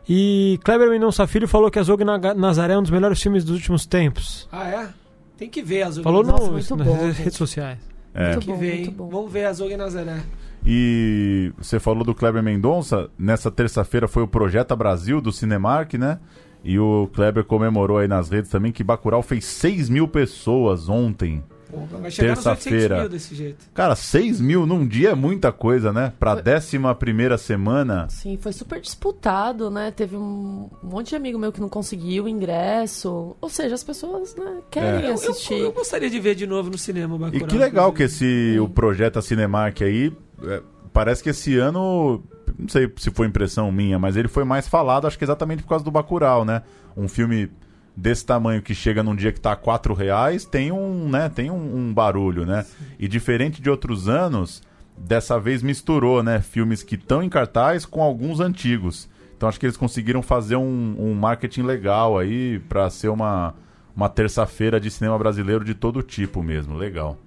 E 0.09 0.59
Kleber 0.65 0.89
Mendonça 0.91 1.27
Filho 1.27 1.49
falou 1.49 1.71
que 1.71 1.79
Azog 1.79 2.03
Nazaré 2.05 2.75
é 2.75 2.79
um 2.79 2.83
dos 2.83 2.91
melhores 2.91 3.21
filmes 3.21 3.45
dos 3.45 3.57
últimos 3.57 3.85
tempos. 3.87 4.49
Ah, 4.51 4.69
é? 4.69 4.89
Tem 5.37 5.49
que 5.51 5.63
ver 5.63 5.83
as 5.83 5.99
Falou 5.99 6.23
no- 6.23 6.33
Nossa, 6.33 6.51
muito 6.51 6.77
nas 6.77 6.87
bom, 6.87 6.97
redes 6.97 7.17
gente. 7.17 7.35
sociais. 7.37 7.79
É. 8.15 8.19
Tem 8.19 8.33
Muito 8.33 8.45
que 8.47 8.53
bom, 8.53 8.59
ver, 8.59 8.75
muito 8.77 8.89
hein? 8.89 8.95
bom. 8.97 9.09
Vamos 9.09 9.33
ver 9.33 9.45
Azog 9.45 9.73
e 9.73 9.77
Nazaré. 9.77 10.21
E 10.65 11.53
você 11.59 11.79
falou 11.79 12.03
do 12.03 12.15
Kleber 12.15 12.43
Mendonça. 12.43 13.11
Nessa 13.19 13.51
terça-feira 13.51 14.09
foi 14.09 14.23
o 14.23 14.29
Projeta 14.29 14.75
Brasil 14.75 15.21
do 15.21 15.31
Cinemark, 15.31 15.95
né? 15.95 16.19
E 16.65 16.79
o 16.79 17.09
Kleber 17.15 17.45
comemorou 17.45 17.99
aí 17.99 18.09
nas 18.09 18.29
redes 18.31 18.51
também 18.51 18.73
que 18.73 18.83
Bacurau 18.83 19.23
fez 19.23 19.45
6 19.45 19.89
mil 19.89 20.09
pessoas 20.09 20.89
ontem 20.89 21.45
Pô, 21.71 21.79
vai 21.99 22.11
chegar 22.11 22.37
nos 22.37 22.47
800 22.47 22.63
Terça-feira. 22.65 23.01
mil 23.01 23.09
desse 23.09 23.35
jeito. 23.35 23.67
Cara, 23.75 23.97
6 23.97 24.41
mil 24.41 24.65
num 24.67 24.87
dia 24.87 25.11
é 25.11 25.15
muita 25.15 25.51
coisa, 25.51 25.93
né? 25.93 26.13
Pra 26.19 26.35
Foi- 26.35 26.43
décima 26.43 26.95
primeira 26.95 27.37
semana. 27.37 28.07
Sim, 28.09 28.39
foi 28.41 28.53
super 28.53 28.81
disputado, 28.81 29.71
né? 29.71 29.91
Teve 29.91 30.17
um 30.17 30.71
monte 30.83 31.09
de 31.11 31.17
amigo 31.17 31.39
meu 31.39 31.51
que 31.53 31.61
não 31.61 31.69
conseguiu 31.69 32.25
o 32.25 32.29
ingresso. 32.29 33.37
Ou 33.41 33.49
seja, 33.49 33.75
as 33.75 33.83
pessoas, 33.85 34.35
né, 34.37 34.59
querem 34.71 35.01
Eu, 35.03 35.09
eu- 35.09 35.15
assistir. 35.15 35.55
eu 35.59 35.73
gostaria 35.73 36.09
de 36.11 36.21
ver 36.21 36.35
de 36.35 36.47
novo 36.47 36.71
no 36.71 36.79
cinema 36.79 37.15
o 37.15 37.17
E 37.17 37.21
Bacurau. 37.21 37.49
que 37.49 37.59
legal 37.59 37.93
que 37.93 38.03
esse 38.05 38.57
o 38.61 38.69
projeto 38.69 39.19
a 39.19 39.23
Cinemark 39.23 39.83
aí, 39.83 40.13
é, 40.45 40.63
parece 40.93 41.23
que 41.23 41.31
esse 41.31 41.57
ano, 41.59 42.23
não 42.59 42.69
sei 42.69 42.91
se 42.97 43.11
foi 43.11 43.27
impressão 43.27 43.71
minha, 43.73 43.99
mas 43.99 44.17
ele 44.17 44.29
foi 44.29 44.45
mais 44.45 44.69
falado, 44.69 45.07
acho 45.07 45.19
que 45.19 45.25
exatamente 45.25 45.63
por 45.63 45.69
causa 45.71 45.85
do 45.85 45.91
Bacurau, 45.91 46.45
né? 46.45 46.63
Um 46.97 47.09
filme 47.09 47.51
desse 47.97 48.27
tamanho 48.27 48.61
que 48.61 48.75
chega 48.75 49.03
num 49.03 49.17
dia 49.17 49.33
que 49.33 49.41
tá 49.41 49.53
a 49.53 49.57
quatro 49.57 49.95
reais, 49.95 50.45
tem 50.45 50.71
um, 50.71 51.09
né, 51.09 51.29
tem 51.29 51.51
um, 51.51 51.77
um 51.77 51.95
barulho, 51.95 52.45
né? 52.45 52.67
E 52.99 53.09
diferente 53.09 53.63
de 53.63 53.71
outros 53.71 54.09
anos, 54.09 54.63
dessa 54.97 55.41
vez 55.41 55.63
misturou, 55.63 56.23
né, 56.23 56.41
filmes 56.41 56.83
que 56.83 56.97
estão 56.97 57.23
em 57.23 57.29
cartaz 57.29 57.87
com 57.87 58.03
alguns 58.03 58.39
antigos. 58.39 59.09
Então 59.37 59.49
acho 59.49 59.59
que 59.59 59.67
eles 59.67 59.77
conseguiram 59.77 60.23
fazer 60.23 60.57
um, 60.57 60.97
um 60.99 61.15
marketing 61.15 61.63
legal 61.63 62.19
aí 62.19 62.59
pra 62.69 62.89
ser 62.91 63.09
uma, 63.09 63.55
uma 63.95 64.09
terça-feira 64.09 64.79
de 64.79 64.91
cinema 64.91 65.19
brasileiro 65.19 65.65
de 65.65 65.75
todo 65.75 66.03
tipo 66.03 66.43
mesmo, 66.43 66.77
legal. 66.77 67.19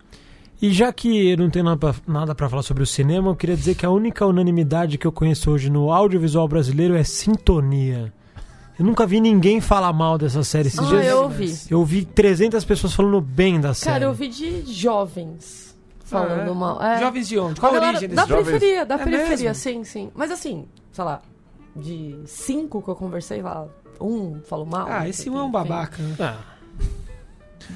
E 0.61 0.72
já 0.72 0.91
que 0.91 1.30
eu 1.30 1.38
não 1.38 1.49
tenho 1.49 1.65
nada 2.05 2.36
pra 2.36 2.49
falar 2.49 2.63
sobre 2.63 2.84
o 2.84 2.88
cinema, 2.88 3.30
eu 3.30 3.36
queria 3.36 3.55
dizer 3.55 3.76
que 3.76 3.86
a 3.86 3.89
única 3.89 4.26
unanimidade 4.26 4.97
que 4.97 5.07
eu 5.07 5.11
conheço 5.11 5.49
hoje 5.49 5.70
no 5.70 5.91
audiovisual 5.91 6.47
brasileiro 6.47 6.95
é 6.95 7.03
sintonia. 7.03 8.11
Eu 8.80 8.86
nunca 8.86 9.05
vi 9.05 9.19
ninguém 9.19 9.59
falar 9.59 9.91
mal 9.91 10.17
dessa 10.17 10.41
série 10.41 10.69
esses 10.69 10.80
Ah, 10.80 10.84
dias. 10.86 11.05
eu 11.05 11.23
ouvi. 11.23 11.59
Eu 11.69 11.84
vi 11.84 12.05
300 12.05 12.63
pessoas 12.63 12.93
falando 12.93 13.19
bem 13.19 13.59
da 13.59 13.73
série. 13.73 13.91
Cara, 13.91 14.05
eu 14.05 14.13
vi 14.13 14.30
de 14.30 14.63
jovens 14.71 15.75
falando 16.05 16.47
Ah, 16.49 16.51
é? 16.51 16.53
mal. 16.53 16.82
É. 16.82 16.99
Jovens 16.99 17.27
de 17.27 17.38
onde? 17.38 17.59
Qual 17.59 17.75
a 17.75 17.77
origem 17.77 18.07
Da 18.09 18.15
desses 18.23 18.30
jovens? 18.30 18.45
periferia, 18.47 18.86
da 18.86 18.95
É 18.95 18.97
periferia, 19.03 19.49
mesmo? 19.49 19.55
sim, 19.55 19.84
sim. 19.84 20.11
Mas 20.15 20.32
assim, 20.32 20.65
sei 20.93 21.03
lá, 21.03 21.21
de 21.75 22.17
cinco 22.25 22.82
que 22.82 22.88
eu 22.88 22.95
conversei 22.95 23.41
lá, 23.41 23.67
um 23.99 24.39
falou 24.43 24.65
mal. 24.65 24.88
Ah, 24.89 25.07
esse 25.09 25.23
sei 25.23 25.32
um 25.32 25.38
é 25.38 25.43
um 25.43 25.51
babaca. 25.51 26.01
né? 26.01 26.15
Ah, 26.19 26.38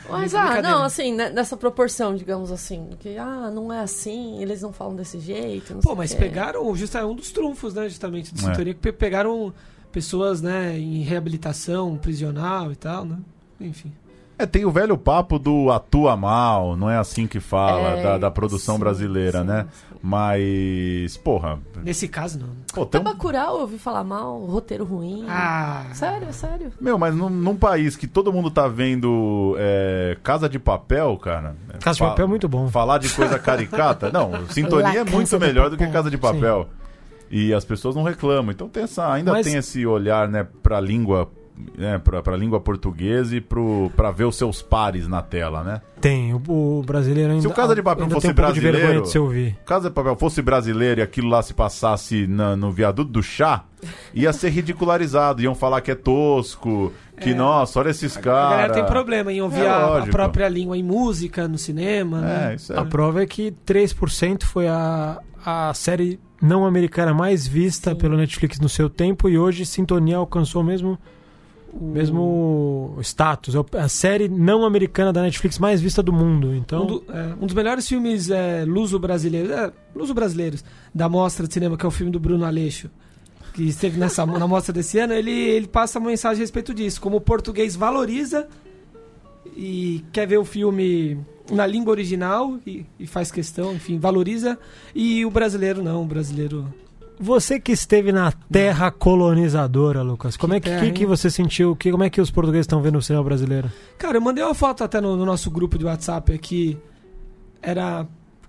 Mas, 0.10 0.34
É 0.34 0.38
ah, 0.38 0.62
não, 0.62 0.84
assim, 0.84 1.14
né, 1.14 1.30
nessa 1.30 1.56
proporção, 1.58 2.16
digamos 2.16 2.49
assim, 2.51 2.89
que, 2.99 3.18
ah, 3.18 3.51
não 3.54 3.72
é 3.72 3.80
assim, 3.82 4.41
eles 4.41 4.62
não 4.62 4.72
falam 4.74 4.95
desse 4.95 5.20
jeito, 5.20 5.74
não 5.74 5.82
Pô, 5.82 5.89
sei 5.89 5.97
mas 5.97 6.12
o 6.12 6.16
quê. 6.16 6.20
pegaram, 6.24 6.76
justo 6.76 6.97
é 6.97 7.06
um 7.06 7.14
dos 7.14 7.30
trunfos, 7.32 7.74
né, 7.76 7.88
justamente, 7.89 8.34
de 8.34 8.41
É. 8.43 8.47
sintonia, 8.47 8.74
que 8.74 8.80
pe- 8.80 8.91
pegaram 8.93 9.54
pessoas, 9.94 10.41
né, 10.41 10.78
em 10.78 11.02
reabilitação 11.04 11.96
prisional 11.96 12.72
e 12.72 12.76
tal, 12.76 13.06
né? 13.06 13.18
Enfim. 13.62 13.94
É, 14.38 14.48
tem 14.48 14.66
o 14.66 14.72
velho 14.72 14.98
papo 14.98 15.38
do 15.38 15.72
atua 15.72 16.18
mal, 16.18 16.76
não 16.76 16.89
é 16.89 16.98
assim 16.98 17.28
que 17.28 17.39
fala, 17.39 17.89
É, 18.00 18.04
da, 18.04 18.18
da 18.18 18.32
produção 18.32 18.76
sim, 18.76 18.80
brasileira, 18.82 19.41
sim, 19.41 19.48
né? 19.48 19.68
sim. 19.72 19.96
Mas, 20.02 21.16
porra, 21.18 21.60
Nesse 21.82 22.08
caso, 22.08 22.39
não. 22.39 22.50
pô, 22.86 23.00
Bacurau 23.00 23.56
eu 23.56 23.62
ouvi 23.62 23.78
falar 23.78 24.04
mal, 24.04 24.38
roteiro 24.39 24.84
ruim. 24.84 25.26
Ah, 25.30 25.86
Sério, 25.94 26.34
sério. 26.34 26.72
Meu, 26.82 26.98
mas 26.98 27.16
num, 27.16 27.30
num 27.30 27.56
país 27.56 27.96
que 27.96 28.08
todo 28.08 28.34
mundo 28.34 28.50
tá 28.52 28.68
vendo 28.68 29.56
é, 29.60 30.18
Casa 30.24 30.50
de 30.50 30.58
Papel, 30.60 31.16
cara. 31.18 31.56
é, 31.74 31.78
Casa 31.78 31.98
de 31.98 32.04
Papel 32.04 32.26
é 32.26 32.28
muito 32.28 32.50
bom. 32.50 32.68
Falar 32.68 32.98
de 32.98 33.08
coisa 33.10 33.38
caricata, 33.39 34.12
não, 34.12 34.46
Sintonia 34.50 34.88
La 34.88 34.96
é 34.96 35.04
muito 35.04 35.39
melhor 35.39 35.70
do 35.70 35.78
que. 35.78 35.88
Casa 35.88 36.10
de 36.10 36.18
Papel. 36.18 36.68
E 37.36 37.52
as 37.52 37.66
pessoas 37.66 37.96
não 37.96 38.04
reclamam. 38.04 38.52
Então 38.52 38.70
tem 38.70 38.84
essa, 38.84 39.12
ainda 39.12 39.32
Mas- 39.32 39.46
tem 39.48 39.56
esse 39.56 39.84
olhar, 39.88 40.28
né, 40.30 40.46
pra 40.62 40.80
língua, 40.80 41.28
né, 41.76 41.98
pra, 41.98 42.22
pra 42.22 42.38
língua 42.38 42.60
portuguesa 42.60 43.36
e 43.36 43.42
pro, 43.42 43.92
pra 43.96 44.12
ver 44.12 44.26
os 44.26 44.36
seus 44.36 44.62
pares 44.62 45.08
na 45.08 45.20
tela, 45.24 45.64
né? 45.64 45.82
Tem, 46.00 46.32
o, 46.34 46.42
o 46.48 46.84
brasileiro 46.86 47.32
ainda. 47.32 47.42
Se 47.42 47.48
o 47.48 47.52
Casa 47.52 47.74
de 47.74 47.82
Papel 47.82 48.08
fosse 48.08 48.28
um 48.28 48.30
de 48.30 48.36
brasileiro- 48.36 48.78
vergonha 48.78 49.02
de 49.02 49.10
se 49.10 49.18
ouvir. 49.18 49.58
Casa 49.66 49.90
de 49.90 49.96
Papel 49.96 50.16
fosse 50.16 50.44
brasileiro 50.44 51.00
e 51.00 51.04
aquilo 51.04 51.28
lá 51.28 51.42
se 51.42 51.56
passasse 51.56 52.28
na- 52.28 52.56
no 52.56 52.72
viaduto 52.72 53.10
do 53.12 53.24
chá, 53.24 53.64
ia 54.14 54.32
ser 54.32 54.50
ridicularizado. 54.50 55.42
Iam 55.42 55.56
falar 55.56 55.82
que 55.82 55.90
é 55.90 55.96
tosco, 55.96 56.94
que, 57.20 57.34
nossa, 57.34 57.80
olha 57.80 57.90
esses 57.90 58.16
a 58.16 58.22
caras. 58.22 58.50
galera 58.52 58.74
tem 58.74 58.86
problema 58.86 59.32
em 59.34 59.42
ouvir 59.42 59.62
É 59.62 59.70
a- 59.70 60.04
a, 60.04 60.06
própria 60.08 60.48
língua 60.50 60.78
em 60.78 60.84
música, 60.84 61.48
no 61.48 61.58
cinema, 61.58 62.22
né? 62.22 62.52
É, 62.52 62.56
isso 62.56 62.74
é. 62.74 62.78
A 62.78 62.86
prova 62.86 63.24
é 63.24 63.26
que 63.26 63.52
3% 63.66 64.44
foi 64.44 64.68
a, 64.68 65.20
a 65.46 65.74
série 65.74 66.20
não 66.44 66.66
americana 66.66 67.14
mais 67.14 67.48
vista 67.48 67.91
Sim. 67.91 67.96
pelo 67.98 68.18
Netflix 68.18 68.60
no 68.60 68.68
seu 68.68 68.89
tempo 68.89 69.30
e 69.30 69.38
hoje 69.38 69.66
Sintonia 69.66 70.18
alcançou 70.18 70.62
o 70.62 70.66
mesmo, 70.66 71.00
O- 71.74 71.86
mesmo 71.86 72.98
status. 73.02 73.56
É 73.56 73.80
a 73.80 73.88
série 73.88 74.28
não 74.28 74.66
americana 74.66 75.14
da 75.14 75.22
Netflix 75.22 75.58
mais 75.58 75.80
vista 75.82 76.04
do 76.04 76.12
mundo. 76.12 76.54
Então, 76.54 76.84
Um, 76.84 76.88
do- 76.88 77.04
é, 77.10 77.34
um 77.41 77.46
dos 77.46 77.56
melhores 77.56 77.88
filmes 77.88 78.30
é, 78.30 78.66
luso-brasileiros, 78.68 79.50
é, 79.52 79.72
luso-brasileiros 79.96 80.64
da 80.94 81.08
mostra 81.08 81.48
de 81.48 81.54
cinema, 81.54 81.78
que 81.78 81.86
é 81.86 81.88
o 81.88 81.91
filme 81.91 82.12
do 82.12 82.20
Bruno 82.20 82.44
Aleixo, 82.46 82.89
que 83.54 83.64
esteve 83.64 83.98
nessa, 83.98 84.26
na 84.28 84.46
mostra 84.48 84.74
desse 84.74 85.00
ano, 85.00 85.14
ele, 85.14 85.32
ele 85.32 85.68
passa 85.68 85.98
uma 85.98 86.10
mensagem 86.10 86.41
a 86.41 86.44
respeito 86.44 86.74
disso, 86.74 87.00
como 87.00 87.16
o 87.18 87.22
português 87.22 87.76
valoriza 87.76 88.48
e 89.56 90.04
quer 90.12 90.28
ver 90.28 90.38
o 90.39 90.46
filme 90.46 91.18
na 91.52 91.66
língua 91.68 91.91
original 91.91 92.58
e, 92.66 92.86
e 93.00 93.06
faz 93.08 93.32
questão, 93.32 93.74
enfim, 93.74 94.00
valoriza, 94.00 94.58
e 94.96 95.26
o 95.26 95.30
brasileiro 95.32 95.84
não, 95.84 96.02
o 96.04 96.06
brasileiro... 96.06 96.66
você 97.20 97.60
que 97.60 97.72
esteve 97.72 98.12
na 98.12 98.32
terra 98.52 98.89
colonizadora, 98.91 100.02
Lucas, 100.02 100.38
como 100.38 100.54
é 100.54 100.60
que, 100.60 100.70
terra, 100.70 100.86
que, 100.86 100.91
que 100.91 101.06
você 101.06 101.30
sentiu? 101.30 101.76
Que, 101.76 101.91
como 101.91 102.04
é 102.04 102.10
que 102.10 102.22
os 102.22 102.32
portugueses 102.32 102.64
estão 102.64 102.82
vendo 102.82 102.98
o 102.98 103.02
cinema 103.02 103.24
brasileiro? 103.24 103.70
Cara, 103.98 104.18
eu 104.18 104.22
mandei 104.22 104.44
uma 104.44 104.54
foto 104.56 104.84
até 104.84 105.02
no, 105.02 105.16
no 105.18 105.26
nosso 105.26 105.52
grupo 105.52 105.78
de 105.78 105.86
WhatsApp 105.86 106.34
aqui, 106.34 106.78
era... 107.62 108.08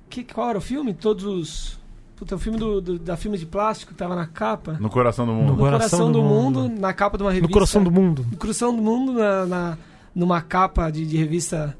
Que, 0.08 0.22
qual 0.22 0.50
era 0.50 0.58
o 0.58 0.60
filme? 0.60 0.94
Todos 0.94 1.24
os... 1.24 1.84
Puta, 2.14 2.36
o 2.36 2.38
filme 2.38 2.56
do, 2.56 2.80
do- 2.80 2.98
da 2.98 3.16
filme 3.16 3.36
de 3.36 3.44
plástico 3.44 3.90
que 3.92 3.98
tava 3.98 4.14
na 4.14 4.24
capa. 4.26 4.76
No 4.80 4.88
coração 4.88 5.26
do 5.26 5.32
No 5.32 5.38
mundo. 5.38 5.50
No 5.50 5.58
Coração, 5.58 6.12
do, 6.12 6.22
mundo, 6.22 6.68
na 6.68 6.92
capa 6.92 7.16
de 7.18 7.24
uma 7.24 7.32
revista. 7.32 7.48
No 7.48 7.52
coração 7.52 7.82
do 7.82 7.90
mundo. 7.90 8.24
No 8.30 8.36
Coração 8.36 8.76
do 8.76 8.80
Mundo, 8.80 9.12
na, 9.14 9.46
na- 9.46 9.78
numa 10.14 10.40
capa 10.40 10.90
de, 10.92 11.04
de 11.04 11.16
revista 11.16 11.76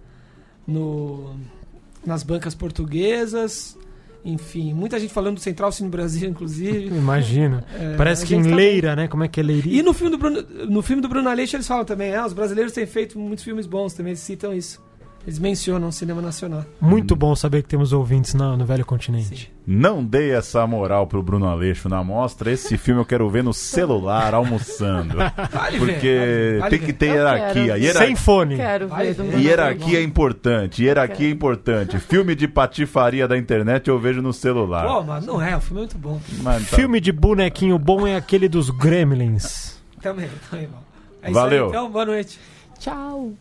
no, 0.66 1.34
nas 2.04 2.22
bancas 2.22 2.54
portuguesas. 2.54 3.76
Enfim, 4.24 4.72
muita 4.72 4.98
gente 4.98 5.12
falando 5.12 5.34
do 5.34 5.40
Central 5.40 5.70
Cine 5.70 5.90
Brasil, 5.90 6.28
inclusive. 6.30 6.86
Imagina. 6.86 7.64
É, 7.78 7.94
Parece 7.96 8.24
que 8.24 8.34
em 8.34 8.42
tá- 8.42 8.54
Leira, 8.56 8.96
né? 8.96 9.06
Como 9.06 9.22
é 9.22 9.28
que 9.28 9.38
é 9.38 9.42
Leiria? 9.42 9.80
E 9.80 9.82
no 9.82 9.92
filme 9.92 10.10
do 10.10 10.18
Bruno, 10.18 10.42
no 10.68 10.80
filme 10.82 11.02
do 11.02 11.08
Bruno 11.08 11.28
Aleixo 11.28 11.56
eles 11.56 11.66
falam 11.66 11.84
também, 11.84 12.14
ah, 12.14 12.24
os 12.26 12.32
brasileiros 12.32 12.72
têm 12.72 12.86
feito 12.86 13.18
muitos 13.18 13.44
filmes 13.44 13.66
bons 13.66 13.92
também, 13.92 14.12
eles 14.12 14.20
citam 14.20 14.54
isso. 14.54 14.82
Eles 15.26 15.38
mencionam 15.38 15.88
o 15.88 15.92
cinema 15.92 16.20
nacional. 16.20 16.66
Muito 16.78 17.16
bom 17.16 17.34
saber 17.34 17.62
que 17.62 17.68
temos 17.70 17.94
ouvintes 17.94 18.34
na- 18.34 18.58
no 18.58 18.66
Velho 18.66 18.84
Continente. 18.84 19.50
Não 19.66 20.04
dei 20.04 20.32
essa 20.32 20.66
moral 20.66 21.06
pro 21.06 21.22
Bruno 21.22 21.46
Aleixo 21.48 21.88
na 21.88 22.04
mostra. 22.04 22.52
Esse 22.52 22.76
filme 22.76 23.00
eu 23.00 23.06
quero 23.06 23.28
ver 23.30 23.42
no 23.42 23.54
celular, 23.54 24.34
almoçando. 24.34 25.16
Vale 25.50 25.78
Porque 25.78 25.94
ver, 25.96 26.58
vale 26.58 26.70
tem 26.70 26.78
ver. 26.78 26.86
que 26.86 26.92
ter 26.92 27.06
Eu 27.08 27.14
hierarquia. 27.14 27.78
Hierar- 27.78 28.04
Sem 28.04 28.14
fone. 28.16 28.56
Quero 28.56 28.88
ver. 28.88 29.16
Hierarquia 29.40 29.98
é 29.98 30.02
importante. 30.02 30.84
Hierarquia 30.84 31.26
é 31.28 31.30
importante. 31.30 31.98
Filme 31.98 32.34
de 32.34 32.46
patifaria 32.46 33.26
da 33.26 33.38
internet 33.38 33.88
eu 33.88 33.98
vejo 33.98 34.20
no 34.20 34.32
celular. 34.34 34.86
Pô, 34.86 35.02
mas 35.02 35.24
não 35.24 35.40
é, 35.40 35.56
o 35.56 35.60
filme 35.62 35.78
é 35.80 35.84
muito 35.84 35.96
bom. 35.96 36.20
Mas 36.42 36.68
tá. 36.68 36.76
Filme 36.76 37.00
de 37.00 37.10
bonequinho 37.12 37.78
bom 37.78 38.06
é 38.06 38.14
aquele 38.16 38.46
dos 38.46 38.68
Gremlins. 38.68 39.78
Também, 40.02 40.28
também 40.50 40.66
bom. 40.68 40.82
É 41.22 41.30
isso 41.30 41.40
Valeu. 41.40 41.64
aí, 41.64 41.70
então, 41.70 41.90
boa 41.90 42.04
noite. 42.04 42.38
Tchau. 42.78 43.32